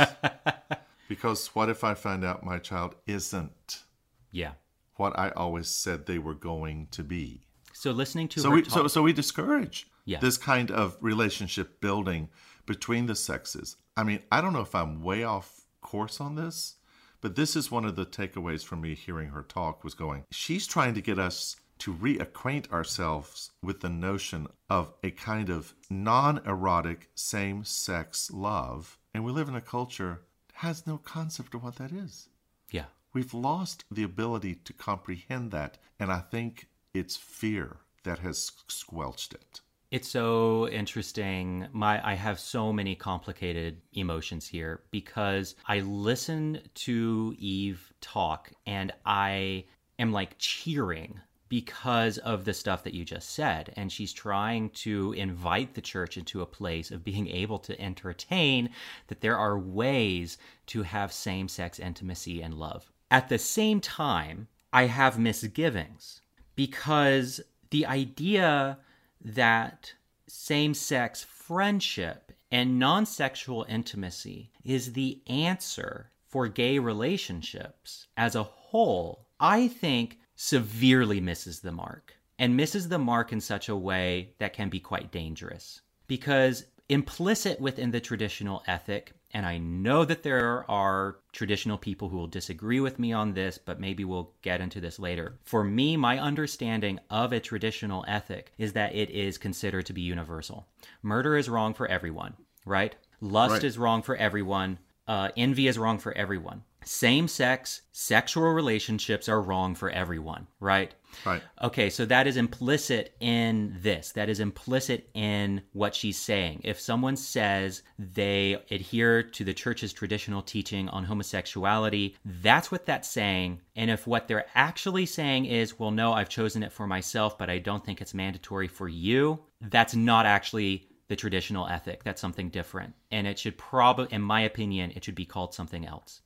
because 1.09 1.49
what 1.55 1.69
if 1.69 1.85
I 1.85 1.95
find 1.95 2.25
out 2.25 2.45
my 2.45 2.59
child 2.59 2.95
isn't 3.07 3.83
Yeah. 4.31 4.53
what 4.97 5.19
I 5.19 5.31
always 5.31 5.69
said 5.69 6.07
they 6.07 6.19
were 6.19 6.35
going 6.35 6.89
to 6.93 7.03
be? 7.03 7.43
So 7.73 7.91
listening 7.93 8.29
to 8.29 8.41
So 8.41 8.51
her 8.51 8.57
we 8.57 8.63
talk, 8.63 8.73
so, 8.73 8.87
so 8.89 9.03
we 9.03 9.13
discourage 9.13 9.87
Yeah. 10.05 10.21
this 10.21 10.39
kind 10.39 10.71
of 10.71 10.97
relationship 11.01 11.81
building 11.81 12.29
between 12.67 13.07
the 13.07 13.15
sexes. 13.15 13.77
I 13.97 14.05
mean, 14.05 14.21
I 14.31 14.41
don't 14.41 14.53
know 14.53 14.61
if 14.61 14.75
I'm 14.75 15.03
way 15.03 15.25
off 15.25 15.63
course 15.83 16.21
on 16.21 16.35
this, 16.37 16.77
but 17.21 17.37
this 17.37 17.55
is 17.57 17.71
one 17.71 17.85
of 17.85 17.97
the 17.97 18.07
takeaways 18.07 18.65
from 18.65 18.81
me 18.81 18.95
hearing 18.95 19.29
her 19.29 19.43
talk 19.43 19.85
was 19.85 19.95
going, 19.95 20.25
she's 20.31 20.67
trying 20.67 20.95
to 20.95 21.01
get 21.01 21.19
us 21.19 21.57
to 21.83 21.93
reacquaint 21.93 22.71
ourselves 22.71 23.51
with 23.61 23.81
the 23.81 23.89
notion 23.89 24.47
of 24.71 24.95
a 25.03 25.11
kind 25.11 25.51
of 25.51 25.75
non-erotic 25.91 27.11
same-sex 27.17 28.31
love, 28.31 29.01
and 29.13 29.25
we 29.25 29.33
live 29.33 29.49
in 29.49 29.57
a 29.57 29.61
culture 29.61 30.21
that 30.47 30.59
has 30.59 30.87
no 30.87 30.97
concept 30.97 31.57
of 31.57 31.65
what 31.65 31.75
that 31.75 31.91
is. 31.91 32.29
yeah. 32.71 32.85
we've 33.13 33.35
lost 33.35 33.85
the 33.91 34.05
ability 34.05 34.55
to 34.55 34.73
comprehend 34.73 35.51
that. 35.51 35.77
And 35.99 36.13
I 36.13 36.21
think 36.21 36.69
it's 36.95 37.17
fear 37.17 37.79
that 38.05 38.21
has 38.21 38.53
squelched 38.69 39.35
it. 39.35 39.61
It's 39.91 40.09
so 40.09 40.69
interesting. 40.69 41.67
My 41.73 42.01
I 42.07 42.15
have 42.15 42.39
so 42.39 42.73
many 42.73 42.95
complicated 42.95 43.83
emotions 43.93 44.47
here 44.47 44.83
because 44.93 45.57
I 45.67 45.81
listen 45.81 46.61
to 46.87 47.35
Eve 47.39 47.93
talk 48.01 48.53
and 48.67 48.93
I 49.05 49.65
am 49.99 50.13
like 50.13 50.39
cheering 50.39 51.21
because 51.53 52.17
of 52.17 52.47
the 52.47 52.55
stuff 52.55 52.83
that 52.83 52.95
you 52.95 53.05
just 53.05 53.29
said. 53.29 53.75
And 53.77 53.93
she's 53.93 54.15
trying 54.15 54.71
to 54.71 55.13
invite 55.13 55.75
the 55.75 55.83
church 55.83 56.17
into 56.17 56.41
a 56.41 56.47
place 56.47 56.91
of 56.91 57.05
being 57.05 57.29
able 57.29 57.59
to 57.59 57.79
entertain 57.79 58.71
that 59.09 59.21
there 59.21 59.37
are 59.37 59.59
ways 59.59 60.39
to 60.69 60.83
have 60.83 61.13
same 61.13 61.49
sex 61.49 61.79
intimacy 61.79 62.41
and 62.41 62.55
love. 62.55 62.91
At 63.11 63.29
the 63.29 63.39
same 63.39 63.83
time, 63.83 64.49
I 64.73 64.87
have 64.87 65.19
misgivings 65.19 66.23
because 66.57 67.43
the 67.69 67.85
idea 67.85 68.79
that 69.23 69.93
same 70.27 70.73
sex 70.73 71.23
friendship 71.23 72.33
and 72.51 72.79
non 72.79 73.05
sexual 73.05 73.67
intimacy 73.69 74.53
is 74.65 74.95
the 74.95 75.21
answer 75.27 76.13
for 76.27 76.49
gay 76.49 76.79
relationships 76.79 78.07
as 78.17 78.35
a 78.35 78.43
whole, 78.43 79.27
I 79.39 79.69
think 79.69 80.17
severely 80.43 81.21
misses 81.21 81.61
the 81.61 81.71
mark 81.71 82.17
and 82.37 82.57
misses 82.57 82.89
the 82.89 82.99
mark 82.99 83.33
in 83.33 83.41
such 83.41 83.69
a 83.69 83.77
way 83.77 84.35
that 84.39 84.53
can 84.53 84.69
be 84.69 84.81
quite 84.81 85.13
dangerous. 85.13 85.83
Because 86.09 86.65
implicit 86.89 87.61
within 87.61 87.93
the 87.93 88.01
traditional 88.01 88.65
ethic 88.67 89.13
and 89.33 89.47
I 89.47 89.59
know 89.59 90.05
that 90.05 90.25
there 90.25 90.69
are 90.69 91.19
traditional 91.33 91.79
people 91.79 92.09
who 92.09 92.17
will 92.17 92.27
disagree 92.27 92.81
with 92.81 92.99
me 92.99 93.13
on 93.13 93.35
this, 93.35 93.57
but 93.57 93.79
maybe 93.79 94.05
we'll 94.05 94.33
get 94.43 94.61
into 94.61 94.81
this 94.81 94.99
later. 94.99 95.39
For 95.45 95.63
me, 95.63 95.97
my 95.97 96.19
understanding 96.19 96.99
of 97.09 97.33
a 97.33 97.39
traditional 97.39 98.05
ethic 98.09 98.53
is 98.59 98.73
that 98.73 98.97
it 98.97 99.11
is 99.11 99.39
considered 99.39 99.87
to 99.87 99.93
be 99.93 100.03
universal. 100.03 100.67
Murder 101.03 101.37
is 101.37 101.49
wrong 101.49 101.73
for 101.73 101.87
everyone, 101.87 102.35
right? 102.67 102.97
Lust 103.21 103.53
Right. 103.53 103.65
is 103.65 103.79
wrong 103.79 104.03
for 104.03 104.17
everyone. 104.17 104.81
Uh, 105.07 105.31
envy 105.37 105.69
is 105.69 105.79
wrong 105.79 106.01
for 106.01 106.13
everyone. 106.13 106.65
Same 106.85 107.29
sex, 107.29 107.83
sexual 107.93 108.53
relationships 108.53 109.29
are 109.29 109.41
wrong 109.41 109.75
for 109.75 109.91
everyone, 109.91 110.47
right? 110.61 110.95
Right. 111.27 111.43
Okay, 111.63 111.91
so 111.91 112.05
that 112.07 112.27
is 112.27 112.37
implicit 112.37 113.15
in 113.21 113.77
this. 113.81 114.13
That 114.13 114.29
is 114.29 114.41
implicit 114.41 115.11
in 115.15 115.63
what 115.73 115.95
she's 115.95 116.19
saying. 116.19 116.63
If 116.65 116.81
someone 116.81 117.17
says 117.17 117.83
they 117.99 118.63
adhere 118.71 119.23
to 119.23 119.45
the 119.45 119.55
church's 119.55 119.93
traditional 119.93 120.43
teaching 120.43 120.89
on 120.89 121.05
homosexuality, 121.05 122.17
that's 122.25 122.71
what 122.71 122.87
that's 122.87 123.09
saying. 123.09 123.61
And 123.77 123.91
if 123.91 124.07
what 124.07 124.27
they're 124.27 124.47
actually 124.55 125.07
saying 125.07 125.47
is, 125.47 125.79
well, 125.79 125.91
no, 125.91 126.13
I've 126.13 126.29
chosen 126.29 126.63
it 126.63 126.73
for 126.73 126.87
myself, 126.87 127.39
but 127.39 127.51
I 127.51 127.59
don't 127.59 127.85
think 127.85 128.01
it's 128.01 128.15
mandatory 128.15 128.69
for 128.69 128.89
you, 128.89 129.41
that's 129.61 129.95
not 129.95 130.27
actually 130.27 130.89
the 131.09 131.17
traditional 131.17 131.69
ethic. 131.69 132.05
That's 132.05 132.21
something 132.21 132.49
different. 132.49 132.95
And 133.11 133.27
it 133.27 133.39
should 133.39 133.59
probably, 133.59 134.09
in 134.11 134.23
my 134.23 134.41
opinion, 134.43 134.93
it 134.97 135.05
should 135.05 135.15
be 135.15 135.27
called 135.27 135.53
something 135.53 135.87
else. 135.87 136.23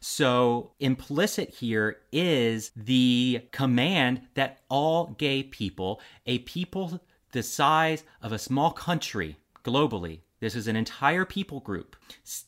So, 0.00 0.72
implicit 0.80 1.50
here 1.50 1.98
is 2.12 2.70
the 2.76 3.46
command 3.52 4.22
that 4.34 4.60
all 4.68 5.14
gay 5.18 5.42
people, 5.42 6.00
a 6.26 6.38
people 6.40 7.00
the 7.32 7.42
size 7.42 8.04
of 8.22 8.32
a 8.32 8.38
small 8.38 8.70
country 8.70 9.36
globally, 9.64 10.20
this 10.40 10.54
is 10.54 10.68
an 10.68 10.76
entire 10.76 11.24
people 11.24 11.60
group, 11.60 11.96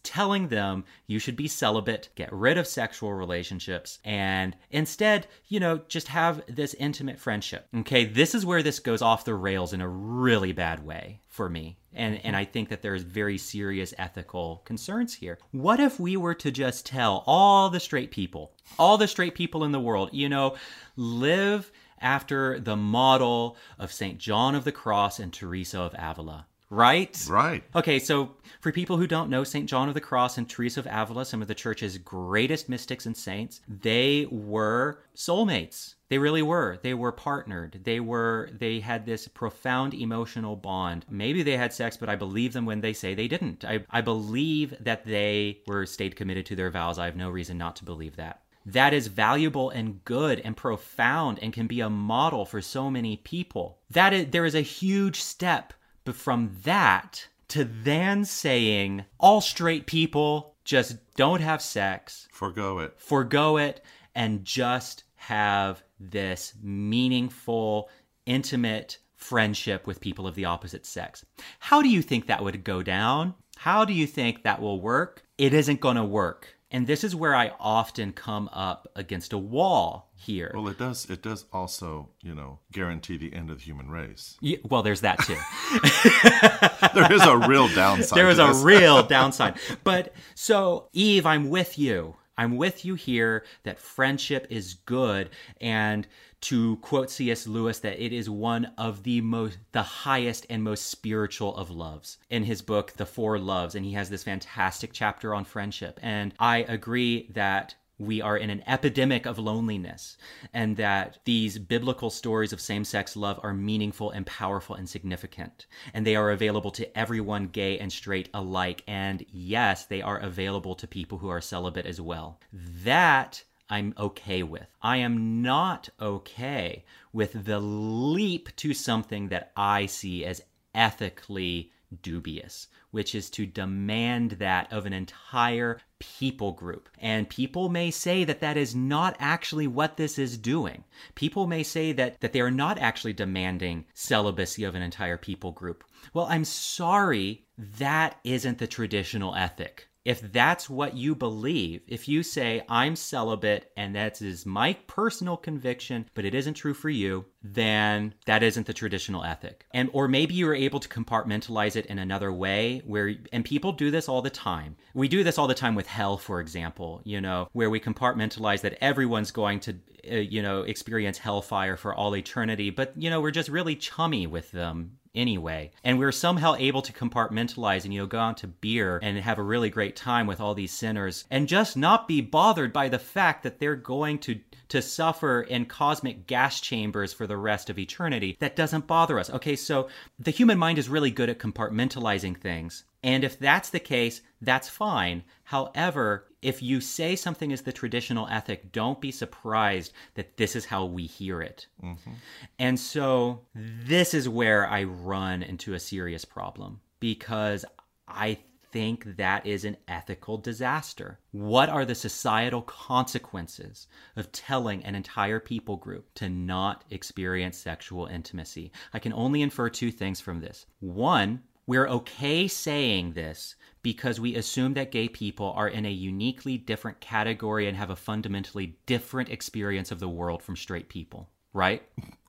telling 0.02 0.48
them 0.48 0.84
you 1.06 1.18
should 1.18 1.36
be 1.36 1.48
celibate, 1.48 2.08
get 2.14 2.32
rid 2.32 2.58
of 2.58 2.66
sexual 2.66 3.12
relationships, 3.14 3.98
and 4.04 4.56
instead, 4.70 5.26
you 5.46 5.60
know, 5.60 5.80
just 5.88 6.08
have 6.08 6.42
this 6.46 6.74
intimate 6.74 7.18
friendship. 7.18 7.66
Okay, 7.74 8.04
this 8.04 8.34
is 8.34 8.44
where 8.44 8.62
this 8.62 8.80
goes 8.80 9.02
off 9.02 9.24
the 9.24 9.34
rails 9.34 9.72
in 9.72 9.80
a 9.80 9.88
really 9.88 10.52
bad 10.52 10.84
way 10.84 11.20
for 11.28 11.48
me. 11.48 11.78
And, 11.92 12.20
and 12.24 12.36
I 12.36 12.44
think 12.44 12.68
that 12.68 12.82
there's 12.82 13.02
very 13.02 13.38
serious 13.38 13.94
ethical 13.98 14.62
concerns 14.64 15.14
here. 15.14 15.38
What 15.52 15.80
if 15.80 15.98
we 15.98 16.16
were 16.16 16.34
to 16.34 16.50
just 16.50 16.84
tell 16.84 17.24
all 17.26 17.70
the 17.70 17.80
straight 17.80 18.10
people, 18.10 18.52
all 18.78 18.98
the 18.98 19.08
straight 19.08 19.34
people 19.34 19.64
in 19.64 19.72
the 19.72 19.80
world, 19.80 20.10
you 20.12 20.28
know, 20.28 20.56
live 20.96 21.72
after 22.00 22.60
the 22.60 22.76
model 22.76 23.56
of 23.78 23.92
St. 23.92 24.18
John 24.18 24.54
of 24.54 24.64
the 24.64 24.72
Cross 24.72 25.18
and 25.18 25.32
Teresa 25.32 25.80
of 25.80 25.94
Avila, 25.98 26.46
right? 26.70 27.26
Right. 27.28 27.64
Okay, 27.74 27.98
so 27.98 28.36
for 28.60 28.72
people 28.72 28.96
who 28.96 29.06
don't 29.06 29.30
know 29.30 29.44
St. 29.44 29.68
John 29.68 29.88
of 29.88 29.94
the 29.94 30.00
Cross 30.00 30.38
and 30.38 30.48
Teresa 30.48 30.80
of 30.80 30.86
Avila, 30.90 31.24
some 31.24 31.42
of 31.42 31.48
the 31.48 31.54
church's 31.54 31.98
greatest 31.98 32.68
mystics 32.68 33.06
and 33.06 33.16
saints, 33.16 33.60
they 33.68 34.26
were 34.30 35.00
soulmates. 35.14 35.94
They 36.08 36.18
really 36.18 36.42
were. 36.42 36.78
They 36.82 36.94
were 36.94 37.12
partnered. 37.12 37.80
They 37.82 37.98
were 37.98 38.50
they 38.52 38.78
had 38.78 39.06
this 39.06 39.26
profound 39.26 39.92
emotional 39.92 40.54
bond. 40.54 41.04
Maybe 41.10 41.42
they 41.42 41.56
had 41.56 41.72
sex, 41.72 41.96
but 41.96 42.08
I 42.08 42.14
believe 42.14 42.52
them 42.52 42.64
when 42.64 42.80
they 42.80 42.92
say 42.92 43.14
they 43.14 43.26
didn't. 43.26 43.64
I, 43.64 43.84
I 43.90 44.02
believe 44.02 44.74
that 44.80 45.04
they 45.04 45.58
were 45.66 45.84
stayed 45.84 46.14
committed 46.14 46.46
to 46.46 46.56
their 46.56 46.70
vows. 46.70 46.98
I 46.98 47.06
have 47.06 47.16
no 47.16 47.30
reason 47.30 47.58
not 47.58 47.76
to 47.76 47.84
believe 47.84 48.16
that. 48.16 48.42
That 48.66 48.92
is 48.92 49.06
valuable 49.06 49.70
and 49.70 50.04
good 50.04 50.40
and 50.40 50.56
profound 50.56 51.38
and 51.40 51.52
can 51.52 51.68
be 51.68 51.80
a 51.80 51.90
model 51.90 52.44
for 52.44 52.60
so 52.60 52.90
many 52.90 53.16
people. 53.16 53.78
That 53.90 54.12
is, 54.12 54.26
there 54.30 54.44
is 54.44 54.56
a 54.56 54.60
huge 54.60 55.22
step 55.22 55.72
but 56.06 56.16
from 56.16 56.56
that 56.62 57.28
to 57.48 57.64
then 57.64 58.24
saying 58.24 59.04
all 59.20 59.42
straight 59.42 59.86
people 59.86 60.54
just 60.64 60.96
don't 61.16 61.40
have 61.42 61.60
sex, 61.60 62.26
Forgo 62.32 62.78
it. 62.78 62.94
forgo 62.96 63.58
it, 63.58 63.84
and 64.14 64.44
just 64.44 65.04
have 65.16 65.82
this 66.00 66.54
meaningful, 66.62 67.88
intimate 68.24 68.98
friendship 69.14 69.86
with 69.86 70.00
people 70.00 70.26
of 70.26 70.34
the 70.34 70.44
opposite 70.44 70.86
sex. 70.86 71.24
How 71.58 71.82
do 71.82 71.88
you 71.88 72.02
think 72.02 72.26
that 72.26 72.42
would 72.42 72.64
go 72.64 72.82
down? 72.82 73.34
How 73.56 73.84
do 73.84 73.92
you 73.92 74.06
think 74.06 74.42
that 74.42 74.60
will 74.60 74.80
work? 74.80 75.22
It 75.38 75.54
isn't 75.54 75.80
going 75.80 75.96
to 75.96 76.04
work. 76.04 76.55
And 76.70 76.86
this 76.88 77.04
is 77.04 77.14
where 77.14 77.34
I 77.34 77.52
often 77.60 78.12
come 78.12 78.48
up 78.52 78.88
against 78.96 79.32
a 79.32 79.38
wall 79.38 80.10
here. 80.16 80.50
Well, 80.52 80.66
it 80.66 80.78
does. 80.78 81.08
It 81.08 81.22
does 81.22 81.44
also, 81.52 82.08
you 82.22 82.34
know, 82.34 82.58
guarantee 82.72 83.16
the 83.16 83.32
end 83.32 83.50
of 83.50 83.58
the 83.58 83.64
human 83.64 83.88
race. 83.88 84.36
Y- 84.42 84.58
well, 84.64 84.82
there's 84.82 85.02
that 85.02 85.18
too. 85.20 85.36
There 86.94 87.12
is 87.12 87.22
a 87.22 87.36
real 87.36 87.68
downside. 87.74 88.16
there 88.18 88.28
is 88.30 88.38
a 88.38 88.52
real 88.64 89.02
downside. 89.02 89.58
But 89.84 90.14
so, 90.34 90.88
Eve, 90.92 91.26
I'm 91.26 91.50
with 91.50 91.78
you. 91.78 92.16
I'm 92.38 92.56
with 92.56 92.84
you 92.84 92.94
here 92.94 93.44
that 93.62 93.78
friendship 93.78 94.46
is 94.50 94.74
good 94.74 95.30
and 95.60 96.06
to 96.42 96.76
quote 96.76 97.10
C.S. 97.10 97.46
Lewis 97.46 97.78
that 97.80 98.02
it 98.02 98.12
is 98.12 98.28
one 98.28 98.72
of 98.76 99.02
the 99.02 99.20
most 99.20 99.58
the 99.72 99.82
highest 99.82 100.46
and 100.50 100.62
most 100.62 100.86
spiritual 100.86 101.56
of 101.56 101.70
loves 101.70 102.18
in 102.28 102.44
his 102.44 102.62
book 102.62 102.92
The 102.92 103.06
Four 103.06 103.38
Loves 103.38 103.74
and 103.74 103.84
he 103.84 103.92
has 103.92 104.10
this 104.10 104.24
fantastic 104.24 104.92
chapter 104.92 105.34
on 105.34 105.44
friendship 105.44 105.98
and 106.02 106.34
I 106.38 106.58
agree 106.58 107.28
that 107.32 107.74
we 107.98 108.20
are 108.20 108.36
in 108.36 108.50
an 108.50 108.62
epidemic 108.66 109.26
of 109.26 109.38
loneliness, 109.38 110.16
and 110.52 110.76
that 110.76 111.18
these 111.24 111.58
biblical 111.58 112.10
stories 112.10 112.52
of 112.52 112.60
same 112.60 112.84
sex 112.84 113.16
love 113.16 113.40
are 113.42 113.54
meaningful 113.54 114.10
and 114.10 114.26
powerful 114.26 114.74
and 114.74 114.88
significant. 114.88 115.66
And 115.94 116.06
they 116.06 116.16
are 116.16 116.30
available 116.30 116.70
to 116.72 116.98
everyone, 116.98 117.48
gay 117.48 117.78
and 117.78 117.92
straight 117.92 118.28
alike. 118.34 118.82
And 118.86 119.24
yes, 119.32 119.86
they 119.86 120.02
are 120.02 120.18
available 120.18 120.74
to 120.74 120.86
people 120.86 121.18
who 121.18 121.28
are 121.28 121.40
celibate 121.40 121.86
as 121.86 122.00
well. 122.00 122.38
That 122.52 123.42
I'm 123.68 123.94
okay 123.98 124.42
with. 124.42 124.68
I 124.80 124.98
am 124.98 125.42
not 125.42 125.88
okay 126.00 126.84
with 127.12 127.46
the 127.46 127.58
leap 127.58 128.54
to 128.56 128.74
something 128.74 129.28
that 129.28 129.52
I 129.56 129.86
see 129.86 130.24
as 130.24 130.42
ethically 130.74 131.72
dubious, 132.02 132.68
which 132.90 133.14
is 133.14 133.30
to 133.30 133.46
demand 133.46 134.32
that 134.32 134.72
of 134.72 134.86
an 134.86 134.92
entire 134.92 135.80
people 135.98 136.52
group. 136.52 136.88
And 136.98 137.28
people 137.28 137.68
may 137.68 137.90
say 137.90 138.24
that 138.24 138.40
that 138.40 138.56
is 138.56 138.74
not 138.74 139.16
actually 139.18 139.66
what 139.66 139.96
this 139.96 140.18
is 140.18 140.36
doing. 140.36 140.84
People 141.14 141.46
may 141.46 141.62
say 141.62 141.92
that, 141.92 142.20
that 142.20 142.32
they 142.32 142.40
are 142.40 142.50
not 142.50 142.78
actually 142.78 143.12
demanding 143.12 143.86
celibacy 143.94 144.64
of 144.64 144.74
an 144.74 144.82
entire 144.82 145.16
people 145.16 145.52
group. 145.52 145.84
Well, 146.12 146.26
I'm 146.28 146.44
sorry, 146.44 147.44
that 147.56 148.18
isn't 148.24 148.58
the 148.58 148.66
traditional 148.66 149.34
ethic. 149.34 149.88
If 150.06 150.20
that's 150.30 150.70
what 150.70 150.96
you 150.96 151.16
believe, 151.16 151.82
if 151.88 152.06
you 152.06 152.22
say, 152.22 152.62
I'm 152.68 152.94
celibate 152.94 153.72
and 153.76 153.96
that 153.96 154.22
is 154.22 154.46
my 154.46 154.74
personal 154.86 155.36
conviction, 155.36 156.08
but 156.14 156.24
it 156.24 156.32
isn't 156.32 156.54
true 156.54 156.74
for 156.74 156.88
you, 156.88 157.24
then 157.42 158.14
that 158.26 158.44
isn't 158.44 158.68
the 158.68 158.72
traditional 158.72 159.24
ethic. 159.24 159.66
And 159.74 159.90
or 159.92 160.06
maybe 160.06 160.32
you 160.34 160.46
were 160.46 160.54
able 160.54 160.78
to 160.78 160.88
compartmentalize 160.88 161.74
it 161.74 161.86
in 161.86 161.98
another 161.98 162.32
way 162.32 162.82
where 162.86 163.16
and 163.32 163.44
people 163.44 163.72
do 163.72 163.90
this 163.90 164.08
all 164.08 164.22
the 164.22 164.30
time. 164.30 164.76
We 164.94 165.08
do 165.08 165.24
this 165.24 165.38
all 165.38 165.48
the 165.48 165.54
time 165.54 165.74
with 165.74 165.88
hell, 165.88 166.18
for 166.18 166.38
example, 166.38 167.02
you 167.02 167.20
know, 167.20 167.48
where 167.52 167.68
we 167.68 167.80
compartmentalize 167.80 168.60
that 168.60 168.78
everyone's 168.80 169.32
going 169.32 169.58
to 169.60 169.74
uh, 170.08 170.14
you 170.14 170.40
know, 170.40 170.62
experience 170.62 171.18
hellfire 171.18 171.76
for 171.76 171.92
all 171.92 172.14
eternity, 172.14 172.70
but 172.70 172.92
you 172.96 173.10
know, 173.10 173.20
we're 173.20 173.32
just 173.32 173.48
really 173.48 173.74
chummy 173.74 174.28
with 174.28 174.52
them 174.52 174.98
anyway. 175.16 175.70
And 175.82 175.98
we're 175.98 176.12
somehow 176.12 176.54
able 176.58 176.82
to 176.82 176.92
compartmentalize 176.92 177.84
and, 177.84 177.92
you 177.92 178.00
know, 178.00 178.06
go 178.06 178.18
out 178.18 178.36
to 178.38 178.46
beer 178.46 179.00
and 179.02 179.18
have 179.18 179.38
a 179.38 179.42
really 179.42 179.70
great 179.70 179.96
time 179.96 180.26
with 180.26 180.40
all 180.40 180.54
these 180.54 180.72
sinners 180.72 181.24
and 181.30 181.48
just 181.48 181.76
not 181.76 182.06
be 182.06 182.20
bothered 182.20 182.72
by 182.72 182.88
the 182.88 182.98
fact 182.98 183.42
that 183.42 183.58
they're 183.58 183.76
going 183.76 184.18
to 184.20 184.40
to 184.68 184.82
suffer 184.82 185.42
in 185.42 185.64
cosmic 185.64 186.26
gas 186.26 186.60
chambers 186.60 187.12
for 187.12 187.26
the 187.26 187.36
rest 187.36 187.70
of 187.70 187.78
eternity. 187.78 188.36
That 188.40 188.56
doesn't 188.56 188.88
bother 188.88 189.18
us. 189.18 189.30
Okay, 189.30 189.54
so 189.54 189.88
the 190.18 190.32
human 190.32 190.58
mind 190.58 190.78
is 190.78 190.88
really 190.88 191.12
good 191.12 191.28
at 191.28 191.38
compartmentalizing 191.38 192.36
things. 192.36 192.84
And 193.02 193.24
if 193.24 193.38
that's 193.38 193.70
the 193.70 193.80
case, 193.80 194.20
that's 194.40 194.68
fine. 194.68 195.22
However, 195.44 196.26
if 196.42 196.62
you 196.62 196.80
say 196.80 197.16
something 197.16 197.50
is 197.50 197.62
the 197.62 197.72
traditional 197.72 198.28
ethic, 198.28 198.72
don't 198.72 199.00
be 199.00 199.10
surprised 199.10 199.92
that 200.14 200.36
this 200.36 200.56
is 200.56 200.64
how 200.64 200.84
we 200.84 201.06
hear 201.06 201.40
it. 201.40 201.66
Mm-hmm. 201.82 202.10
And 202.58 202.78
so 202.78 203.42
this 203.54 204.14
is 204.14 204.28
where 204.28 204.68
I 204.68 204.84
run 204.84 205.42
into 205.42 205.74
a 205.74 205.80
serious 205.80 206.24
problem 206.24 206.80
because 207.00 207.64
I 208.08 208.38
think 208.72 209.16
that 209.16 209.46
is 209.46 209.64
an 209.64 209.76
ethical 209.88 210.36
disaster. 210.36 211.18
What 211.30 211.68
are 211.68 211.84
the 211.84 211.94
societal 211.94 212.62
consequences 212.62 213.86
of 214.16 214.32
telling 214.32 214.84
an 214.84 214.94
entire 214.94 215.40
people 215.40 215.76
group 215.76 216.12
to 216.16 216.28
not 216.28 216.84
experience 216.90 217.56
sexual 217.56 218.06
intimacy? 218.06 218.72
I 218.92 218.98
can 218.98 219.12
only 219.12 219.42
infer 219.42 219.70
two 219.70 219.90
things 219.90 220.20
from 220.20 220.40
this. 220.40 220.66
One, 220.80 221.42
we're 221.66 221.88
okay 221.88 222.46
saying 222.48 223.12
this 223.12 223.56
because 223.82 224.18
we 224.18 224.34
assume 224.34 224.74
that 224.74 224.90
gay 224.90 225.08
people 225.08 225.52
are 225.56 225.68
in 225.68 225.86
a 225.86 225.90
uniquely 225.90 226.58
different 226.58 227.00
category 227.00 227.68
and 227.68 227.76
have 227.76 227.90
a 227.90 227.96
fundamentally 227.96 228.76
different 228.86 229.30
experience 229.30 229.92
of 229.92 230.00
the 230.00 230.08
world 230.08 230.42
from 230.42 230.56
straight 230.56 230.88
people, 230.88 231.28
right? 231.52 231.82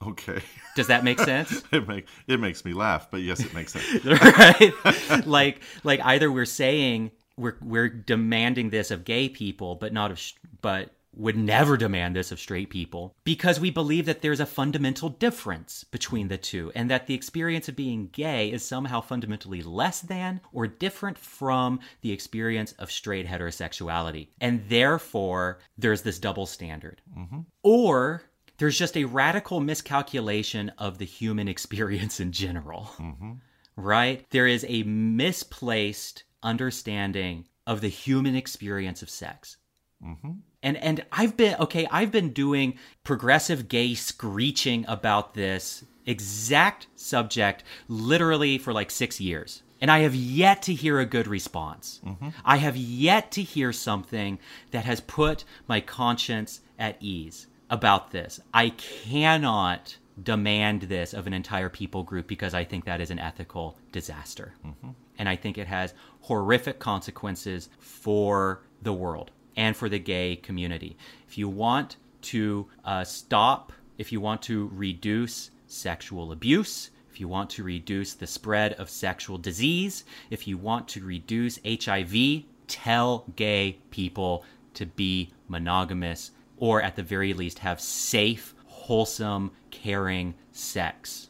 Okay. 0.05 0.39
Does 0.75 0.87
that 0.87 1.03
make 1.03 1.19
sense? 1.19 1.63
it 1.71 1.87
make 1.87 2.07
it 2.27 2.39
makes 2.39 2.63
me 2.63 2.73
laugh, 2.73 3.09
but 3.09 3.21
yes, 3.21 3.39
it 3.39 3.53
makes 3.53 3.73
sense. 3.73 4.05
right? 4.05 5.25
like 5.25 5.61
like 5.83 5.99
either 6.03 6.31
we're 6.31 6.45
saying 6.45 7.11
we're 7.37 7.57
we're 7.61 7.89
demanding 7.89 8.69
this 8.69 8.91
of 8.91 9.03
gay 9.03 9.29
people, 9.29 9.75
but 9.75 9.93
not 9.93 10.11
of 10.11 10.19
sh- 10.19 10.33
but 10.61 10.91
would 11.17 11.35
never 11.35 11.77
demand 11.77 12.15
this 12.15 12.31
of 12.31 12.39
straight 12.39 12.69
people 12.69 13.15
because 13.23 13.59
we 13.59 13.71
believe 13.71 14.05
that 14.05 14.21
there's 14.21 14.39
a 14.39 14.45
fundamental 14.45 15.09
difference 15.09 15.83
between 15.85 16.27
the 16.27 16.37
two 16.37 16.71
and 16.75 16.89
that 16.89 17.07
the 17.07 17.13
experience 17.13 17.67
of 17.67 17.75
being 17.75 18.09
gay 18.11 18.51
is 18.51 18.63
somehow 18.63 19.01
fundamentally 19.01 19.61
less 19.61 20.01
than 20.01 20.39
or 20.53 20.67
different 20.67 21.17
from 21.17 21.79
the 22.01 22.11
experience 22.11 22.71
of 22.73 22.91
straight 22.91 23.27
heterosexuality. 23.27 24.27
And 24.39 24.63
therefore, 24.69 25.59
there's 25.77 26.03
this 26.03 26.19
double 26.19 26.45
standard. 26.45 27.01
Mm-hmm. 27.17 27.39
Or 27.63 28.21
there's 28.57 28.77
just 28.77 28.95
a 28.97 29.05
radical 29.05 29.59
miscalculation 29.59 30.71
of 30.77 30.99
the 30.99 31.05
human 31.05 31.47
experience 31.55 32.19
in 32.19 32.31
general. 32.31 32.91
Mm-hmm. 32.97 33.31
Right? 33.75 34.25
There 34.31 34.47
is 34.47 34.65
a 34.67 34.83
misplaced 34.83 36.23
understanding 36.43 37.47
of 37.65 37.81
the 37.81 37.89
human 37.89 38.35
experience 38.35 39.01
of 39.01 39.09
sex. 39.09 39.57
Mm-hmm. 40.03 40.31
And 40.67 40.75
and 40.83 41.05
I've 41.13 41.37
been 41.37 41.55
okay, 41.61 41.87
I've 41.89 42.11
been 42.11 42.33
doing 42.33 42.77
progressive 43.05 43.69
gay 43.69 43.93
screeching 43.93 44.83
about 44.89 45.33
this 45.33 45.85
exact 46.05 46.87
subject 46.95 47.63
literally 47.87 48.57
for 48.57 48.73
like 48.73 48.91
6 48.91 49.21
years. 49.21 49.63
And 49.79 49.89
I 49.89 49.99
have 49.99 50.13
yet 50.13 50.61
to 50.63 50.73
hear 50.73 50.99
a 50.99 51.05
good 51.05 51.25
response. 51.25 52.01
Mm-hmm. 52.05 52.29
I 52.43 52.57
have 52.57 52.75
yet 52.75 53.31
to 53.31 53.43
hear 53.43 53.71
something 53.71 54.39
that 54.71 54.83
has 54.83 54.99
put 54.99 55.45
my 55.69 55.79
conscience 55.79 56.59
at 56.77 56.97
ease 56.99 57.47
about 57.69 58.11
this. 58.11 58.41
I 58.53 58.71
cannot 58.71 59.95
demand 60.21 60.81
this 60.81 61.13
of 61.13 61.27
an 61.27 61.33
entire 61.33 61.69
people 61.69 62.03
group 62.03 62.27
because 62.27 62.53
I 62.53 62.65
think 62.65 62.83
that 62.85 62.99
is 62.99 63.11
an 63.11 63.19
ethical 63.19 63.77
disaster. 63.93 64.53
Mm-hmm. 64.65 64.89
And 65.17 65.29
I 65.29 65.37
think 65.37 65.57
it 65.57 65.67
has 65.67 65.93
horrific 66.21 66.79
consequences 66.79 67.69
for 67.79 68.63
the 68.81 68.93
world 68.93 69.31
and 69.57 69.75
for 69.75 69.89
the 69.89 69.99
gay 69.99 70.37
community. 70.37 70.95
If 71.27 71.37
you 71.37 71.49
want 71.49 71.97
to 72.21 72.67
uh, 72.85 73.03
stop, 73.03 73.73
if 73.97 74.11
you 74.11 74.21
want 74.21 74.41
to 74.43 74.69
reduce 74.73 75.51
sexual 75.65 76.31
abuse, 76.31 76.91
if 77.09 77.19
you 77.19 77.27
want 77.27 77.49
to 77.49 77.63
reduce 77.63 78.13
the 78.13 78.27
spread 78.27 78.73
of 78.73 78.89
sexual 78.89 79.37
disease, 79.39 80.05
if 80.29 80.47
you 80.47 80.57
want 80.57 80.87
to 80.89 81.03
reduce 81.03 81.59
HIV, 81.67 82.43
tell 82.67 83.25
gay 83.35 83.79
people 83.89 84.45
to 84.75 84.85
be 84.85 85.33
monogamous 85.47 86.31
or 86.57 86.81
at 86.81 86.95
the 86.95 87.03
very 87.03 87.33
least 87.33 87.59
have 87.59 87.81
safe, 87.81 88.53
wholesome, 88.67 89.51
caring 89.71 90.35
sex. 90.51 91.29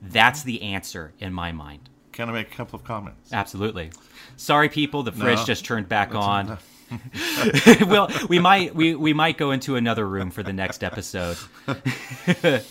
That's 0.00 0.42
the 0.42 0.62
answer 0.62 1.12
in 1.18 1.32
my 1.32 1.52
mind. 1.52 1.88
Can 2.12 2.28
I 2.28 2.32
make 2.32 2.52
a 2.52 2.54
couple 2.54 2.78
of 2.78 2.84
comments? 2.84 3.32
Absolutely. 3.32 3.90
Sorry, 4.36 4.68
people, 4.68 5.02
the 5.02 5.10
fridge 5.10 5.38
No, 5.38 5.44
just 5.44 5.64
turned 5.64 5.88
back 5.88 6.14
on. 6.14 6.46
enough. 6.46 6.73
well, 7.86 8.10
we 8.28 8.38
might 8.38 8.74
we, 8.74 8.94
we 8.94 9.12
might 9.12 9.38
go 9.38 9.50
into 9.50 9.76
another 9.76 10.06
room 10.06 10.30
for 10.30 10.42
the 10.42 10.52
next 10.52 10.84
episode. 10.84 11.38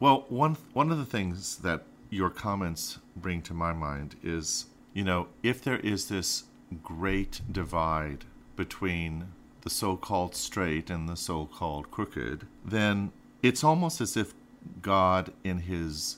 Well, 0.00 0.24
one 0.30 0.56
one 0.72 0.90
of 0.90 0.96
the 0.96 1.04
things 1.04 1.58
that 1.58 1.82
your 2.08 2.30
comments 2.30 2.98
bring 3.14 3.42
to 3.42 3.54
my 3.54 3.74
mind 3.74 4.16
is, 4.22 4.64
you 4.94 5.04
know, 5.04 5.28
if 5.42 5.62
there 5.62 5.78
is 5.78 6.08
this 6.08 6.44
great 6.82 7.42
divide 7.52 8.24
between 8.56 9.28
the 9.60 9.70
so-called 9.70 10.34
straight 10.34 10.88
and 10.88 11.06
the 11.06 11.16
so-called 11.16 11.90
crooked, 11.90 12.46
then 12.64 13.12
it's 13.42 13.62
almost 13.62 14.00
as 14.00 14.16
if 14.16 14.32
God 14.80 15.32
in 15.44 15.58
his 15.60 16.16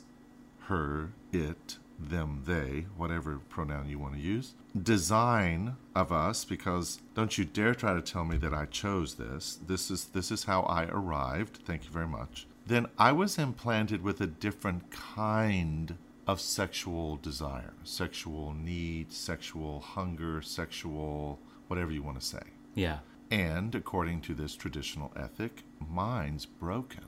her, 0.66 1.10
it, 1.32 1.76
them, 2.10 2.42
they, 2.46 2.86
whatever 2.96 3.38
pronoun 3.48 3.88
you 3.88 3.98
want 3.98 4.14
to 4.14 4.20
use, 4.20 4.54
design 4.80 5.76
of 5.94 6.12
us 6.12 6.44
because 6.44 7.00
don't 7.14 7.36
you 7.36 7.44
dare 7.44 7.74
try 7.74 7.94
to 7.94 8.02
tell 8.02 8.24
me 8.24 8.36
that 8.38 8.54
I 8.54 8.66
chose 8.66 9.14
this. 9.14 9.58
This 9.66 9.90
is 9.90 10.06
this 10.06 10.30
is 10.30 10.44
how 10.44 10.62
I 10.62 10.84
arrived. 10.86 11.58
Thank 11.64 11.84
you 11.84 11.90
very 11.90 12.06
much. 12.06 12.46
Then 12.66 12.86
I 12.98 13.12
was 13.12 13.38
implanted 13.38 14.02
with 14.02 14.20
a 14.20 14.26
different 14.26 14.90
kind 14.90 15.96
of 16.26 16.40
sexual 16.40 17.16
desire, 17.16 17.74
sexual 17.84 18.54
need, 18.54 19.12
sexual 19.12 19.80
hunger, 19.80 20.40
sexual 20.42 21.40
whatever 21.66 21.90
you 21.90 22.02
want 22.02 22.20
to 22.20 22.26
say. 22.26 22.42
Yeah. 22.74 22.98
And 23.30 23.74
according 23.74 24.20
to 24.22 24.34
this 24.34 24.54
traditional 24.54 25.12
ethic, 25.16 25.62
mine's 25.90 26.46
broken. 26.46 27.04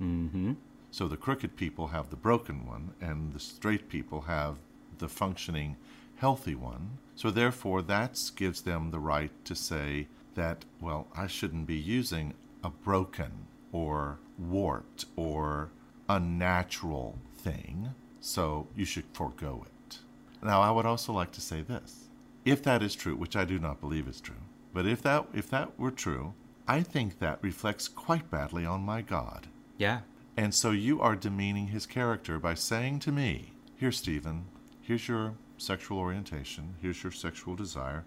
Mm-hmm. 0.00 0.52
So 0.96 1.06
the 1.08 1.18
crooked 1.18 1.56
people 1.56 1.88
have 1.88 2.08
the 2.08 2.16
broken 2.16 2.64
one, 2.64 2.94
and 3.02 3.34
the 3.34 3.38
straight 3.38 3.90
people 3.90 4.22
have 4.22 4.56
the 4.96 5.10
functioning, 5.10 5.76
healthy 6.14 6.54
one. 6.54 6.96
So 7.16 7.30
therefore, 7.30 7.82
that 7.82 8.18
gives 8.34 8.62
them 8.62 8.90
the 8.90 8.98
right 8.98 9.30
to 9.44 9.54
say 9.54 10.08
that, 10.36 10.64
well, 10.80 11.06
I 11.14 11.26
shouldn't 11.26 11.66
be 11.66 11.76
using 11.76 12.32
a 12.64 12.70
broken 12.70 13.30
or 13.72 14.20
warped 14.38 15.04
or 15.16 15.68
unnatural 16.08 17.18
thing, 17.36 17.90
so 18.22 18.66
you 18.74 18.86
should 18.86 19.04
forego 19.12 19.66
it. 19.66 19.98
Now, 20.42 20.62
I 20.62 20.70
would 20.70 20.86
also 20.86 21.12
like 21.12 21.32
to 21.32 21.42
say 21.42 21.60
this. 21.60 22.08
If 22.46 22.62
that 22.62 22.82
is 22.82 22.94
true, 22.94 23.16
which 23.16 23.36
I 23.36 23.44
do 23.44 23.58
not 23.58 23.82
believe 23.82 24.08
is 24.08 24.22
true, 24.22 24.44
but 24.72 24.86
if 24.86 25.02
that 25.02 25.26
if 25.34 25.50
that 25.50 25.78
were 25.78 25.90
true, 25.90 26.32
I 26.66 26.80
think 26.80 27.18
that 27.18 27.42
reflects 27.42 27.86
quite 27.86 28.30
badly 28.30 28.64
on 28.64 28.80
my 28.80 29.02
God. 29.02 29.48
Yeah. 29.76 30.00
And 30.36 30.54
so 30.54 30.70
you 30.70 31.00
are 31.00 31.16
demeaning 31.16 31.68
his 31.68 31.86
character 31.86 32.38
by 32.38 32.54
saying 32.54 32.98
to 33.00 33.12
me, 33.12 33.52
Here, 33.76 33.92
Stephen, 33.92 34.46
here's 34.82 35.08
your 35.08 35.34
sexual 35.56 35.98
orientation, 35.98 36.74
here's 36.80 37.02
your 37.02 37.12
sexual 37.12 37.56
desire, 37.56 38.04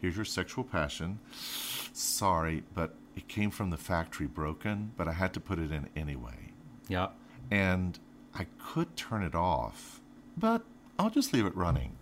here's 0.00 0.16
your 0.16 0.24
sexual 0.24 0.62
passion. 0.64 1.18
Sorry, 1.92 2.62
but 2.74 2.94
it 3.16 3.26
came 3.28 3.50
from 3.50 3.70
the 3.70 3.76
factory 3.76 4.26
broken, 4.26 4.92
but 4.96 5.08
I 5.08 5.12
had 5.12 5.32
to 5.34 5.40
put 5.40 5.58
it 5.58 5.72
in 5.72 5.88
anyway. 5.96 6.52
Yeah. 6.88 7.08
And 7.50 7.98
I 8.34 8.46
could 8.58 8.96
turn 8.96 9.22
it 9.22 9.34
off, 9.34 10.00
but 10.36 10.62
I'll 10.98 11.10
just 11.10 11.32
leave 11.32 11.46
it 11.46 11.56
running. 11.56 11.96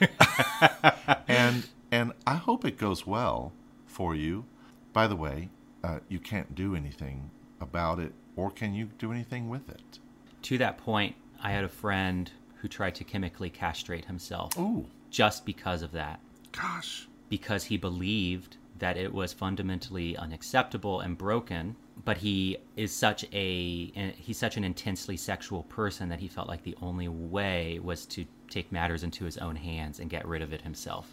and 1.28 1.68
and 1.90 2.12
I 2.26 2.36
hope 2.36 2.64
it 2.64 2.78
goes 2.78 3.06
well 3.06 3.52
for 3.86 4.14
you. 4.14 4.44
By 4.92 5.06
the 5.06 5.16
way, 5.16 5.50
uh, 5.82 5.98
you 6.08 6.18
can't 6.18 6.54
do 6.54 6.74
anything 6.74 7.30
about 7.60 7.98
it, 7.98 8.12
or 8.40 8.50
can 8.50 8.74
you 8.74 8.86
do 8.98 9.12
anything 9.12 9.48
with 9.48 9.68
it? 9.68 9.98
To 10.42 10.58
that 10.58 10.78
point, 10.78 11.14
I 11.42 11.50
had 11.52 11.64
a 11.64 11.68
friend 11.68 12.30
who 12.56 12.68
tried 12.68 12.94
to 12.96 13.04
chemically 13.04 13.50
castrate 13.50 14.04
himself 14.06 14.52
Oh, 14.58 14.86
just 15.10 15.44
because 15.46 15.82
of 15.82 15.92
that. 15.92 16.20
gosh. 16.52 17.06
because 17.28 17.64
he 17.64 17.76
believed 17.76 18.56
that 18.78 18.96
it 18.96 19.12
was 19.12 19.32
fundamentally 19.32 20.16
unacceptable 20.16 21.00
and 21.00 21.16
broken 21.18 21.76
but 22.02 22.16
he 22.16 22.56
is 22.76 22.90
such 22.92 23.26
a 23.32 23.92
he's 24.16 24.38
such 24.38 24.56
an 24.56 24.64
intensely 24.64 25.16
sexual 25.18 25.64
person 25.64 26.08
that 26.08 26.18
he 26.18 26.26
felt 26.28 26.48
like 26.48 26.62
the 26.62 26.74
only 26.80 27.06
way 27.08 27.78
was 27.82 28.06
to 28.06 28.24
take 28.48 28.72
matters 28.72 29.02
into 29.02 29.24
his 29.26 29.36
own 29.36 29.54
hands 29.54 30.00
and 30.00 30.08
get 30.08 30.26
rid 30.26 30.40
of 30.40 30.52
it 30.54 30.62
himself 30.62 31.10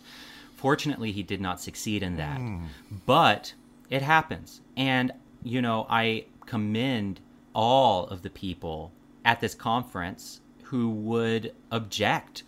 fortunately 0.55 1.11
he 1.11 1.23
did 1.23 1.41
not 1.41 1.59
succeed 1.59 2.01
in 2.03 2.15
that 2.15 2.37
hmm. 2.39 2.63
but 3.05 3.53
it 3.89 4.01
happens 4.01 4.61
and 4.77 5.11
you 5.43 5.61
know 5.61 5.85
i 5.89 6.23
commend 6.47 7.19
all 7.53 8.07
of 8.07 8.23
the 8.23 8.29
people 8.31 8.91
at 9.23 9.39
this 9.39 9.53
conference 9.53 10.41
who 10.63 10.89
would 10.89 11.53
object 11.71 12.43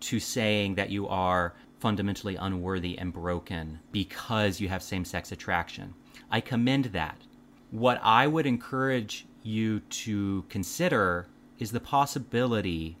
to 0.00 0.20
saying 0.20 0.76
that 0.76 0.90
you 0.90 1.08
are 1.08 1.54
fundamentally 1.80 2.36
unworthy 2.36 2.96
and 2.98 3.12
broken 3.12 3.80
because 3.92 4.60
you 4.60 4.68
have 4.68 4.82
same 4.82 5.04
sex 5.04 5.32
attraction. 5.32 5.94
I 6.30 6.40
commend 6.40 6.86
that. 6.86 7.18
What 7.70 8.00
I 8.02 8.26
would 8.26 8.46
encourage 8.46 9.26
you 9.42 9.80
to 9.80 10.44
consider 10.48 11.26
is 11.58 11.72
the 11.72 11.80
possibility 11.80 12.96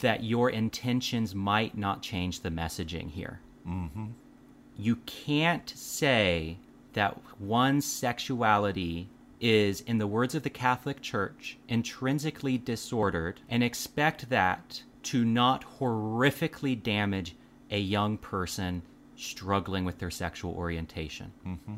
that 0.00 0.24
your 0.24 0.50
intentions 0.50 1.34
might 1.34 1.76
not 1.76 2.02
change 2.02 2.40
the 2.40 2.50
messaging 2.50 3.10
here. 3.10 3.40
Mm-hmm. 3.66 4.06
You 4.76 4.96
can't 5.06 5.68
say 5.70 6.58
that 6.94 7.18
one's 7.38 7.84
sexuality 7.84 9.08
is, 9.40 9.80
in 9.82 9.98
the 9.98 10.06
words 10.06 10.34
of 10.34 10.42
the 10.42 10.50
Catholic 10.50 11.00
Church, 11.00 11.58
intrinsically 11.68 12.58
disordered 12.58 13.40
and 13.48 13.62
expect 13.62 14.30
that 14.30 14.82
to 15.04 15.24
not 15.24 15.64
horrifically 15.78 16.80
damage 16.80 17.36
a 17.70 17.78
young 17.78 18.18
person 18.18 18.82
struggling 19.16 19.84
with 19.84 19.98
their 19.98 20.10
sexual 20.10 20.52
orientation. 20.52 21.32
Mm-hmm. 21.46 21.74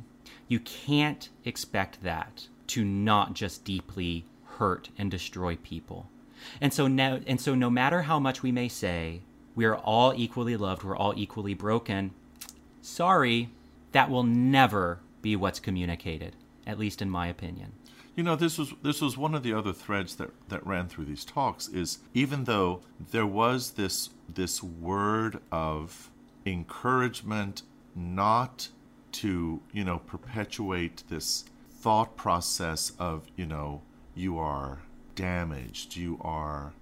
You 0.48 0.60
can't 0.60 1.28
expect 1.44 2.02
that 2.02 2.48
to 2.68 2.84
not 2.84 3.34
just 3.34 3.64
deeply 3.64 4.24
hurt 4.58 4.90
and 4.98 5.10
destroy 5.10 5.56
people. 5.56 6.08
And 6.60 6.72
so 6.72 6.86
now 6.86 7.20
and 7.26 7.40
so 7.40 7.54
no 7.54 7.70
matter 7.70 8.02
how 8.02 8.18
much 8.18 8.42
we 8.42 8.52
may 8.52 8.68
say 8.68 9.20
we 9.54 9.64
are 9.64 9.76
all 9.76 10.14
equally 10.16 10.56
loved, 10.56 10.84
we're 10.84 10.96
all 10.96 11.14
equally 11.16 11.54
broken, 11.54 12.12
sorry, 12.80 13.48
that 13.92 14.10
will 14.10 14.22
never 14.22 15.00
be 15.20 15.34
what's 15.34 15.58
communicated, 15.60 16.36
at 16.68 16.78
least 16.78 17.02
in 17.02 17.10
my 17.10 17.26
opinion. 17.26 17.72
You 18.14 18.22
know, 18.22 18.36
this 18.36 18.58
was 18.58 18.74
this 18.82 19.00
was 19.00 19.16
one 19.16 19.34
of 19.34 19.42
the 19.42 19.54
other 19.54 19.72
threads 19.72 20.16
that, 20.16 20.30
that 20.48 20.66
ran 20.66 20.88
through 20.88 21.06
these 21.06 21.24
talks 21.24 21.68
is 21.68 21.98
even 22.14 22.44
though 22.44 22.82
there 23.12 23.26
was 23.26 23.72
this 23.72 24.10
this 24.32 24.62
word 24.62 25.40
of 25.50 26.10
encouragement 26.44 27.62
not 27.94 28.68
to, 29.12 29.60
you 29.72 29.84
know, 29.84 29.98
perpetuate 29.98 31.04
this 31.08 31.44
thought 31.70 32.16
process 32.16 32.92
of, 32.98 33.28
you 33.36 33.46
know, 33.46 33.82
you 34.14 34.38
are 34.38 34.80
damaged, 35.14 35.96
you 35.96 36.18
are 36.20 36.72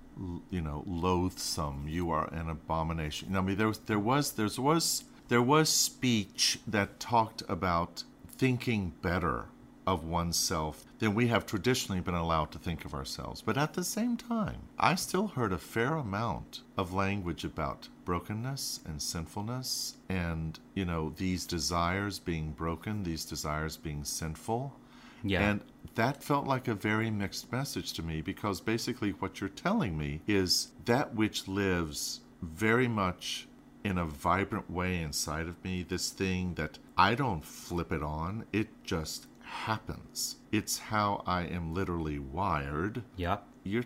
you 0.50 0.62
know, 0.62 0.82
loathsome, 0.86 1.84
you 1.86 2.10
are 2.10 2.32
an 2.32 2.48
abomination. 2.48 3.28
You 3.28 3.34
know, 3.34 3.40
I 3.40 3.42
mean 3.42 3.56
there 3.56 3.68
was 3.68 3.78
there 3.80 3.98
was 3.98 4.32
there 4.32 4.48
was 4.56 5.04
there 5.28 5.42
was 5.42 5.68
speech 5.68 6.58
that 6.66 6.98
talked 6.98 7.42
about 7.48 8.04
thinking 8.26 8.94
better 9.02 9.46
of 9.86 10.04
oneself 10.04 10.84
than 10.98 11.14
we 11.14 11.28
have 11.28 11.46
traditionally 11.46 12.00
been 12.00 12.14
allowed 12.14 12.50
to 12.50 12.58
think 12.58 12.84
of 12.84 12.94
ourselves. 12.94 13.40
But 13.40 13.56
at 13.56 13.74
the 13.74 13.84
same 13.84 14.16
time, 14.16 14.62
I 14.78 14.94
still 14.94 15.28
heard 15.28 15.52
a 15.52 15.58
fair 15.58 15.94
amount 15.94 16.62
of 16.76 16.92
language 16.92 17.44
about 17.44 17.88
brokenness 18.04 18.80
and 18.84 19.00
sinfulness 19.00 19.96
and, 20.08 20.58
you 20.74 20.84
know, 20.84 21.12
these 21.16 21.46
desires 21.46 22.18
being 22.18 22.52
broken, 22.52 23.04
these 23.04 23.24
desires 23.24 23.76
being 23.76 24.04
sinful. 24.04 24.74
Yeah. 25.22 25.48
And 25.48 25.60
that 25.94 26.22
felt 26.22 26.46
like 26.46 26.68
a 26.68 26.74
very 26.74 27.10
mixed 27.10 27.50
message 27.52 27.92
to 27.94 28.02
me 28.02 28.20
because 28.20 28.60
basically 28.60 29.10
what 29.10 29.40
you're 29.40 29.50
telling 29.50 29.96
me 29.96 30.20
is 30.26 30.68
that 30.84 31.14
which 31.14 31.48
lives 31.48 32.20
very 32.42 32.88
much 32.88 33.48
in 33.84 33.98
a 33.98 34.04
vibrant 34.04 34.68
way 34.68 35.00
inside 35.00 35.46
of 35.46 35.62
me, 35.64 35.84
this 35.88 36.10
thing 36.10 36.54
that 36.54 36.78
I 36.98 37.14
don't 37.14 37.44
flip 37.44 37.92
it 37.92 38.02
on, 38.02 38.44
it 38.52 38.68
just 38.82 39.26
happens. 39.46 40.36
It's 40.52 40.78
how 40.78 41.22
I 41.26 41.42
am 41.42 41.72
literally 41.72 42.18
wired. 42.18 43.02
Yep. 43.16 43.46
You're 43.64 43.84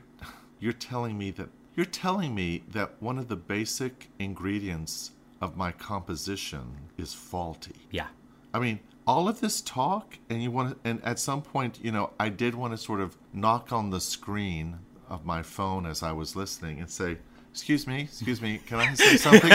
you're 0.59 0.73
telling 0.73 1.17
me 1.17 1.31
that 1.33 1.49
you're 1.77 1.87
telling 1.87 2.35
me 2.35 2.65
that 2.69 2.95
one 3.01 3.19
of 3.19 3.29
the 3.29 3.37
basic 3.37 4.09
ingredients 4.19 5.13
of 5.41 5.57
my 5.57 5.73
composition 5.73 6.77
is 6.99 7.15
faulty. 7.15 7.77
Yeah. 7.91 8.09
I 8.53 8.59
mean, 8.59 8.81
all 9.07 9.29
of 9.29 9.41
this 9.41 9.61
talk 9.61 10.19
and 10.29 10.43
you 10.43 10.51
want 10.51 10.71
to, 10.71 10.89
and 10.89 11.03
at 11.05 11.19
some 11.19 11.43
point, 11.43 11.79
you 11.83 11.93
know, 11.93 12.11
I 12.19 12.29
did 12.29 12.55
want 12.55 12.73
to 12.73 12.77
sort 12.77 13.01
of 13.01 13.17
knock 13.33 13.73
on 13.73 13.91
the 13.91 14.01
screen 14.01 14.79
of 15.09 15.25
my 15.25 15.43
phone 15.43 15.87
as 15.87 16.03
I 16.03 16.13
was 16.13 16.37
listening 16.37 16.81
and 16.81 16.91
say, 16.91 17.19
excuse 17.51 17.87
me, 17.87 18.03
excuse 18.03 18.43
me, 18.43 18.61
can 18.67 18.79
I 18.81 18.95
say 18.95 19.17
something? 19.17 19.51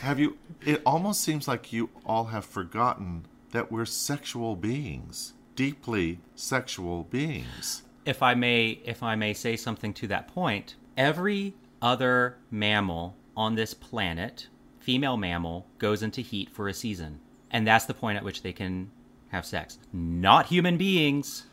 have 0.00 0.18
you, 0.18 0.38
it 0.64 0.82
almost 0.86 1.20
seems 1.20 1.46
like 1.46 1.72
you 1.72 1.90
all 2.06 2.24
have 2.24 2.44
forgotten 2.44 3.26
that 3.52 3.70
we're 3.70 3.84
sexual 3.84 4.56
beings, 4.56 5.34
deeply 5.54 6.18
sexual 6.34 7.04
beings. 7.04 7.82
If 8.04 8.22
I 8.22 8.34
may, 8.34 8.80
if 8.84 9.02
I 9.02 9.14
may 9.14 9.32
say 9.32 9.56
something 9.56 9.94
to 9.94 10.08
that 10.08 10.28
point, 10.28 10.74
every 10.96 11.54
other 11.80 12.36
mammal 12.50 13.14
on 13.36 13.54
this 13.54 13.74
planet, 13.74 14.48
female 14.80 15.16
mammal, 15.16 15.66
goes 15.78 16.02
into 16.02 16.20
heat 16.20 16.50
for 16.50 16.68
a 16.68 16.74
season. 16.74 17.20
And 17.50 17.66
that's 17.66 17.84
the 17.84 17.94
point 17.94 18.16
at 18.16 18.24
which 18.24 18.42
they 18.42 18.52
can 18.52 18.90
have 19.28 19.46
sex. 19.46 19.78
Not 19.92 20.46
human 20.46 20.76
beings. 20.76 21.44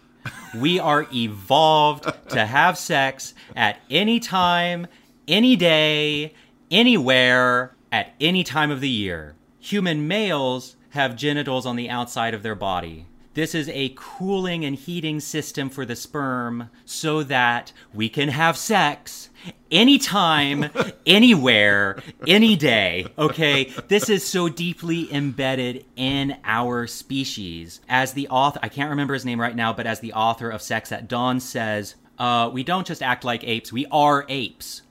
We 0.58 0.80
are 0.80 1.08
evolved 1.14 2.12
to 2.30 2.46
have 2.46 2.78
sex 2.78 3.34
at 3.56 3.80
any 3.90 4.20
time, 4.20 4.88
any 5.28 5.56
day, 5.56 6.34
anywhere, 6.72 7.76
at 7.92 8.14
any 8.20 8.44
time 8.44 8.72
of 8.72 8.82
the 8.82 8.90
year. 8.90 9.36
Human 9.60 10.08
males 10.08 10.76
have 10.92 11.16
genitals 11.16 11.66
on 11.66 11.76
the 11.76 11.90
outside 11.90 12.34
of 12.34 12.44
their 12.44 12.56
body. 12.56 13.06
This 13.36 13.54
is 13.54 13.70
a 13.70 13.94
cooling 13.96 14.66
and 14.66 14.76
heating 14.76 15.20
system 15.20 15.70
for 15.70 15.86
the 15.86 15.96
sperm 15.96 16.70
so 16.84 17.24
that 17.24 17.72
we 17.94 18.10
can 18.10 18.30
have 18.30 18.58
sex 18.58 19.30
anytime, 19.72 20.70
anywhere, 21.06 22.02
any 22.28 22.56
day. 22.56 23.06
Okay? 23.18 23.72
This 23.88 24.10
is 24.10 24.28
so 24.28 24.50
deeply 24.50 25.14
embedded 25.14 25.86
in 25.96 26.38
our 26.44 26.88
species. 26.88 27.82
As 27.88 28.14
the 28.14 28.28
author, 28.30 28.60
I 28.64 28.68
can't 28.68 28.90
remember 28.90 29.14
his 29.14 29.26
name 29.26 29.40
right 29.40 29.56
now, 29.56 29.74
but 29.74 29.88
as 29.88 30.00
the 30.00 30.14
author 30.14 30.50
of 30.50 30.62
Sex 30.62 30.92
at 30.92 31.08
Dawn 31.08 31.40
says, 31.40 31.96
uh, 32.18 32.50
we 32.52 32.64
don't 32.64 32.88
just 32.88 33.04
act 33.04 33.24
like 33.24 33.44
apes, 33.44 33.72
we 33.72 33.86
are 33.92 34.26
apes. 34.28 34.82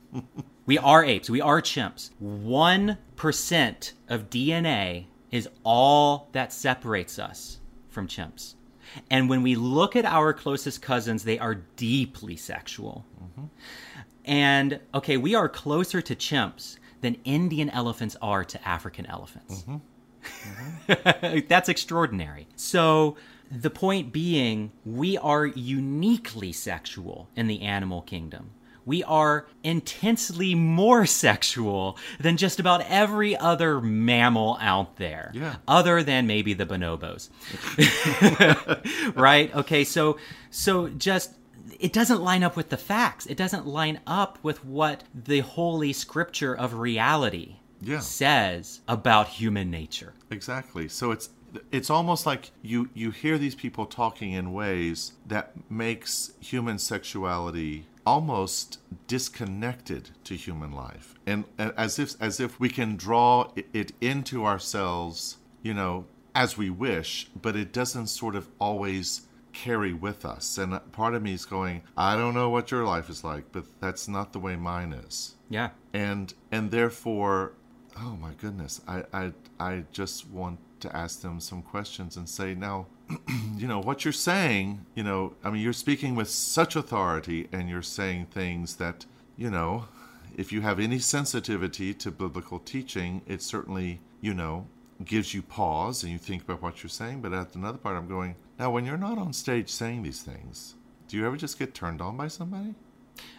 we 0.65 0.79
are 0.79 1.05
apes, 1.05 1.29
we 1.29 1.41
are 1.41 1.61
chimps. 1.61 2.11
1% 2.23 3.93
of 4.09 4.31
DNA 4.31 5.07
is 5.31 5.49
all 5.65 6.29
that 6.33 6.53
separates 6.53 7.19
us 7.19 7.59
from 7.89 8.09
chimps. 8.09 8.55
And 9.11 9.29
when 9.29 9.43
we 9.43 9.55
look 9.55 9.97
at 9.97 10.05
our 10.05 10.33
closest 10.33 10.81
cousins, 10.81 11.25
they 11.25 11.39
are 11.39 11.57
deeply 11.77 12.37
sexual. 12.37 13.05
Mm-hmm. 13.23 13.45
And 14.25 14.81
okay, 14.95 15.17
we 15.17 15.35
are 15.35 15.49
closer 15.49 16.01
to 16.01 16.15
chimps 16.15 16.79
than 17.01 17.17
Indian 17.25 17.71
elephants 17.71 18.17
are 18.21 18.45
to 18.45 18.69
African 18.69 19.07
elephants. 19.07 19.63
Mm-hmm. 19.63 19.77
Mm-hmm. 20.89 21.47
That's 21.49 21.69
extraordinary. 21.69 22.49
So, 22.57 23.17
the 23.51 23.71
point 23.71 24.13
being, 24.13 24.73
we 24.85 25.17
are 25.17 25.47
uniquely 25.47 26.53
sexual 26.53 27.29
in 27.35 27.47
the 27.47 27.63
animal 27.63 28.03
kingdom 28.03 28.51
we 28.89 29.05
are 29.05 29.47
intensely 29.63 30.55
more 30.55 31.05
sexual 31.05 31.99
than 32.19 32.39
just 32.39 32.59
about 32.59 32.81
every 32.89 33.37
other 33.37 33.83
mammal 33.83 34.57
out 34.63 34.97
there. 34.97 35.31
Yeah. 35.35 35.57
Other 35.69 36.03
than 36.03 36.27
maybe 36.27 36.55
the 36.55 36.65
bonobos. 36.65 37.29
right? 39.15 39.55
Okay, 39.55 39.85
so 39.85 40.17
so 40.51 40.89
just 40.89 41.35
it 41.79 41.93
doesn't 41.93 42.23
line 42.23 42.43
up 42.43 42.57
with 42.57 42.71
the 42.71 42.79
facts. 42.79 43.27
It 43.27 43.37
doesn't 43.37 43.67
line 43.67 44.01
up 44.07 44.39
with 44.43 44.65
what 44.65 45.05
the 45.15 45.41
holy 45.41 45.93
scripture 45.93 46.57
of 46.57 46.73
reality 46.73 47.57
yeah. 47.83 48.01
says 48.01 48.81
about 48.89 49.29
human 49.29 49.71
nature. 49.71 50.15
Exactly. 50.31 50.89
So 50.89 51.11
it's 51.11 51.29
it's 51.71 51.91
almost 51.91 52.25
like 52.25 52.53
you 52.63 52.89
you 52.95 53.11
hear 53.11 53.37
these 53.37 53.55
people 53.55 53.85
talking 53.85 54.33
in 54.33 54.55
ways 54.55 55.13
that 55.27 55.53
makes 55.71 56.33
human 56.41 56.79
sexuality 56.79 57.85
almost 58.09 58.79
disconnected 59.07 60.09
to 60.25 60.35
human 60.35 60.73
life. 60.73 61.15
And, 61.27 61.45
and, 61.59 61.75
as 61.77 61.99
if 61.99 62.11
as 62.23 62.41
if 62.41 62.59
we 62.59 62.71
can 62.71 62.97
draw 62.97 63.53
it 63.75 63.93
into 64.01 64.47
ourselves 64.47 65.37
you 65.63 65.75
know 65.75 66.07
as 66.35 66.57
we 66.57 66.71
wish 66.71 67.29
but 67.43 67.55
it 67.55 67.71
doesn't 67.71 68.07
sort 68.07 68.35
of 68.35 68.49
always 68.59 69.27
carry 69.53 69.93
with 69.93 70.25
us. 70.25 70.57
And 70.57 70.81
part 70.93 71.15
of 71.15 71.23
me 71.23 71.35
is 71.35 71.45
going 71.45 71.83
i 71.99 72.17
don't 72.17 72.35
know 72.35 72.49
what 72.49 72.71
your 72.71 72.85
life 72.85 73.11
is 73.11 73.23
like 73.25 73.45
but 73.53 73.65
that's 73.83 74.09
not 74.09 74.33
the 74.33 74.41
way 74.47 74.57
mine 74.57 74.93
is. 74.95 75.37
Yeah. 75.51 75.71
And 75.93 76.33
and 76.51 76.71
therefore 76.71 77.53
oh 78.05 78.17
my 78.25 78.33
goodness 78.43 78.81
i 78.89 78.99
i, 79.13 79.25
I 79.61 79.85
just 79.93 80.19
want 80.31 80.59
to 80.81 80.89
ask 80.97 81.21
them 81.21 81.41
some 81.41 81.61
questions 81.61 82.17
and 82.17 82.27
say 82.39 82.55
now 82.55 82.87
you 83.57 83.67
know, 83.67 83.81
what 83.81 84.05
you're 84.05 84.13
saying, 84.13 84.85
you 84.95 85.03
know, 85.03 85.35
I 85.43 85.51
mean, 85.51 85.63
you're 85.63 85.73
speaking 85.73 86.15
with 86.15 86.29
such 86.29 86.77
authority 86.77 87.49
and 87.53 87.69
you're 87.69 87.83
saying 87.83 88.27
things 88.27 88.77
that, 88.77 89.07
you 89.37 89.51
know, 89.51 89.87
if 90.37 90.53
you 90.53 90.61
have 90.61 90.79
any 90.79 90.99
sensitivity 90.99 91.95
to 91.95 92.11
biblical 92.11 92.59
teaching, 92.59 93.23
it 93.27 93.43
certainly, 93.43 94.01
you 94.21 94.35
know, 94.35 94.67
gives 95.05 95.35
you 95.35 95.43
pause 95.43 96.03
and 96.03 96.13
you 96.13 96.19
think 96.19 96.43
about 96.43 96.63
what 96.63 96.83
you're 96.83 96.91
saying. 96.91 97.21
But 97.21 97.33
at 97.33 97.55
another 97.55 97.79
part, 97.79 97.97
I'm 97.97 98.09
going, 98.09 98.37
now, 98.59 98.71
when 98.71 98.85
you're 98.85 98.97
not 98.97 99.19
on 99.19 99.33
stage 99.33 99.69
saying 99.69 100.03
these 100.03 100.23
things, 100.23 100.75
do 101.07 101.17
you 101.17 101.27
ever 101.27 101.37
just 101.37 101.59
get 101.59 101.75
turned 101.75 102.01
on 102.01 102.17
by 102.17 102.29
somebody? 102.29 102.75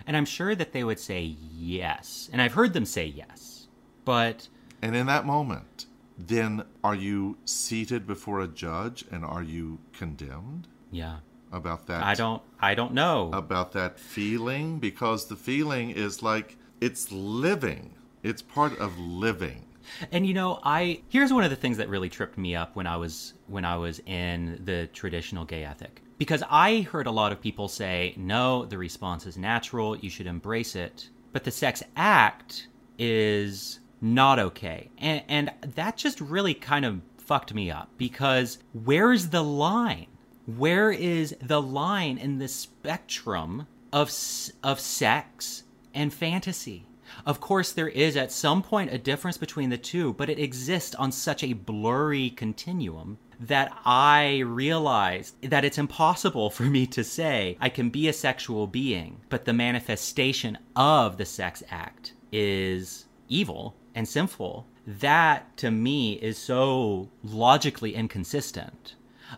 And 0.07 0.17
I'm 0.17 0.25
sure 0.25 0.55
that 0.55 0.71
they 0.71 0.83
would 0.83 0.99
say 0.99 1.35
yes. 1.53 2.29
And 2.31 2.41
I've 2.41 2.53
heard 2.53 2.73
them 2.73 2.85
say 2.85 3.05
yes. 3.05 3.67
But 4.05 4.47
And 4.81 4.95
in 4.95 5.07
that 5.07 5.25
moment, 5.25 5.85
then 6.19 6.63
are 6.83 6.95
you 6.95 7.37
seated 7.45 8.05
before 8.05 8.41
a 8.41 8.47
judge 8.47 9.05
and 9.09 9.23
are 9.23 9.41
you 9.41 9.79
condemned 9.93 10.67
yeah, 10.91 11.19
about 11.51 11.87
that? 11.87 12.03
I 12.03 12.13
don't 12.13 12.41
I 12.59 12.75
don't 12.75 12.93
know. 12.93 13.31
about 13.33 13.71
that 13.71 13.99
feeling 13.99 14.79
because 14.79 15.27
the 15.27 15.37
feeling 15.37 15.91
is 15.91 16.21
like 16.21 16.57
it's 16.81 17.11
living. 17.11 17.95
It's 18.21 18.41
part 18.41 18.77
of 18.79 18.99
living. 18.99 19.65
And 20.11 20.27
you 20.27 20.33
know, 20.33 20.59
I 20.63 21.01
here's 21.07 21.31
one 21.31 21.45
of 21.45 21.49
the 21.49 21.55
things 21.55 21.77
that 21.77 21.87
really 21.89 22.09
tripped 22.09 22.37
me 22.37 22.53
up 22.55 22.75
when 22.75 22.85
I 22.85 22.97
was 22.97 23.33
when 23.47 23.63
I 23.63 23.77
was 23.77 23.99
in 24.05 24.61
the 24.65 24.87
traditional 24.87 25.45
gay 25.45 25.63
ethic. 25.63 26.01
Because 26.17 26.43
I 26.49 26.81
heard 26.81 27.07
a 27.07 27.11
lot 27.11 27.31
of 27.31 27.39
people 27.39 27.69
say, 27.69 28.13
"No, 28.17 28.65
the 28.65 28.77
response 28.77 29.25
is 29.25 29.37
natural, 29.37 29.95
you 29.97 30.09
should 30.09 30.27
embrace 30.27 30.75
it." 30.75 31.09
But 31.31 31.45
the 31.45 31.51
sex 31.51 31.81
act 31.95 32.67
is 32.97 33.79
not 34.01 34.39
okay. 34.39 34.89
And 34.97 35.23
and 35.27 35.51
that 35.75 35.97
just 35.97 36.21
really 36.21 36.53
kind 36.53 36.85
of 36.85 37.01
fucked 37.17 37.53
me 37.53 37.69
up 37.69 37.89
because 37.97 38.57
where's 38.73 39.29
the 39.29 39.43
line? 39.43 40.07
Where 40.45 40.91
is 40.91 41.35
the 41.41 41.61
line 41.61 42.17
in 42.17 42.39
the 42.39 42.47
spectrum 42.47 43.67
of 43.93 44.11
of 44.63 44.79
sex 44.79 45.63
and 45.93 46.13
fantasy? 46.13 46.85
Of 47.25 47.39
course, 47.41 47.71
there 47.71 47.87
is 47.87 48.15
at 48.15 48.31
some 48.31 48.61
point 48.61 48.93
a 48.93 48.97
difference 48.97 49.37
between 49.37 49.69
the 49.69 49.77
two, 49.77 50.13
but 50.13 50.29
it 50.29 50.39
exists 50.39 50.95
on 50.95 51.11
such 51.11 51.43
a 51.43 51.53
blurry 51.53 52.29
continuum 52.29 53.17
that 53.39 53.75
I 53.85 54.39
realized 54.39 55.41
that 55.49 55.65
it's 55.65 55.77
impossible 55.77 56.49
for 56.51 56.63
me 56.63 56.85
to 56.87 57.03
say 57.03 57.57
I 57.59 57.69
can 57.69 57.89
be 57.89 58.07
a 58.07 58.13
sexual 58.13 58.67
being, 58.67 59.21
but 59.29 59.45
the 59.45 59.53
manifestation 59.53 60.57
of 60.75 61.17
the 61.17 61.25
sex 61.25 61.63
act 61.69 62.13
is 62.31 63.05
evil 63.27 63.75
and 63.95 64.07
sinful. 64.07 64.65
That 64.85 65.55
to 65.57 65.71
me 65.71 66.13
is 66.13 66.37
so 66.37 67.09
logically 67.23 67.95
inconsistent. 67.95 68.95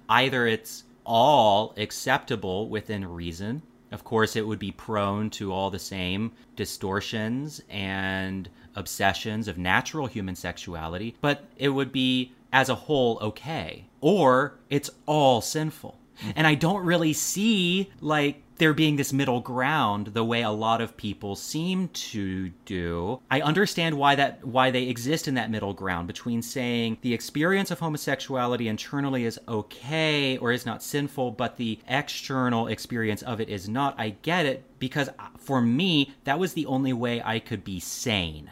Either 0.08 0.48
it's 0.48 0.84
all 1.06 1.74
acceptable 1.78 2.70
within 2.70 3.06
reason. 3.06 3.62
Of 3.92 4.04
course, 4.04 4.36
it 4.36 4.48
would 4.48 4.60
be 4.60 4.72
prone 4.72 5.30
to 5.32 5.52
all 5.52 5.70
the 5.70 5.80
same 5.80 6.32
distortions 6.56 7.62
and 7.70 8.50
obsessions 8.76 9.48
of 9.48 9.58
natural 9.58 10.08
human 10.08 10.36
sexuality, 10.36 11.16
but 11.20 11.46
it 11.58 11.70
would 11.70 11.92
be 11.92 12.32
as 12.54 12.70
a 12.70 12.76
whole 12.76 13.18
okay. 13.22 13.86
Or 14.00 14.56
it's 14.70 14.90
all 15.06 15.42
sinful. 15.42 15.98
Mm. 16.24 16.34
And 16.38 16.48
I 16.48 16.56
don't 16.56 16.86
really 16.86 17.14
see 17.14 17.92
like 18.00 18.42
there 18.62 18.74
being 18.76 18.96
this 18.96 19.12
middle 19.12 19.40
ground 19.40 20.08
the 20.14 20.24
way 20.24 20.44
a 20.44 20.52
lot 20.52 20.82
of 20.82 20.96
people 20.96 21.36
seem 21.36 21.88
to 21.88 22.50
do. 22.66 23.20
I 23.32 23.42
understand 23.42 23.98
why 23.98 24.14
that 24.14 24.46
why 24.46 24.70
they 24.70 24.84
exist 24.84 25.28
in 25.28 25.34
that 25.34 25.50
middle 25.50 25.74
ground 25.74 26.06
between 26.06 26.44
saying 26.44 27.00
the 27.02 27.12
experience 27.12 27.72
of 27.72 27.80
homosexuality 27.80 28.68
internally 28.68 29.26
is 29.26 29.40
okay 29.48 30.38
or 30.38 30.52
is 30.52 30.64
not 30.64 30.84
sinful, 30.84 31.32
but 31.32 31.58
the 31.58 31.80
external 31.88 32.68
experience 32.68 33.24
of 33.24 33.42
it 33.42 33.50
is 33.50 33.68
not. 33.68 33.96
I 33.98 34.10
get 34.22 34.46
it 34.46 34.64
because 34.78 35.10
uh, 35.10 35.30
for 35.40 35.60
me 35.60 36.14
that 36.26 36.38
was 36.38 36.54
the 36.54 36.68
only 36.68 36.94
way 36.94 37.20
I 37.20 37.40
could 37.40 37.64
be 37.64 37.80
sane. 37.80 38.52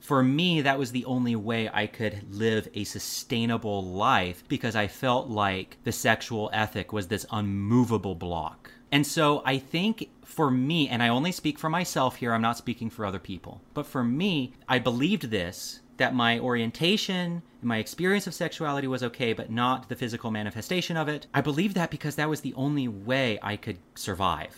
For 0.00 0.22
me, 0.22 0.60
that 0.60 0.78
was 0.78 0.92
the 0.92 1.06
only 1.06 1.34
way 1.34 1.70
I 1.72 1.86
could 1.86 2.30
live 2.30 2.68
a 2.74 2.84
sustainable 2.84 3.82
life 3.82 4.44
because 4.46 4.76
I 4.76 4.86
felt 4.88 5.30
like 5.30 5.78
the 5.84 5.92
sexual 5.92 6.50
ethic 6.52 6.92
was 6.92 7.08
this 7.08 7.24
unmovable 7.30 8.14
block. 8.14 8.70
And 8.94 9.04
so 9.04 9.42
I 9.44 9.58
think 9.58 10.08
for 10.24 10.50
me, 10.50 10.88
and 10.88 11.02
I 11.02 11.08
only 11.08 11.32
speak 11.32 11.58
for 11.58 11.68
myself 11.68 12.16
here, 12.16 12.32
I'm 12.32 12.40
not 12.42 12.56
speaking 12.56 12.90
for 12.90 13.04
other 13.04 13.18
people, 13.18 13.60
but 13.74 13.86
for 13.86 14.04
me, 14.04 14.52
I 14.68 14.78
believed 14.78 15.30
this 15.30 15.80
that 15.96 16.14
my 16.14 16.38
orientation 16.38 17.42
and 17.60 17.68
my 17.68 17.78
experience 17.78 18.26
of 18.28 18.34
sexuality 18.34 18.86
was 18.88 19.02
okay, 19.02 19.32
but 19.32 19.50
not 19.50 19.88
the 19.88 19.94
physical 19.96 20.30
manifestation 20.30 20.96
of 20.96 21.08
it. 21.08 21.26
I 21.34 21.40
believed 21.40 21.74
that 21.76 21.90
because 21.90 22.16
that 22.16 22.28
was 22.28 22.40
the 22.42 22.54
only 22.54 22.86
way 22.88 23.38
I 23.42 23.56
could 23.56 23.78
survive. 23.96 24.54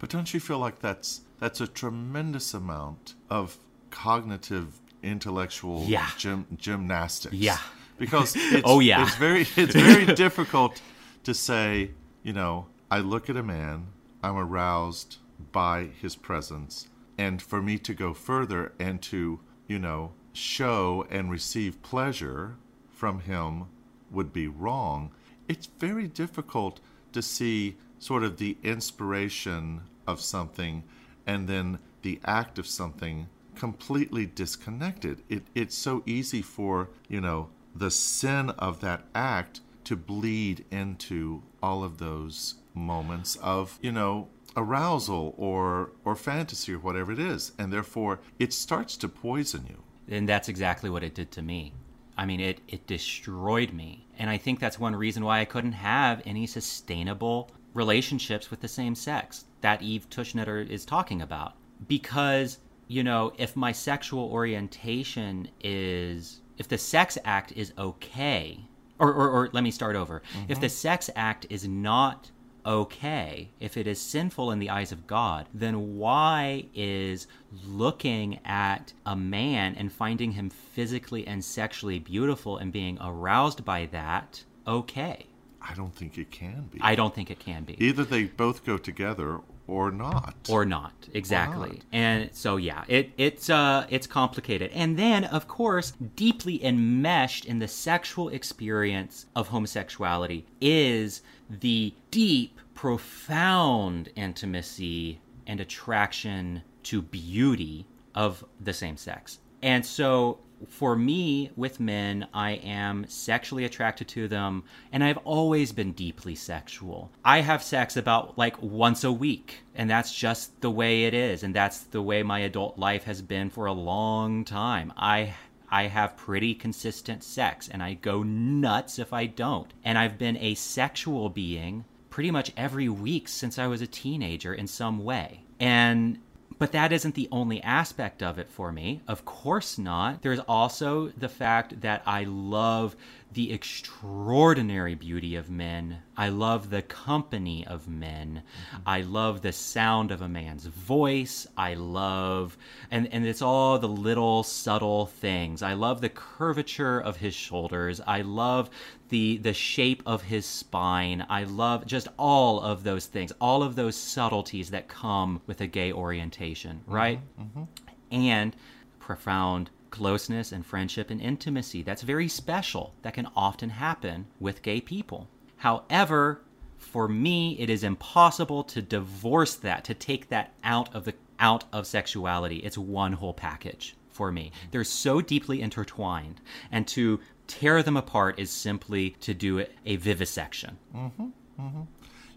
But 0.00 0.10
don't 0.10 0.32
you 0.34 0.40
feel 0.40 0.58
like 0.58 0.80
that's 0.80 1.22
that's 1.38 1.60
a 1.60 1.66
tremendous 1.68 2.54
amount 2.54 3.14
of 3.30 3.58
cognitive 3.90 4.80
intellectual 5.02 5.84
Yeah. 5.86 6.08
gym, 6.16 6.46
gymnastics? 6.56 7.34
Yeah. 7.34 7.58
Because 7.98 8.36
oh, 8.38 8.40
it's, 8.52 8.62
Oh, 8.64 8.80
yeah. 8.80 9.02
it's 9.04 9.16
very 9.16 9.42
it's 9.56 9.74
very 9.74 10.06
difficult 10.26 10.80
to 11.24 11.32
say, 11.34 11.90
you 12.22 12.32
know, 12.32 12.66
I 12.90 13.00
look 13.00 13.28
at 13.28 13.36
a 13.36 13.42
man, 13.42 13.88
I'm 14.22 14.36
aroused 14.36 15.18
by 15.52 15.90
his 16.00 16.16
presence, 16.16 16.88
and 17.18 17.42
for 17.42 17.60
me 17.60 17.76
to 17.78 17.92
go 17.92 18.14
further 18.14 18.72
and 18.78 19.02
to, 19.02 19.40
you 19.66 19.78
know, 19.78 20.12
show 20.32 21.06
and 21.10 21.30
receive 21.30 21.82
pleasure 21.82 22.56
from 22.90 23.20
him 23.20 23.66
would 24.10 24.32
be 24.32 24.48
wrong. 24.48 25.10
It's 25.48 25.66
very 25.66 26.06
difficult 26.06 26.80
to 27.12 27.20
see 27.20 27.76
sort 27.98 28.22
of 28.22 28.38
the 28.38 28.56
inspiration 28.62 29.82
of 30.06 30.20
something 30.22 30.82
and 31.26 31.46
then 31.46 31.80
the 32.00 32.20
act 32.24 32.58
of 32.58 32.66
something 32.66 33.28
completely 33.54 34.24
disconnected. 34.24 35.22
It, 35.28 35.42
it's 35.54 35.76
so 35.76 36.02
easy 36.06 36.40
for, 36.40 36.88
you 37.06 37.20
know, 37.20 37.50
the 37.74 37.90
sin 37.90 38.50
of 38.50 38.80
that 38.80 39.04
act 39.14 39.60
to 39.84 39.96
bleed 39.96 40.64
into 40.70 41.42
all 41.62 41.84
of 41.84 41.98
those 41.98 42.54
moments 42.74 43.36
of, 43.36 43.78
you 43.82 43.92
know, 43.92 44.28
arousal 44.56 45.34
or 45.36 45.92
or 46.04 46.16
fantasy 46.16 46.72
or 46.72 46.78
whatever 46.78 47.12
it 47.12 47.18
is. 47.18 47.52
And 47.58 47.72
therefore 47.72 48.20
it 48.38 48.52
starts 48.52 48.96
to 48.98 49.08
poison 49.08 49.66
you. 49.68 49.82
And 50.08 50.28
that's 50.28 50.48
exactly 50.48 50.90
what 50.90 51.04
it 51.04 51.14
did 51.14 51.30
to 51.32 51.42
me. 51.42 51.74
I 52.16 52.26
mean, 52.26 52.40
it, 52.40 52.60
it 52.66 52.86
destroyed 52.86 53.72
me. 53.72 54.08
And 54.18 54.28
I 54.28 54.38
think 54.38 54.58
that's 54.58 54.78
one 54.78 54.96
reason 54.96 55.24
why 55.24 55.40
I 55.40 55.44
couldn't 55.44 55.72
have 55.72 56.22
any 56.26 56.46
sustainable 56.46 57.50
relationships 57.74 58.50
with 58.50 58.60
the 58.60 58.68
same 58.68 58.94
sex 58.94 59.44
that 59.60 59.82
Eve 59.82 60.08
Tushnetter 60.10 60.68
is 60.68 60.84
talking 60.84 61.22
about. 61.22 61.54
Because, 61.86 62.58
you 62.88 63.04
know, 63.04 63.32
if 63.38 63.54
my 63.54 63.70
sexual 63.70 64.24
orientation 64.32 65.48
is, 65.62 66.40
if 66.56 66.66
the 66.66 66.78
sex 66.78 67.18
act 67.24 67.52
is 67.52 67.72
okay, 67.78 68.64
or, 68.98 69.12
or, 69.12 69.30
or 69.30 69.50
let 69.52 69.62
me 69.62 69.70
start 69.70 69.96
over. 69.96 70.22
If 70.48 70.56
mm-hmm. 70.56 70.60
the 70.60 70.68
sex 70.68 71.10
act 71.14 71.46
is 71.50 71.66
not 71.68 72.30
okay, 72.68 73.48
if 73.60 73.78
it 73.78 73.86
is 73.86 73.98
sinful 73.98 74.50
in 74.50 74.58
the 74.58 74.68
eyes 74.68 74.92
of 74.92 75.06
God, 75.06 75.46
then 75.54 75.96
why 75.96 76.66
is 76.74 77.26
looking 77.66 78.38
at 78.44 78.92
a 79.06 79.16
man 79.16 79.74
and 79.76 79.90
finding 79.90 80.32
him 80.32 80.50
physically 80.50 81.26
and 81.26 81.42
sexually 81.42 81.98
beautiful 81.98 82.58
and 82.58 82.70
being 82.70 82.98
aroused 83.00 83.64
by 83.64 83.86
that 83.86 84.44
okay? 84.66 85.24
I 85.62 85.72
don't 85.74 85.94
think 85.94 86.18
it 86.18 86.30
can 86.30 86.68
be. 86.70 86.78
I 86.82 86.94
don't 86.94 87.14
think 87.14 87.30
it 87.30 87.38
can 87.38 87.64
be. 87.64 87.82
Either 87.82 88.04
they 88.04 88.24
both 88.24 88.64
go 88.66 88.76
together 88.76 89.40
or 89.68 89.90
not. 89.90 90.34
or 90.48 90.64
not 90.64 90.92
exactly 91.14 91.68
not? 91.68 91.84
and 91.92 92.30
so 92.32 92.56
yeah 92.56 92.82
it 92.88 93.12
it's 93.16 93.48
uh 93.50 93.86
it's 93.90 94.06
complicated 94.06 94.70
and 94.72 94.98
then 94.98 95.24
of 95.24 95.46
course 95.46 95.92
deeply 96.16 96.64
enmeshed 96.64 97.44
in 97.44 97.58
the 97.58 97.68
sexual 97.68 98.28
experience 98.30 99.26
of 99.36 99.48
homosexuality 99.48 100.44
is 100.60 101.22
the 101.60 101.94
deep 102.10 102.58
profound 102.74 104.08
intimacy 104.16 105.20
and 105.46 105.60
attraction 105.60 106.62
to 106.82 107.02
beauty 107.02 107.86
of 108.14 108.44
the 108.60 108.72
same 108.72 108.96
sex 108.96 109.38
and 109.62 109.84
so 109.84 110.38
for 110.66 110.96
me 110.96 111.50
with 111.56 111.78
men 111.78 112.26
i 112.34 112.52
am 112.52 113.06
sexually 113.08 113.64
attracted 113.64 114.08
to 114.08 114.26
them 114.28 114.64
and 114.92 115.04
i've 115.04 115.18
always 115.18 115.72
been 115.72 115.92
deeply 115.92 116.34
sexual 116.34 117.10
i 117.24 117.40
have 117.40 117.62
sex 117.62 117.96
about 117.96 118.36
like 118.36 118.60
once 118.62 119.04
a 119.04 119.12
week 119.12 119.60
and 119.74 119.88
that's 119.88 120.14
just 120.14 120.60
the 120.60 120.70
way 120.70 121.04
it 121.04 121.14
is 121.14 121.42
and 121.42 121.54
that's 121.54 121.80
the 121.80 122.02
way 122.02 122.22
my 122.22 122.40
adult 122.40 122.78
life 122.78 123.04
has 123.04 123.22
been 123.22 123.48
for 123.50 123.66
a 123.66 123.72
long 123.72 124.44
time 124.44 124.92
i 124.96 125.34
I 125.70 125.84
have 125.88 126.16
pretty 126.16 126.54
consistent 126.54 127.22
sex 127.22 127.68
and 127.68 127.82
I 127.82 127.94
go 127.94 128.22
nuts 128.22 128.98
if 128.98 129.12
I 129.12 129.26
don't. 129.26 129.72
And 129.84 129.98
I've 129.98 130.18
been 130.18 130.36
a 130.38 130.54
sexual 130.54 131.28
being 131.28 131.84
pretty 132.10 132.30
much 132.30 132.52
every 132.56 132.88
week 132.88 133.28
since 133.28 133.58
I 133.58 133.66
was 133.66 133.82
a 133.82 133.86
teenager 133.86 134.54
in 134.54 134.66
some 134.66 135.04
way. 135.04 135.44
And 135.60 136.18
but 136.58 136.72
that 136.72 136.92
isn't 136.92 137.14
the 137.14 137.28
only 137.30 137.62
aspect 137.62 138.22
of 138.22 138.38
it 138.38 138.48
for 138.48 138.72
me. 138.72 139.00
Of 139.06 139.24
course 139.24 139.78
not. 139.78 140.22
There's 140.22 140.40
also 140.40 141.08
the 141.08 141.28
fact 141.28 141.80
that 141.80 142.02
I 142.06 142.24
love 142.24 142.96
the 143.32 143.52
extraordinary 143.52 144.94
beauty 144.94 145.36
of 145.36 145.50
men. 145.50 145.98
I 146.16 146.30
love 146.30 146.70
the 146.70 146.82
company 146.82 147.66
of 147.66 147.86
men. 147.86 148.42
I 148.86 149.02
love 149.02 149.42
the 149.42 149.52
sound 149.52 150.10
of 150.10 150.22
a 150.22 150.28
man's 150.28 150.66
voice. 150.66 151.46
I 151.56 151.74
love 151.74 152.56
and 152.90 153.12
and 153.12 153.26
it's 153.26 153.42
all 153.42 153.78
the 153.78 153.88
little 153.88 154.42
subtle 154.42 155.06
things. 155.06 155.62
I 155.62 155.74
love 155.74 156.00
the 156.00 156.08
curvature 156.08 156.98
of 157.00 157.18
his 157.18 157.34
shoulders. 157.34 158.00
I 158.06 158.22
love 158.22 158.70
the 159.10 159.36
the 159.38 159.54
shape 159.54 160.02
of 160.06 160.22
his 160.22 160.46
spine. 160.46 161.26
I 161.28 161.44
love 161.44 161.86
just 161.86 162.08
all 162.18 162.60
of 162.60 162.82
those 162.82 163.06
things, 163.06 163.32
all 163.40 163.62
of 163.62 163.76
those 163.76 163.96
subtleties 163.96 164.70
that 164.70 164.88
come 164.88 165.42
with 165.46 165.60
a 165.60 165.66
gay 165.66 165.92
orientation, 165.92 166.80
right? 166.86 167.20
mm-hmm 167.38 167.64
And 168.10 168.56
profound 169.00 169.70
closeness 169.90 170.52
and 170.52 170.64
friendship 170.64 171.10
and 171.10 171.20
intimacy. 171.20 171.82
That's 171.82 172.02
very 172.02 172.28
special. 172.28 172.94
That 173.02 173.14
can 173.14 173.28
often 173.34 173.70
happen 173.70 174.26
with 174.40 174.62
gay 174.62 174.80
people. 174.80 175.28
However, 175.56 176.42
for 176.76 177.08
me, 177.08 177.56
it 177.58 177.68
is 177.68 177.82
impossible 177.82 178.64
to 178.64 178.80
divorce 178.80 179.56
that, 179.56 179.84
to 179.84 179.94
take 179.94 180.28
that 180.28 180.54
out 180.62 180.94
of 180.94 181.04
the 181.04 181.14
out 181.40 181.64
of 181.72 181.86
sexuality. 181.86 182.56
It's 182.56 182.78
one 182.78 183.12
whole 183.12 183.34
package 183.34 183.96
for 184.10 184.32
me. 184.32 184.50
They're 184.70 184.84
so 184.84 185.20
deeply 185.20 185.60
intertwined, 185.60 186.40
and 186.72 186.86
to 186.88 187.20
tear 187.46 187.82
them 187.82 187.96
apart 187.96 188.38
is 188.38 188.50
simply 188.50 189.10
to 189.20 189.34
do 189.34 189.64
a 189.86 189.96
vivisection. 189.96 190.78
Mm-hmm, 190.94 191.26
mm-hmm. 191.60 191.82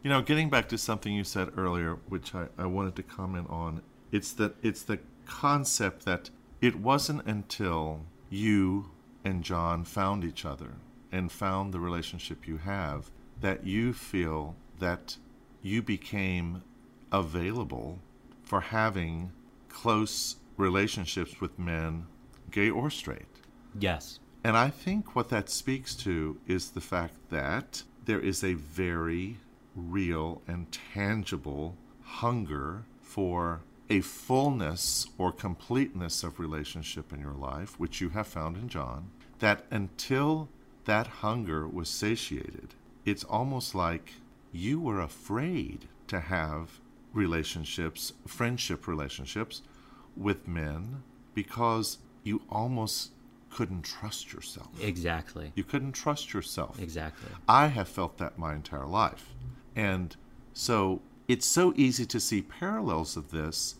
You 0.04 0.10
know, 0.10 0.22
getting 0.22 0.50
back 0.50 0.70
to 0.70 0.78
something 0.78 1.14
you 1.14 1.24
said 1.24 1.50
earlier, 1.58 1.98
which 2.10 2.34
I, 2.34 2.48
I 2.58 2.66
wanted 2.66 2.96
to 2.96 3.04
comment 3.04 3.48
on, 3.50 3.82
it's 4.12 4.34
that 4.34 4.56
it's 4.62 4.84
the 4.84 5.00
concept 5.26 6.06
that 6.06 6.30
it 6.62 6.76
wasn't 6.76 7.26
until 7.26 8.02
you 8.30 8.92
and 9.26 9.44
John 9.44 9.84
found 9.84 10.24
each 10.24 10.46
other 10.46 10.74
and 11.12 11.32
found 11.32 11.74
the 11.74 11.80
relationship 11.80 12.48
you 12.48 12.58
have 12.58 13.12
that 13.42 13.66
you 13.66 13.92
feel 13.94 14.56
that 14.80 15.18
you 15.62 15.82
became 15.82 16.64
available 17.12 18.00
for 18.44 18.62
having 18.62 19.32
close 19.70 20.38
relationships 20.58 21.42
with 21.42 21.58
men, 21.58 22.06
gay 22.52 22.70
or 22.70 22.90
straight. 22.90 23.26
Yes. 23.78 24.20
And 24.44 24.58
I 24.58 24.70
think 24.70 25.16
what 25.16 25.30
that 25.30 25.50
speaks 25.50 25.96
to 25.98 26.38
is 26.48 26.72
the 26.72 26.82
fact 26.82 27.16
that 27.30 27.84
there 28.06 28.20
is 28.20 28.44
a 28.44 28.54
very 28.54 29.38
real 29.76 30.42
and 30.48 30.72
tangible 30.94 31.76
hunger 32.04 32.84
for 33.02 33.62
a 33.92 34.00
fullness 34.00 35.06
or 35.18 35.34
completeness 35.34 36.24
of 36.24 36.40
relationship 36.40 37.12
in 37.12 37.20
your 37.20 37.34
life, 37.34 37.78
which 37.78 38.00
you 38.00 38.08
have 38.08 38.26
found 38.26 38.56
in 38.56 38.70
John, 38.70 39.12
that 39.40 39.66
until 39.70 40.48
that 40.86 41.08
hunger 41.08 41.68
was 41.68 41.90
satiated, 41.90 42.74
it's 43.04 43.26
almost 43.26 43.76
like 43.76 44.14
you 44.54 44.80
were 44.80 45.02
afraid 45.02 45.90
to 46.08 46.22
have 46.22 46.80
relationships, 47.14 48.14
friendship 48.26 48.88
relationships 48.88 49.62
with 50.16 50.48
men 50.48 51.04
because 51.34 51.98
you 52.24 52.42
almost 52.50 53.12
couldn't 53.50 53.82
trust 53.82 54.32
yourself. 54.32 54.70
Exactly. 54.82 55.52
You 55.54 55.66
couldn't 55.66 55.92
trust 55.92 56.34
yourself. 56.34 56.80
Exactly. 56.80 57.28
I 57.46 57.68
have 57.68 57.90
felt 57.90 58.20
that 58.20 58.40
my 58.40 58.54
entire 58.56 58.88
life. 58.88 59.34
And 59.76 60.16
so 60.54 61.02
it's 61.28 61.46
so 61.46 61.74
easy 61.76 62.06
to 62.06 62.20
see 62.22 62.42
parallels 62.42 63.18
of 63.18 63.32
this. 63.32 63.76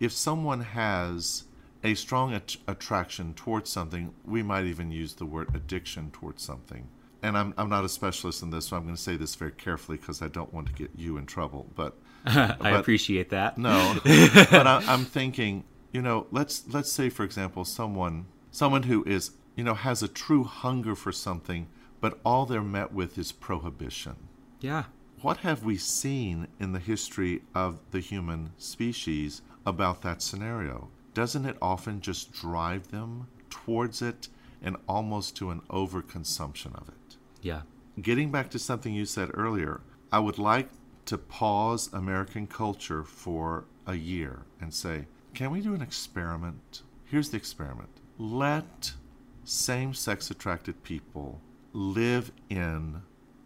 If 0.00 0.12
someone 0.12 0.60
has 0.62 1.44
a 1.84 1.94
strong 1.94 2.32
at- 2.34 2.56
attraction 2.66 3.34
towards 3.34 3.70
something, 3.70 4.12
we 4.24 4.42
might 4.42 4.64
even 4.64 4.90
use 4.90 5.14
the 5.14 5.26
word 5.26 5.54
addiction 5.54 6.10
towards 6.10 6.42
something. 6.42 6.88
And 7.22 7.36
I'm, 7.36 7.52
I'm 7.58 7.68
not 7.68 7.84
a 7.84 7.88
specialist 7.88 8.42
in 8.42 8.50
this, 8.50 8.66
so 8.68 8.76
I'm 8.76 8.84
going 8.84 8.96
to 8.96 9.00
say 9.00 9.16
this 9.16 9.34
very 9.34 9.52
carefully 9.52 9.98
because 9.98 10.22
I 10.22 10.28
don't 10.28 10.52
want 10.54 10.68
to 10.68 10.72
get 10.72 10.90
you 10.96 11.18
in 11.18 11.26
trouble. 11.26 11.66
But 11.74 11.96
I 12.26 12.56
But- 12.58 12.80
appreciate 12.80 13.28
that. 13.30 13.58
no, 13.58 13.98
but 14.04 14.66
I, 14.66 14.82
I'm 14.86 15.04
thinking, 15.04 15.64
you 15.92 16.00
know, 16.02 16.26
let's 16.30 16.64
let's 16.68 16.90
say, 16.90 17.10
for 17.10 17.24
example, 17.24 17.64
someone 17.64 18.26
someone 18.50 18.84
who 18.84 19.04
is, 19.04 19.32
you 19.54 19.62
know, 19.64 19.74
has 19.74 20.02
a 20.02 20.08
true 20.08 20.44
hunger 20.44 20.94
for 20.94 21.12
something, 21.12 21.66
but 22.00 22.18
all 22.24 22.46
they're 22.46 22.62
met 22.62 22.92
with 22.92 23.18
is 23.18 23.32
prohibition. 23.32 24.16
Yeah. 24.60 24.84
What 25.20 25.38
have 25.38 25.62
we 25.62 25.76
seen 25.76 26.48
in 26.58 26.72
the 26.72 26.78
history 26.78 27.42
of 27.54 27.80
the 27.90 28.00
human 28.00 28.52
species 28.56 29.42
about 29.66 30.02
that 30.02 30.22
scenario? 30.22 30.88
Doesn't 31.14 31.46
it 31.46 31.56
often 31.60 32.00
just 32.00 32.32
drive 32.32 32.90
them 32.90 33.28
towards 33.48 34.00
it 34.02 34.28
and 34.62 34.76
almost 34.88 35.36
to 35.36 35.50
an 35.50 35.60
overconsumption 35.70 36.74
of 36.80 36.88
it? 36.88 37.16
Yeah. 37.42 37.62
Getting 38.00 38.30
back 38.30 38.50
to 38.50 38.58
something 38.58 38.94
you 38.94 39.04
said 39.04 39.30
earlier, 39.34 39.80
I 40.12 40.20
would 40.20 40.38
like 40.38 40.70
to 41.06 41.18
pause 41.18 41.92
American 41.92 42.46
culture 42.46 43.02
for 43.02 43.64
a 43.86 43.94
year 43.94 44.42
and 44.60 44.72
say, 44.72 45.06
can 45.34 45.50
we 45.50 45.60
do 45.60 45.74
an 45.74 45.82
experiment? 45.82 46.82
Here's 47.04 47.30
the 47.30 47.36
experiment. 47.36 47.90
Let 48.18 48.92
same 49.44 49.94
sex 49.94 50.30
attracted 50.30 50.82
people 50.82 51.40
live 51.72 52.30
in 52.48 53.02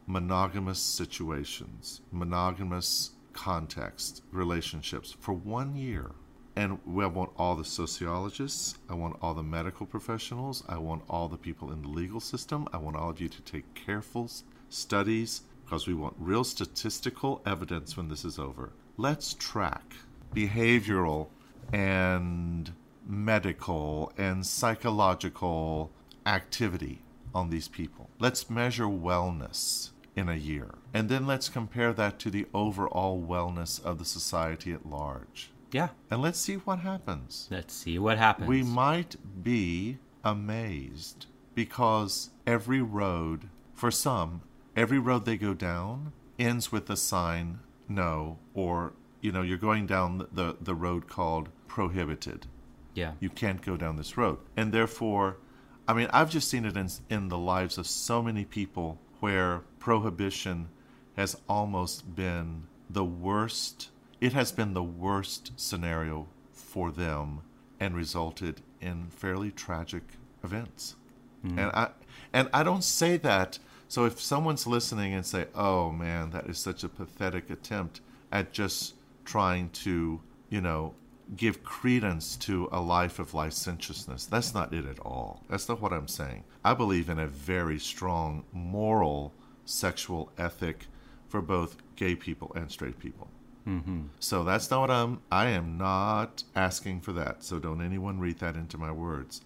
monogamous 0.06 0.78
situations, 0.78 2.02
monogamous 2.12 3.10
context, 3.34 4.22
relationships 4.32 5.12
for 5.20 5.34
one 5.34 5.74
year. 5.76 6.12
And 6.56 6.78
we- 6.86 7.04
I 7.04 7.08
want 7.08 7.32
all 7.36 7.56
the 7.56 7.64
sociologists, 7.64 8.78
I 8.88 8.94
want 8.94 9.16
all 9.20 9.34
the 9.34 9.42
medical 9.42 9.86
professionals, 9.86 10.62
I 10.68 10.78
want 10.78 11.02
all 11.10 11.28
the 11.28 11.36
people 11.36 11.72
in 11.72 11.82
the 11.82 11.88
legal 11.88 12.20
system, 12.20 12.68
I 12.72 12.78
want 12.78 12.96
all 12.96 13.10
of 13.10 13.20
you 13.20 13.28
to 13.28 13.42
take 13.42 13.74
careful 13.74 14.30
studies 14.68 15.42
because 15.64 15.86
we 15.86 15.94
want 15.94 16.14
real 16.18 16.44
statistical 16.44 17.42
evidence 17.44 17.96
when 17.96 18.08
this 18.08 18.24
is 18.24 18.38
over. 18.38 18.72
Let's 18.96 19.34
track 19.34 19.94
behavioral 20.32 21.28
and 21.72 22.72
medical 23.06 24.12
and 24.16 24.46
psychological 24.46 25.90
activity 26.24 27.02
on 27.34 27.50
these 27.50 27.66
people. 27.66 28.10
Let's 28.20 28.48
measure 28.48 28.86
wellness 28.86 29.90
in 30.16 30.28
a 30.28 30.34
year. 30.34 30.74
And 30.92 31.08
then 31.08 31.26
let's 31.26 31.48
compare 31.48 31.92
that 31.92 32.18
to 32.20 32.30
the 32.30 32.46
overall 32.54 33.20
wellness 33.20 33.82
of 33.84 33.98
the 33.98 34.04
society 34.04 34.72
at 34.72 34.86
large. 34.86 35.50
Yeah. 35.72 35.88
And 36.10 36.22
let's 36.22 36.38
see 36.38 36.54
what 36.54 36.80
happens. 36.80 37.48
Let's 37.50 37.74
see 37.74 37.98
what 37.98 38.16
happens. 38.18 38.48
We 38.48 38.62
might 38.62 39.16
be 39.42 39.98
amazed 40.22 41.26
because 41.54 42.30
every 42.46 42.80
road, 42.80 43.48
for 43.74 43.90
some, 43.90 44.42
every 44.76 44.98
road 44.98 45.24
they 45.24 45.36
go 45.36 45.52
down 45.54 46.12
ends 46.38 46.70
with 46.70 46.88
a 46.90 46.96
sign 46.96 47.58
no, 47.88 48.38
or, 48.54 48.92
you 49.20 49.32
know, 49.32 49.42
you're 49.42 49.58
going 49.58 49.86
down 49.86 50.26
the, 50.32 50.56
the 50.60 50.74
road 50.74 51.08
called 51.08 51.48
prohibited. 51.66 52.46
yeah. 52.94 53.12
You 53.20 53.28
can't 53.30 53.60
go 53.62 53.76
down 53.76 53.96
this 53.96 54.16
road. 54.16 54.38
And 54.56 54.72
therefore, 54.72 55.38
I 55.86 55.92
mean, 55.92 56.08
I've 56.12 56.30
just 56.30 56.48
seen 56.48 56.64
it 56.64 56.76
in, 56.76 56.88
in 57.10 57.28
the 57.28 57.38
lives 57.38 57.78
of 57.78 57.86
so 57.86 58.22
many 58.22 58.44
people 58.44 58.98
where 59.24 59.62
prohibition 59.78 60.68
has 61.16 61.34
almost 61.48 62.14
been 62.14 62.64
the 62.90 63.02
worst, 63.02 63.88
it 64.20 64.34
has 64.34 64.52
been 64.52 64.74
the 64.74 64.82
worst 64.82 65.50
scenario 65.56 66.26
for 66.52 66.90
them 66.90 67.40
and 67.80 67.96
resulted 67.96 68.60
in 68.82 69.06
fairly 69.08 69.50
tragic 69.50 70.02
events. 70.42 70.96
Mm-hmm. 71.42 71.58
And 71.58 71.70
I 71.72 71.88
and 72.34 72.50
I 72.52 72.62
don't 72.62 72.84
say 72.84 73.16
that 73.16 73.58
so 73.88 74.04
if 74.04 74.20
someone's 74.20 74.66
listening 74.66 75.14
and 75.14 75.24
say, 75.24 75.46
"Oh 75.54 75.90
man, 75.90 76.28
that 76.32 76.44
is 76.44 76.58
such 76.58 76.84
a 76.84 76.88
pathetic 76.90 77.48
attempt 77.48 78.02
at 78.30 78.52
just 78.52 78.92
trying 79.24 79.70
to, 79.84 80.20
you 80.50 80.60
know, 80.60 80.92
give 81.36 81.64
credence 81.64 82.36
to 82.36 82.68
a 82.70 82.80
life 82.80 83.18
of 83.18 83.34
licentiousness." 83.34 84.26
That's 84.26 84.54
not 84.54 84.72
it 84.72 84.84
at 84.86 84.98
all. 85.00 85.42
That's 85.48 85.68
not 85.68 85.80
what 85.80 85.92
I'm 85.92 86.08
saying. 86.08 86.44
I 86.64 86.74
believe 86.74 87.08
in 87.08 87.18
a 87.18 87.26
very 87.26 87.78
strong 87.78 88.44
moral 88.52 89.32
sexual 89.64 90.30
ethic 90.38 90.86
for 91.28 91.40
both 91.40 91.76
gay 91.96 92.14
people 92.14 92.52
and 92.54 92.70
straight 92.70 92.98
people. 92.98 93.28
Mm-hmm. 93.66 94.02
So 94.20 94.44
that's 94.44 94.70
not 94.70 94.80
what 94.80 94.90
I'm. 94.90 95.20
I 95.32 95.46
am 95.46 95.78
not 95.78 96.44
asking 96.54 97.00
for 97.00 97.12
that. 97.12 97.42
So 97.42 97.58
don't 97.58 97.82
anyone 97.82 98.20
read 98.20 98.38
that 98.38 98.56
into 98.56 98.76
my 98.78 98.92
words. 98.92 99.40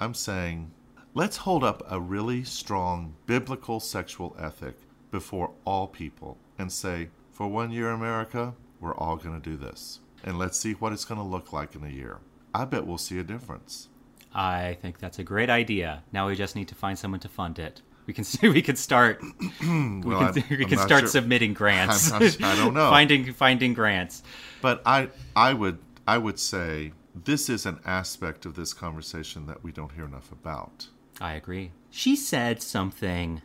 I'm 0.00 0.14
saying 0.14 0.70
let's 1.14 1.38
hold 1.38 1.64
up 1.64 1.82
a 1.88 2.00
really 2.00 2.44
strong 2.44 3.14
biblical 3.26 3.80
sexual 3.80 4.36
ethic 4.38 4.76
before 5.10 5.52
all 5.64 5.86
people 5.86 6.36
and 6.58 6.70
say, 6.70 7.08
for 7.30 7.46
one 7.48 7.70
year, 7.70 7.90
America, 7.90 8.54
we're 8.80 8.94
all 8.96 9.16
going 9.16 9.40
to 9.40 9.50
do 9.50 9.56
this. 9.56 10.00
And 10.24 10.38
let's 10.38 10.58
see 10.58 10.72
what 10.72 10.92
it's 10.92 11.04
going 11.04 11.20
to 11.20 11.26
look 11.26 11.52
like 11.52 11.74
in 11.74 11.84
a 11.84 11.88
year. 11.90 12.18
I 12.54 12.64
bet 12.64 12.86
we'll 12.86 12.98
see 12.98 13.18
a 13.18 13.22
difference. 13.24 13.88
I 14.34 14.78
think 14.80 14.98
that's 14.98 15.18
a 15.18 15.22
great 15.22 15.50
idea. 15.50 16.02
Now 16.12 16.26
we 16.28 16.34
just 16.34 16.56
need 16.56 16.66
to 16.68 16.74
find 16.74 16.98
someone 16.98 17.20
to 17.20 17.28
fund 17.28 17.58
it. 17.58 17.82
We 18.06 18.12
can 18.14 18.24
we 18.52 18.62
can 18.62 18.76
start 18.76 19.22
we 19.40 20.00
Well, 20.00 20.32
can, 20.32 20.42
I'm- 20.42 20.44
we 20.50 20.64
can 20.64 20.78
start 20.78 21.00
sure- 21.02 21.08
submitting 21.08 21.52
grants. 21.62 22.10
Not- 22.10 22.22
I 22.22 22.56
don't 22.56 22.74
know. 22.74 22.90
finding 22.90 23.32
finding 23.32 23.74
grants. 23.74 24.22
But 24.62 24.82
I, 24.86 25.10
I 25.36 25.52
would, 25.52 25.78
I 26.06 26.18
would 26.18 26.38
say 26.38 26.92
this 27.14 27.48
is 27.48 27.66
an 27.66 27.78
aspect 27.84 28.44
of 28.46 28.54
this 28.56 28.72
conversation 28.72 29.46
that 29.46 29.62
we 29.62 29.72
don't 29.72 29.92
hear 29.92 30.04
enough 30.06 30.32
about. 30.32 30.88
I 31.20 31.34
agree. 31.34 31.70
She 31.90 32.16
said 32.16 32.60
something 32.62 33.40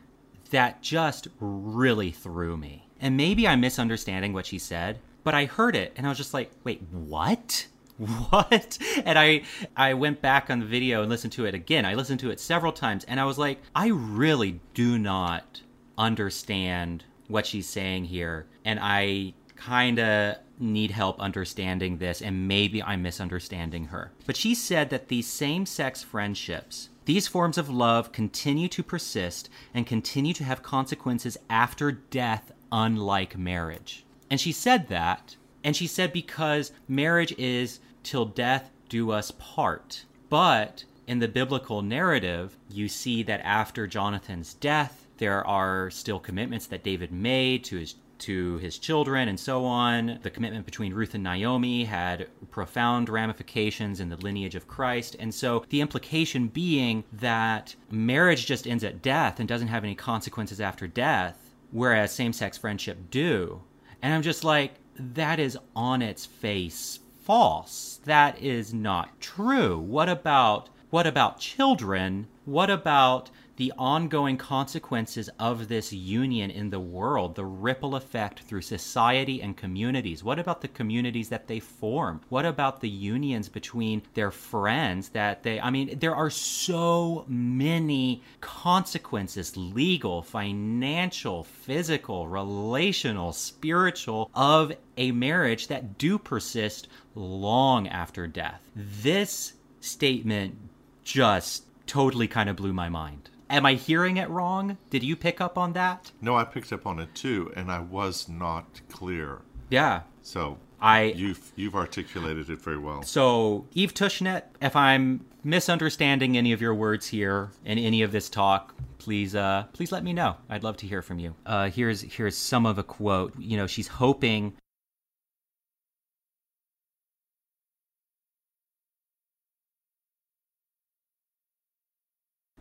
that 0.50 0.82
just 0.82 1.28
really 1.40 2.10
threw 2.12 2.58
me. 2.58 2.88
And 3.00 3.16
maybe 3.16 3.48
I'm 3.48 3.62
misunderstanding 3.62 4.34
what 4.34 4.46
she 4.48 4.58
said, 4.58 5.00
but 5.30 5.36
I 5.36 5.46
heard 5.46 5.76
it 5.76 5.94
and 5.96 6.08
I 6.08 6.10
was 6.10 6.18
just 6.18 6.34
like, 6.34 6.50
wait, 6.64 6.82
what? 6.92 7.68
what? 7.98 8.80
And 9.06 9.20
I 9.20 9.44
I 9.78 9.94
went 9.94 10.24
back 10.24 10.50
on 10.50 10.60
the 10.60 10.66
video 10.66 11.02
and 11.02 11.10
listened 11.12 11.34
to 11.34 11.46
it 11.46 11.54
again. 11.54 11.86
I 11.86 11.94
listened 11.94 12.20
to 12.22 12.32
it 12.32 12.40
several 12.40 12.72
times 12.72 13.04
and 13.04 13.20
I 13.20 13.26
was 13.26 13.38
like, 13.38 13.62
I 13.76 13.90
really 13.90 14.60
do 14.74 14.98
not 14.98 15.62
understand 16.00 17.04
what 17.28 17.46
she's 17.46 17.70
saying 17.70 18.06
here. 18.06 18.48
And 18.66 18.80
I 18.82 19.36
kind 19.56 20.00
of 20.00 20.38
need 20.58 20.90
help 20.90 21.20
understanding 21.20 22.00
this 22.00 22.24
and 22.24 22.48
maybe 22.48 22.82
I'm 22.82 23.04
misunderstanding 23.04 23.86
her. 23.86 24.12
But 24.26 24.36
she 24.36 24.56
said 24.56 24.90
that 24.90 25.10
these 25.10 25.28
same-sex 25.28 26.02
friendships 26.02 26.90
these 27.06 27.28
forms 27.28 27.60
of 27.60 27.70
love 27.70 28.12
continue 28.12 28.68
to 28.70 28.82
persist 28.82 29.48
and 29.76 29.86
continue 29.86 30.34
to 30.34 30.44
have 30.44 30.64
consequences 30.64 31.38
after 31.52 31.92
death, 31.92 32.52
unlike 32.72 33.38
marriage. 33.38 34.06
And 34.30 34.40
she 34.40 34.52
said 34.52 34.88
that, 34.90 35.36
and 35.64 35.76
she 35.76 35.88
said 35.88 36.14
because 36.14 36.72
marriage 36.88 37.34
is 37.38 37.80
till 38.04 38.26
death 38.26 38.70
do 38.88 39.12
us 39.12 39.32
part. 39.38 40.06
But 40.30 40.84
in 41.08 41.20
the 41.20 41.28
biblical 41.28 41.82
narrative, 41.82 42.58
you 42.70 42.88
see 42.88 43.24
that 43.24 43.42
after 43.44 43.88
Jonathan's 43.88 44.54
death, 44.54 45.08
there 45.18 45.46
are 45.46 45.90
still 45.90 46.20
commitments 46.20 46.68
that 46.68 46.84
David 46.84 47.12
made 47.12 47.64
to 47.66 47.78
his 47.78 47.96
to 48.20 48.58
his 48.58 48.78
children 48.78 49.30
and 49.30 49.40
so 49.40 49.66
on. 49.66 50.20
The 50.22 50.30
commitment 50.30 50.66
between 50.66 50.94
Ruth 50.94 51.16
and 51.16 51.24
Naomi 51.24 51.86
had 51.86 52.28
profound 52.52 53.08
ramifications 53.08 54.02
in 54.02 54.10
the 54.10 54.18
lineage 54.18 54.56
of 54.56 54.68
Christ. 54.68 55.16
And 55.20 55.34
so 55.34 55.64
the 55.70 55.80
implication 55.82 56.48
being 56.48 57.06
that 57.14 57.76
marriage 57.90 58.46
just 58.46 58.68
ends 58.68 58.84
at 58.84 59.02
death 59.02 59.40
and 59.40 59.48
doesn't 59.48 59.70
have 59.70 59.86
any 59.86 59.96
consequences 59.96 60.60
after 60.60 60.86
death, 60.86 61.56
whereas 61.72 62.12
same 62.12 62.34
sex 62.34 62.58
friendship 62.58 63.10
do. 63.10 63.62
And 64.02 64.14
I'm 64.14 64.22
just 64.22 64.44
like, 64.44 64.76
that 64.96 65.40
is 65.40 65.58
on 65.76 66.02
its 66.02 66.26
face 66.26 67.00
false. 67.22 68.00
That 68.06 68.42
is 68.42 68.74
not 68.74 69.20
true. 69.22 69.78
What 69.78 70.10
about 70.10 70.70
what 70.90 71.06
about 71.06 71.40
children? 71.40 72.28
What 72.46 72.70
about 72.72 73.30
the 73.60 73.74
ongoing 73.78 74.38
consequences 74.38 75.30
of 75.38 75.68
this 75.68 75.92
union 75.92 76.50
in 76.50 76.70
the 76.70 76.80
world, 76.80 77.36
the 77.36 77.44
ripple 77.44 77.94
effect 77.94 78.40
through 78.40 78.62
society 78.62 79.42
and 79.42 79.58
communities. 79.58 80.24
What 80.24 80.40
about 80.40 80.62
the 80.62 80.70
communities 80.70 81.28
that 81.28 81.48
they 81.48 81.60
form? 81.60 82.22
What 82.30 82.46
about 82.46 82.80
the 82.80 82.88
unions 82.88 83.50
between 83.50 84.02
their 84.14 84.32
friends 84.32 85.10
that 85.10 85.44
they, 85.44 85.60
I 85.60 85.72
mean, 85.72 86.00
there 86.00 86.16
are 86.16 86.30
so 86.30 87.26
many 87.28 88.24
consequences 88.40 89.58
legal, 89.58 90.22
financial, 90.22 91.44
physical, 91.44 92.30
relational, 92.30 93.34
spiritual 93.34 94.32
of 94.34 94.72
a 94.96 95.12
marriage 95.12 95.68
that 95.68 95.98
do 95.98 96.18
persist 96.18 96.88
long 97.14 97.90
after 97.90 98.26
death. 98.26 98.62
This 98.74 99.52
statement 99.82 100.56
just 101.04 101.66
totally 101.88 102.30
kind 102.30 102.48
of 102.48 102.56
blew 102.56 102.72
my 102.72 102.88
mind. 102.88 103.30
Am 103.50 103.66
I 103.66 103.74
hearing 103.74 104.18
it 104.18 104.30
wrong? 104.30 104.78
Did 104.90 105.04
you 105.04 105.16
pick 105.16 105.42
up 105.42 105.58
on 105.58 105.74
that? 105.74 106.12
No, 106.22 106.36
I 106.36 106.44
picked 106.44 106.72
up 106.72 106.86
on 106.86 107.00
it 107.00 107.14
too, 107.16 107.52
and 107.56 107.72
I 107.72 107.80
was 107.80 108.30
not 108.30 108.82
clear. 108.90 109.42
Yeah. 109.70 110.02
So 110.22 110.60
I 110.80 111.06
you've 111.16 111.52
you've 111.56 111.76
articulated 111.76 112.50
it 112.50 112.62
very 112.62 112.78
well. 112.78 113.02
So 113.04 113.66
Eve 113.74 113.94
Tushnet, 113.94 114.44
if 114.62 114.76
I'm 114.76 115.26
misunderstanding 115.44 116.38
any 116.38 116.52
of 116.52 116.62
your 116.62 116.76
words 116.76 117.08
here 117.08 117.52
in 117.66 117.80
any 117.80 118.04
of 118.04 118.12
this 118.12 118.30
talk, 118.30 118.76
please 119.00 119.36
uh 119.36 119.66
please 119.74 119.92
let 119.92 120.04
me 120.04 120.14
know. 120.14 120.36
I'd 120.50 120.64
love 120.64 120.78
to 120.78 120.88
hear 120.88 121.02
from 121.02 121.20
you. 121.20 121.36
Uh 121.46 121.70
here's 121.70 122.02
here's 122.02 122.38
some 122.38 122.66
of 122.66 122.78
a 122.78 122.84
quote. 122.84 123.34
You 123.40 123.58
know, 123.58 123.68
she's 123.68 123.88
hoping 123.88 124.54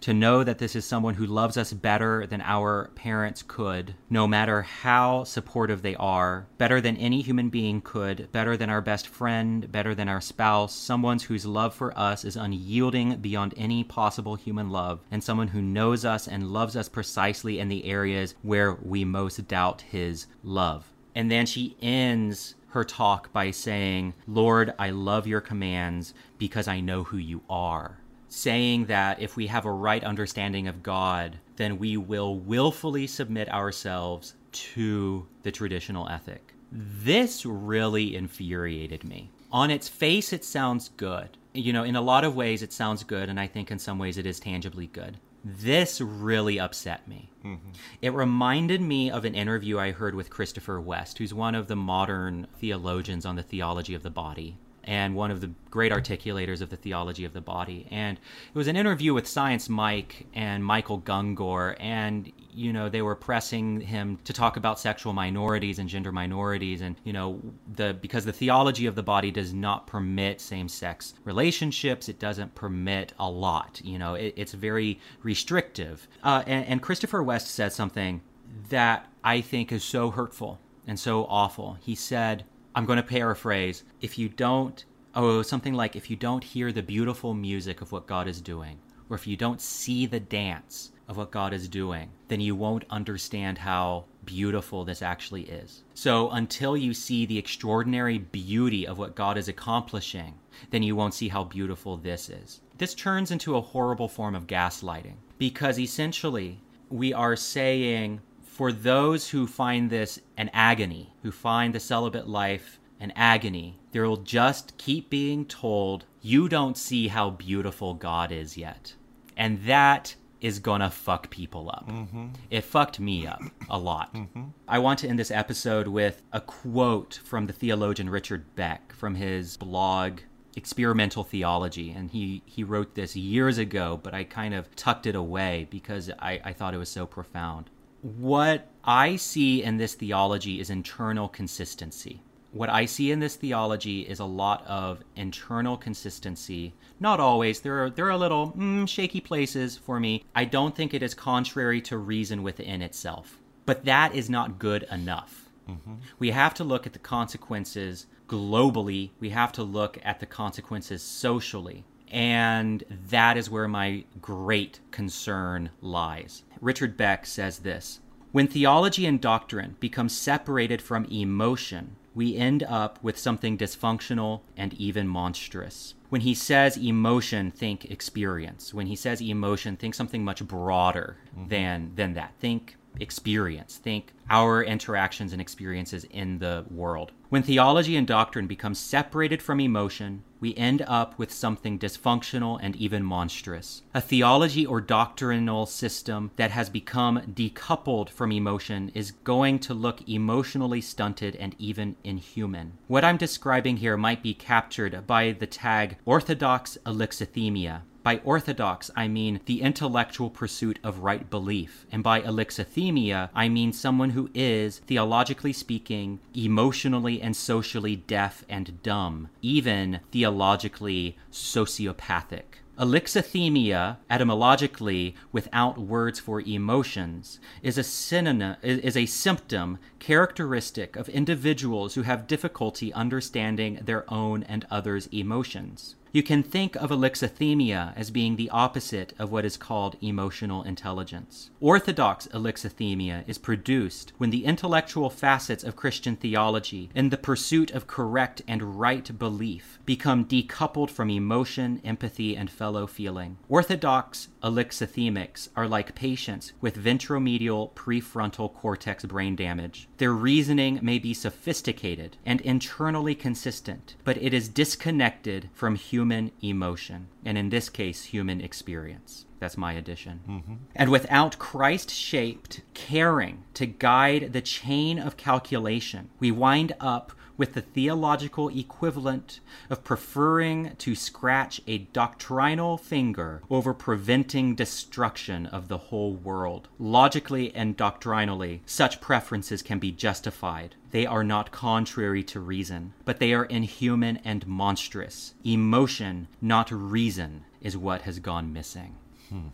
to 0.09 0.14
know 0.14 0.42
that 0.42 0.56
this 0.56 0.74
is 0.74 0.86
someone 0.86 1.12
who 1.12 1.26
loves 1.26 1.59
us 1.59 1.70
better 1.70 2.26
than 2.26 2.40
our 2.40 2.90
parents 2.94 3.44
could, 3.46 3.94
no 4.09 4.26
matter 4.26 4.62
how 4.62 5.22
supportive 5.22 5.82
they 5.82 5.94
are, 5.96 6.46
better 6.56 6.80
than 6.80 6.96
any 6.96 7.20
human 7.20 7.50
being 7.50 7.82
could, 7.82 8.26
better 8.32 8.56
than 8.56 8.70
our 8.70 8.80
best 8.80 9.06
friend, 9.06 9.70
better 9.70 9.94
than 9.94 10.09
our 10.09 10.22
spouse, 10.22 10.74
someone 10.74 11.18
whose 11.18 11.44
love 11.44 11.74
for 11.74 11.92
us 11.94 12.24
is 12.24 12.36
unyielding 12.36 13.16
beyond 13.16 13.52
any 13.59 13.84
possible 13.84 14.34
human 14.34 14.70
love, 14.70 14.98
and 15.11 15.22
someone 15.22 15.48
who 15.48 15.61
knows 15.61 16.06
us 16.06 16.26
and 16.26 16.52
loves 16.52 16.74
us 16.74 16.88
precisely 16.88 17.59
in 17.59 17.68
the 17.68 17.84
areas 17.84 18.34
where 18.40 18.72
we 18.72 19.04
most 19.04 19.46
doubt 19.46 19.82
his 19.82 20.26
love. 20.42 20.90
And 21.14 21.30
then 21.30 21.44
she 21.44 21.76
ends 21.82 22.54
her 22.68 22.82
talk 22.82 23.30
by 23.34 23.50
saying, 23.50 24.14
Lord, 24.26 24.72
I 24.78 24.88
love 24.88 25.26
your 25.26 25.42
commands 25.42 26.14
because 26.38 26.66
I 26.66 26.80
know 26.80 27.04
who 27.04 27.18
you 27.18 27.42
are 27.50 27.97
saying 28.29 28.87
that 28.87 29.20
if 29.20 29.37
we 29.37 29.47
have 29.47 29.64
a 29.64 29.70
right 29.70 30.05
understanding 30.05 30.68
of 30.68 30.83
God, 30.83 31.39
then 31.57 31.79
we 31.79 31.97
will 31.97 32.39
willfully 32.39 33.07
submit 33.07 33.49
ourselves 33.49 34.35
to 34.53 35.26
the 35.43 35.53
traditional 35.53 36.09
ethic. 36.09 36.55
This 36.70 37.47
really 37.47 38.14
infuriated 38.14 39.05
me. 39.05 39.31
On 39.51 39.70
its 39.70 39.89
face, 39.89 40.33
it 40.33 40.45
sounds 40.45 40.91
good. 40.97 41.37
You 41.55 41.72
know, 41.72 41.83
in 41.83 41.97
a 41.97 42.03
lot 42.03 42.24
of 42.24 42.37
ways, 42.37 42.62
it 42.62 42.72
sounds 42.72 43.03
good, 43.03 43.29
and 43.29 43.41
I 43.41 43.47
think 43.47 43.70
in 43.70 43.79
some 43.79 43.99
ways 43.99 44.18
it 44.18 44.26
is 44.26 44.39
tangibly 44.39 44.87
good. 44.87 45.16
This 45.45 46.01
really 46.01 46.61
upset 46.61 47.09
me. 47.09 47.31
Mm-hmm. 47.45 47.70
It 48.03 48.12
reminded 48.12 48.83
me 48.83 49.11
of 49.11 49.24
an 49.24 49.35
interview 49.35 49.79
I 49.79 49.93
heard 49.93 50.14
with 50.14 50.31
Christopher 50.31 50.81
West, 50.81 51.18
who's 51.18 51.33
one 51.33 51.55
of 51.55 51.68
the 51.68 51.76
modern 51.76 52.47
theologians 52.59 53.24
on 53.24 53.37
the 53.37 53.43
theology 53.43 53.95
of 53.95 54.03
the 54.03 54.11
body 54.11 54.59
and 54.89 55.14
one 55.14 55.30
of 55.30 55.43
the 55.43 55.51
great 55.70 55.93
articulators 55.93 56.62
of 56.62 56.70
the 56.70 56.76
theology 56.76 57.26
of 57.26 57.34
the 57.34 57.43
body. 57.43 57.86
And 57.91 58.16
it 58.16 58.57
was 58.57 58.68
an 58.68 58.76
interview 58.76 59.12
with 59.12 59.28
Science 59.28 59.68
Mike 59.68 60.26
and 60.32 60.64
Michael 60.64 60.99
Gungor, 60.99 61.76
and 61.78 62.32
you 62.55 62.72
know 62.72 62.89
they 62.89 63.03
were 63.03 63.14
pressing 63.14 63.82
him 63.82 64.18
to 64.24 64.32
talk 64.32 64.57
about 64.57 64.80
sexual 64.80 65.12
minorities 65.12 65.78
and 65.78 65.91
gender 65.91 66.11
minorities, 66.11 66.80
and 66.80 66.97
you 67.05 67.12
know 67.12 67.39
the 67.76 67.99
because 68.01 68.24
the 68.24 68.32
theology 68.32 68.86
of 68.86 68.95
the 68.95 69.03
body 69.03 69.30
does 69.30 69.53
not 69.53 69.86
permit 69.86 70.41
same-sex 70.41 71.12
relationships. 71.22 72.09
It 72.09 72.18
doesn't 72.18 72.55
permit 72.55 73.12
a 73.18 73.30
lot. 73.30 73.82
You 73.84 73.99
know, 73.99 74.14
it, 74.14 74.32
it's 74.36 74.55
very 74.55 74.99
restrictive. 75.22 76.09
Uh, 76.22 76.43
and, 76.47 76.64
and 76.64 76.82
Christopher 76.82 77.22
West 77.22 77.49
said 77.49 77.74
something 77.74 78.22
that 78.70 79.07
I 79.22 79.43
think 79.43 79.70
is 79.70 79.84
so 79.84 80.11
hurtful 80.11 80.61
and 80.86 80.99
so 80.99 81.26
awful. 81.26 81.76
He 81.82 81.95
said 81.95 82.47
I'm 82.79 82.87
going 82.87 82.99
to 82.99 83.03
paraphrase. 83.03 83.83
If 84.01 84.18
you 84.18 84.29
don't, 84.29 84.85
oh, 85.16 85.43
something 85.43 85.74
like 85.74 85.97
if 85.97 86.09
you 86.09 86.14
don't 86.14 86.45
hear 86.45 86.70
the 86.70 86.81
beautiful 86.81 87.35
music 87.35 87.81
of 87.81 87.91
what 87.91 88.07
God 88.07 88.29
is 88.29 88.41
doing, 88.41 88.79
or 89.11 89.16
if 89.16 89.26
you 89.26 89.37
don't 89.37 89.61
see 89.61 90.07
the 90.07 90.20
dance 90.20 90.93
of 91.09 91.16
what 91.16 91.33
God 91.33 91.53
is 91.53 91.66
doing, 91.66 92.12
then 92.29 92.41
you 92.41 92.55
won't 92.55 92.85
understand 92.89 93.59
how 93.59 94.05
beautiful 94.24 94.85
this 94.85 95.03
actually 95.03 95.43
is. 95.43 95.83
So 95.95 96.31
until 96.31 96.76
you 96.76 96.95
see 96.95 97.26
the 97.26 97.37
extraordinary 97.37 98.18
beauty 98.18 98.87
of 98.87 98.97
what 98.97 99.16
God 99.16 99.37
is 99.37 99.49
accomplishing, 99.49 100.35
then 100.70 100.85
you 100.85 100.95
won't 100.95 101.14
see 101.14 101.31
how 101.31 101.43
beautiful 101.43 101.97
this 101.97 102.31
is. 102.31 102.61
This 102.76 102.95
turns 102.95 103.33
into 103.33 103.57
a 103.57 103.61
horrible 103.61 104.07
form 104.07 104.37
of 104.37 104.47
gaslighting 104.47 105.16
because 105.36 105.81
essentially 105.81 106.61
we 106.90 107.12
are 107.12 107.35
saying 107.35 108.20
for 108.59 108.73
those 108.73 109.28
who 109.28 109.47
find 109.47 109.89
this 109.89 110.20
an 110.36 110.51
agony, 110.52 111.12
who 111.23 111.31
find 111.31 111.73
the 111.73 111.78
celibate 111.78 112.27
life 112.27 112.77
an 113.01 113.12
agony, 113.15 113.79
they 113.93 114.01
will 114.01 114.16
just 114.16 114.77
keep 114.79 115.11
being 115.11 115.45
told, 115.45 116.05
you 116.20 116.49
don't 116.49 116.77
see 116.77 117.09
how 117.09 117.31
beautiful 117.31 117.95
God 117.95 118.33
is 118.33 118.57
yet. 118.57 118.95
And 119.37 119.62
that 119.65 120.15
is 120.41 120.59
gonna 120.59 120.91
fuck 120.91 121.31
people 121.31 121.69
up. 121.69 121.89
Mm-hmm. 121.89 122.29
It 122.51 122.62
fucked 122.62 123.01
me 123.01 123.27
up 123.27 123.41
a 123.69 123.79
lot. 123.79 124.15
Mm-hmm. 124.15 124.45
I 124.69 124.79
want 124.79 125.01
to 125.01 125.09
end 125.09 125.19
this 125.19 125.31
episode 125.31 125.89
with 125.89 126.23
a 126.33 126.41
quote 126.41 127.20
from 127.25 127.47
the 127.47 127.53
theologian 127.53 128.09
Richard 128.09 128.55
Beck 128.55 128.93
from 128.93 129.15
his 129.16 129.57
blog 129.57 130.20
experimental 130.57 131.23
theology 131.23 131.93
and 131.93 132.11
he 132.11 132.43
he 132.45 132.65
wrote 132.65 132.97
this 132.97 133.15
years 133.15 133.59
ago 133.59 134.01
but 134.03 134.12
i 134.12 134.25
kind 134.25 134.53
of 134.53 134.75
tucked 134.75 135.07
it 135.07 135.15
away 135.15 135.69
because 135.70 136.11
i, 136.19 136.41
I 136.43 136.53
thought 136.53 136.75
it 136.75 136.79
was 136.79 136.89
so 136.89 137.07
profound 137.07 137.70
what 138.01 138.69
I 138.85 139.16
see 139.16 139.62
in 139.62 139.77
this 139.77 139.95
theology 139.95 140.61
is 140.61 140.70
internal 140.70 141.29
consistency. 141.29 142.23
What 142.53 142.70
I 142.70 142.87
see 142.87 143.11
in 143.11 143.20
this 143.20 143.37
theology 143.37 144.03
is 144.03 144.20
a 144.20 144.25
lot 144.25 144.66
of 144.66 145.03
internal 145.16 145.77
consistency. 145.77 146.73
Not 146.99 147.20
always. 147.20 147.61
There 147.61 147.85
are 147.85 147.91
there 147.91 148.11
are 148.11 148.16
little 148.16 148.53
mm, 148.53 148.89
shaky 148.89 149.20
places 149.20 149.77
for 149.77 150.01
me. 150.01 150.25
I 150.35 150.45
don't 150.45 150.75
think 150.75 150.95
it 150.95 151.03
is 151.03 151.15
contrary 151.15 151.81
to 151.83 151.99
reason 151.99 152.43
within 152.43 152.81
itself. 152.81 153.39
But 153.66 153.85
that 153.85 154.15
is 154.15 154.31
not 154.31 154.59
good 154.59 154.85
enough. 154.91 155.51
Mm-hmm. 155.69 155.95
We 156.19 156.31
have 156.31 156.55
to 156.55 156.65
look 156.65 156.87
at 156.87 156.95
the 156.95 156.99
consequences 156.99 158.07
globally. 158.27 159.11
We 159.20 159.31
have 159.31 159.53
to 159.53 159.62
look 159.62 159.99
at 160.03 160.20
the 160.20 160.27
consequences 160.27 161.03
socially. 161.03 161.85
And 162.11 162.85
that 163.11 163.37
is 163.37 163.51
where 163.51 163.69
my 163.69 164.05
great 164.23 164.81
concern 164.91 165.69
lies. 165.83 166.45
Richard 166.61 166.97
Beck 166.97 167.27
says 167.27 167.59
this 167.59 168.01
When 168.33 168.47
theology 168.47 169.05
and 169.05 169.20
doctrine 169.20 169.77
become 169.81 170.09
separated 170.09 170.81
from 170.81 171.05
emotion, 171.07 171.97
we 172.14 172.36
end 172.36 172.62
up 172.62 172.98
with 173.02 173.18
something 173.18 173.59
dysfunctional 173.59 174.40
and 174.56 174.74
even 174.74 175.06
monstrous. 175.06 175.94
When 176.09 176.22
he 176.22 176.35
says 176.35 176.76
emotion, 176.76 177.51
think 177.51 177.85
experience. 177.90 178.72
When 178.72 178.86
he 178.86 178.97
says 178.97 179.20
emotion, 179.20 179.76
think 179.76 179.94
something 179.94 180.24
much 180.24 180.47
broader 180.47 181.18
mm-hmm. 181.36 181.48
than 181.48 181.93
than 181.97 182.14
that. 182.14 182.32
Think 182.39 182.77
experience. 183.01 183.77
Think 183.77 184.12
our 184.31 184.62
interactions 184.62 185.33
and 185.33 185.41
experiences 185.41 186.05
in 186.05 186.39
the 186.39 186.65
world. 186.70 187.12
When 187.31 187.43
theology 187.43 187.97
and 187.97 188.07
doctrine 188.07 188.47
become 188.47 188.75
separated 188.75 189.43
from 189.43 189.61
emotion, 189.61 190.25
we 190.41 190.55
end 190.55 190.83
up 190.87 191.19
with 191.19 191.33
something 191.33 191.79
dysfunctional 191.79 192.59
and 192.62 192.75
even 192.77 193.05
monstrous. 193.05 193.83
A 193.93 194.01
theology 194.01 194.65
or 194.65 194.81
doctrinal 194.81 195.66
system 195.66 196.31
that 196.37 196.53
has 196.53 196.70
become 196.70 197.20
decoupled 197.35 198.09
from 198.09 198.33
emotion 198.33 198.91
is 198.95 199.11
going 199.11 199.59
to 199.61 199.75
look 199.75 200.09
emotionally 200.09 200.81
stunted 200.81 201.37
and 201.37 201.55
even 201.59 201.97
inhuman. 202.05 202.79
What 202.87 203.05
I'm 203.05 203.16
describing 203.16 203.79
here 203.79 203.97
might 203.97 204.23
be 204.23 204.35
captured 204.35 205.07
by 205.07 205.33
the 205.33 205.47
tag 205.47 205.97
orthodox 206.07 206.79
alexithymia. 206.87 207.83
By 208.03 208.20
orthodox, 208.25 208.91
I 208.97 209.09
mean 209.09 209.41
the 209.47 209.61
intellectual 209.61 210.31
pursuit 210.31 210.79
of 210.85 211.01
right 211.01 211.29
belief. 211.29 211.87
And 211.91 212.03
by 212.03 212.20
alexithymia, 212.20 213.29
I 213.35 213.49
mean 213.49 213.73
someone 213.73 214.11
who 214.11 214.31
is, 214.35 214.79
theologically 214.87 215.53
speaking, 215.53 216.20
emotionally 216.35 217.20
and 217.20 217.37
socially 217.37 217.97
deaf 217.97 218.45
and 218.49 218.83
dumb, 218.83 219.29
even 219.43 220.01
theologically 220.12 221.16
sociopathic. 221.33 222.62
Alexithymia, 222.79 223.97
etymologically, 224.09 225.16
without 225.33 225.79
words 225.79 226.20
for 226.20 226.41
emotions, 226.41 227.41
is 227.61 227.77
a 227.77 227.83
synonym 227.83 228.55
is 228.62 228.97
a 228.97 229.07
symptom 229.07 229.79
characteristic 229.99 230.95
of 230.95 231.09
individuals 231.09 231.97
who 231.97 232.03
have 232.03 232.29
difficulty 232.29 232.93
understanding 232.93 233.81
their 233.83 234.05
own 234.09 234.45
and 234.45 234.65
others' 234.70 235.09
emotions. 235.09 235.97
You 236.10 236.22
can 236.22 236.43
think 236.43 236.74
of 236.76 236.89
alexithymia 236.90 237.93
as 237.94 238.10
being 238.10 238.36
the 238.36 238.48
opposite 238.48 239.12
of 239.18 239.30
what 239.30 239.44
is 239.44 239.59
called 239.59 239.97
emotional 240.01 240.62
intelligence. 240.62 241.51
Orthodox 241.60 242.26
alexithymia 242.28 243.24
is 243.26 243.36
produced 243.36 244.12
when 244.16 244.30
the 244.30 244.47
intellectual 244.47 245.10
facets 245.10 245.64
of 245.64 245.76
Christian 245.76 246.16
theology, 246.16 246.89
in 246.94 247.10
the 247.10 247.18
pursuit 247.18 247.70
of 247.72 247.86
correct 247.86 248.40
and 248.48 248.80
right 248.80 249.18
belief, 249.18 249.77
become 249.89 250.27
decoupled 250.27 250.90
from 250.90 251.09
emotion, 251.09 251.81
empathy, 251.82 252.36
and 252.36 252.51
fellow 252.51 252.86
feeling. 252.86 253.39
Orthodox 253.48 254.28
alexithymics 254.43 255.48
are 255.56 255.66
like 255.66 255.94
patients 255.94 256.52
with 256.60 256.77
ventromedial 256.77 257.73
prefrontal 257.73 258.52
cortex 258.52 259.06
brain 259.06 259.35
damage. 259.35 259.89
Their 259.97 260.12
reasoning 260.12 260.78
may 260.82 260.98
be 260.98 261.15
sophisticated 261.15 262.19
and 262.27 262.43
internally 262.43 263.15
consistent, 263.15 263.97
but 264.05 264.19
it 264.19 264.35
is 264.35 264.51
disconnected 264.51 265.48
from 265.55 265.74
human 265.74 266.32
emotion, 266.43 267.09
and 267.24 267.39
in 267.39 267.48
this 267.48 267.70
case, 267.70 268.05
human 268.05 268.43
experience. 268.43 269.24
That's 269.40 269.56
my 269.56 269.73
addition. 269.73 270.20
Mm-hmm. 270.28 270.55
And 270.74 270.90
without 270.90 271.39
Christ 271.39 271.90
shaped 271.90 272.60
caring 272.74 273.44
to 273.55 273.65
guide 273.65 274.35
the 274.35 274.43
chain 274.43 274.98
of 274.98 275.16
calculation, 275.16 276.10
we 276.19 276.31
wind 276.31 276.74
up 276.78 277.12
with 277.39 277.55
the 277.55 277.62
theological 277.62 278.48
equivalent 278.48 279.40
of 279.70 279.85
preferring 279.85 280.74
to 280.77 280.94
scratch 280.94 281.62
a 281.66 281.78
doctrinal 281.78 282.77
finger 282.77 283.40
over 283.48 283.73
preventing 283.73 284.55
destruction 284.55 285.47
of 285.47 285.69
the 285.69 285.78
whole 285.78 286.12
world. 286.12 286.69
Logically 286.78 287.55
and 287.55 287.77
doctrinally, 287.77 288.60
such 288.66 289.01
preferences 289.01 289.62
can 289.62 289.78
be 289.78 289.93
justified. 289.93 290.74
They 290.90 291.06
are 291.06 291.24
not 291.24 291.52
contrary 291.52 292.24
to 292.24 292.40
reason, 292.40 292.93
but 293.05 293.20
they 293.20 293.32
are 293.32 293.44
inhuman 293.44 294.19
and 294.24 294.47
monstrous. 294.47 295.35
Emotion, 295.44 296.28
not 296.43 296.70
reason, 296.70 297.44
is 297.60 297.77
what 297.77 298.02
has 298.02 298.19
gone 298.19 298.52
missing. 298.52 298.97
Hmm. 299.28 299.48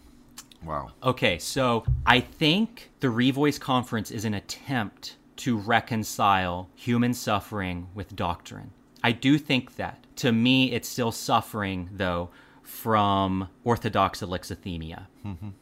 Wow. 0.64 0.92
Okay, 1.02 1.38
so 1.38 1.84
I 2.06 2.20
think 2.20 2.90
the 3.00 3.08
Revoice 3.08 3.60
Conference 3.60 4.10
is 4.10 4.24
an 4.24 4.32
attempt 4.32 5.16
to 5.36 5.56
reconcile 5.56 6.68
human 6.74 7.14
suffering 7.14 7.88
with 7.94 8.16
doctrine. 8.16 8.70
I 9.02 9.12
do 9.12 9.38
think 9.38 9.76
that. 9.76 9.98
To 10.16 10.32
me, 10.32 10.72
it's 10.72 10.88
still 10.88 11.12
suffering, 11.12 11.90
though, 11.92 12.30
from 12.62 13.48
orthodox 13.64 14.20
alexithymia. 14.20 15.06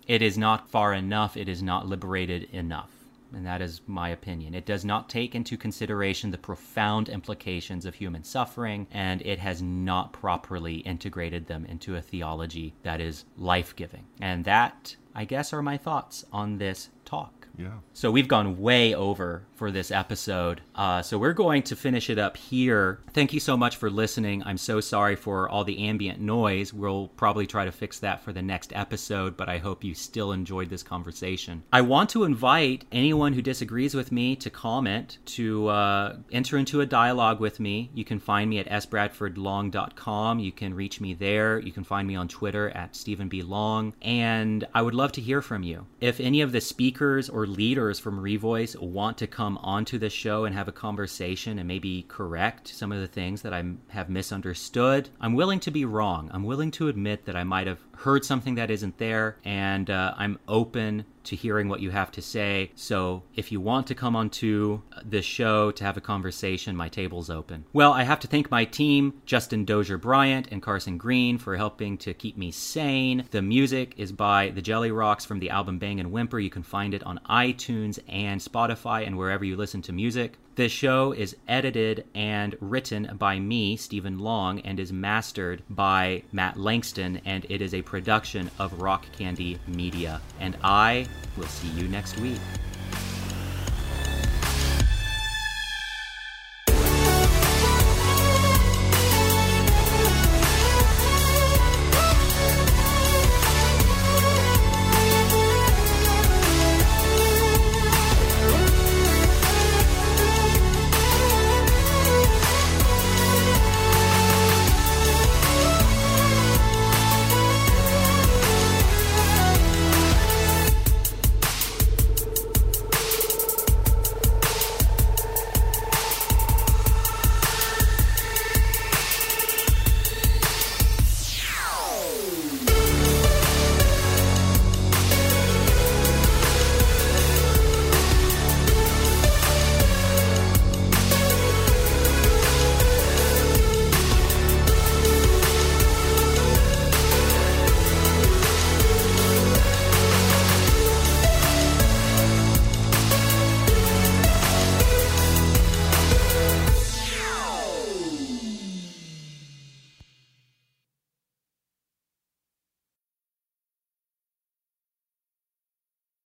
It 0.07 0.23
is 0.23 0.39
not 0.39 0.71
far 0.71 0.93
enough, 0.95 1.37
it 1.37 1.49
is 1.49 1.63
not 1.63 1.87
liberated 1.87 2.45
enough. 2.53 2.91
And 3.35 3.47
that 3.47 3.63
is 3.63 3.81
my 3.87 4.11
opinion. 4.11 4.55
It 4.55 4.67
does 4.67 4.85
not 4.85 5.09
take 5.09 5.35
into 5.35 5.57
consideration 5.57 6.31
the 6.31 6.39
profound 6.39 7.09
implications 7.09 7.87
of 7.87 7.95
human 7.95 8.25
suffering, 8.25 8.87
and 8.91 9.23
it 9.23 9.39
has 9.39 9.63
not 9.63 10.13
properly 10.13 10.77
integrated 10.77 11.47
them 11.47 11.65
into 11.65 11.97
a 11.97 12.03
theology 12.03 12.75
that 12.83 13.01
is 13.01 13.25
life 13.39 13.75
giving. 13.75 14.05
And 14.21 14.45
that, 14.45 14.97
I 15.15 15.25
guess, 15.25 15.53
are 15.55 15.63
my 15.63 15.79
thoughts 15.79 16.27
on 16.31 16.59
this 16.59 16.91
talk. 17.07 17.49
Yeah. 17.57 17.79
So 17.95 18.11
we've 18.11 18.29
gone 18.29 18.61
way 18.61 18.95
over 18.95 19.45
for 19.63 19.71
this 19.71 19.93
episode. 19.93 20.61
Uh, 20.75 21.01
so 21.01 21.17
we're 21.17 21.33
going 21.33 21.63
to 21.63 21.77
finish 21.77 22.11
it 22.11 22.19
up 22.19 22.37
here. 22.37 22.99
Thank 23.13 23.33
you 23.33 23.39
so 23.39 23.57
much 23.57 23.77
for 23.77 23.89
listening. 23.89 24.43
I'm 24.43 24.59
so 24.59 24.81
sorry 24.81 25.15
for 25.15 25.49
all 25.49 25.63
the 25.63 25.87
ambient 25.87 26.21
noise. 26.21 26.75
We'll 26.75 27.07
probably 27.17 27.47
try 27.47 27.65
to 27.65 27.71
fix 27.71 28.01
that 28.01 28.25
for 28.25 28.33
the 28.33 28.43
next 28.43 28.73
episode, 28.75 29.37
but 29.37 29.49
I 29.49 29.59
hope 29.59 29.85
you 29.85 29.95
still 29.95 30.33
enjoyed 30.33 30.69
this 30.69 30.83
conversation. 30.83 31.63
I 31.73 31.83
want 31.83 32.11
to 32.11 32.25
invite 32.25 32.87
anyone 32.91 33.35
who 33.35 33.41
disagrees 33.41 33.95
with 33.95 34.11
me 34.11 34.35
to 34.35 34.51
comment, 34.51 35.19
to 35.27 35.69
uh, 35.69 36.17
enter 36.33 36.59
into 36.59 36.81
a 36.81 36.87
dialogue 36.87 37.39
with 37.39 37.61
me. 37.61 37.93
You 37.95 38.05
can 38.05 38.19
find 38.19 38.51
me 38.51 38.59
at 38.59 38.67
sbradfordlong.com. 38.67 40.41
You 40.41 40.51
can 40.51 40.75
reach 40.75 41.01
me 41.01 41.15
there. 41.15 41.61
You 41.61 41.71
can 41.71 41.85
find 41.85 42.09
me 42.09 42.17
on 42.17 42.27
Twitter 42.27 42.71
at 42.71 42.97
Stephen 42.97 43.29
B. 43.29 43.43
Long. 43.43 43.95
And 44.03 44.67
I 44.75 44.83
would 44.83 44.95
love 44.95 45.13
to 45.13 45.21
hear 45.21 45.41
from 45.41 45.63
you. 45.63 45.87
If 46.01 46.19
any 46.19 46.41
of 46.41 46.51
the 46.51 46.61
speakers 46.61 47.29
or 47.29 47.47
leaders 47.47 48.01
from 48.01 48.19
Revoice 48.19 48.77
want 48.81 49.19
to 49.19 49.29
come 49.53 49.65
onto 49.65 49.99
the 49.99 50.09
show 50.09 50.47
and 50.47 50.55
have 50.55 50.69
a 50.69 50.73
conversation 50.73 51.59
and 51.59 51.69
maybe 51.69 52.07
correct 52.09 52.69
some 52.69 52.91
of 52.91 53.01
the 53.01 53.07
things 53.07 53.43
that 53.43 53.53
I 53.53 53.63
have 53.89 54.09
misunderstood, 54.09 55.11
I'm 55.21 55.35
willing 55.35 55.61
to 55.61 55.71
be 55.71 55.85
wrong. 55.85 56.31
I'm 56.33 56.45
willing 56.45 56.71
to 56.73 56.89
admit 56.89 57.27
that 57.27 57.37
I 57.37 57.45
might 57.45 57.67
have 57.67 57.81
heard 57.97 58.25
something 58.25 58.55
that 58.55 58.71
isn't 58.71 58.97
there, 58.97 59.37
and 59.45 59.91
uh, 59.91 60.15
I'm 60.17 60.39
open 60.49 61.05
to 61.25 61.37
hearing 61.37 61.69
what 61.69 61.81
you 61.81 61.91
have 61.91 62.11
to 62.13 62.23
say. 62.23 62.71
So 62.75 63.23
if 63.35 63.53
you 63.53 63.61
want 63.61 63.87
to 63.89 63.95
come 63.95 64.17
onto 64.17 64.83
uh, 64.93 65.01
this 65.05 65.25
show 65.25 65.71
to 65.73 65.85
have 65.85 65.97
a 65.97 66.01
conversation, 66.01 66.77
my 66.77 66.89
table's 66.89 67.31
open. 67.31 67.65
Well, 67.73 67.93
I 67.93 68.03
have 68.03 68.21
to 68.21 68.29
thank 68.29 68.51
my 68.51 68.65
team, 68.65 69.21
Justin 69.27 69.65
Dozier 69.65 69.99
Bryant 69.99 70.49
and 70.51 70.63
Carson 70.63 70.99
Green, 70.99 71.39
for 71.39 71.57
helping 71.57 71.99
to 71.99 72.15
keep 72.15 72.37
me 72.37 72.51
sane. 72.51 73.25
The 73.31 73.43
music 73.43 73.95
is 73.97 74.13
by 74.13 74.51
the 74.51 74.63
Jelly 74.63 74.91
Rocks 74.91 75.25
from 75.25 75.39
the 75.39 75.51
album 75.51 75.79
Bang 75.79 76.01
and 76.01 76.13
Whimper. 76.13 76.39
You 76.39 76.51
can 76.51 76.63
find 76.63 76.95
it 76.95 77.05
on 77.05 77.21
iTunes 77.29 77.99
and 78.09 78.41
Spotify 78.41 79.07
and 79.07 79.17
wherever 79.17 79.45
you 79.45 79.57
listen 79.57 79.83
to 79.83 79.93
music. 79.93 80.39
This 80.55 80.71
show 80.71 81.13
is 81.13 81.35
edited 81.49 82.05
and 82.15 82.59
written 82.61 83.17
by 83.19 83.39
me, 83.39 83.75
Stephen 83.79 84.19
Long, 84.19 84.61
and 84.61 84.79
is 84.79 84.93
mastered 84.93 85.63
by 85.71 86.25
Matt 86.31 86.59
Langston, 86.59 87.23
and 87.25 87.47
it 87.49 87.63
is 87.63 87.73
a 87.73 87.81
production 87.81 88.51
of 88.59 88.79
Rock 88.83 89.07
Candy 89.13 89.59
Media. 89.67 90.21
And 90.41 90.59
I 90.63 91.07
will 91.39 91.47
see 91.47 91.69
you 91.69 91.89
next 91.89 92.19
week. 92.19 92.39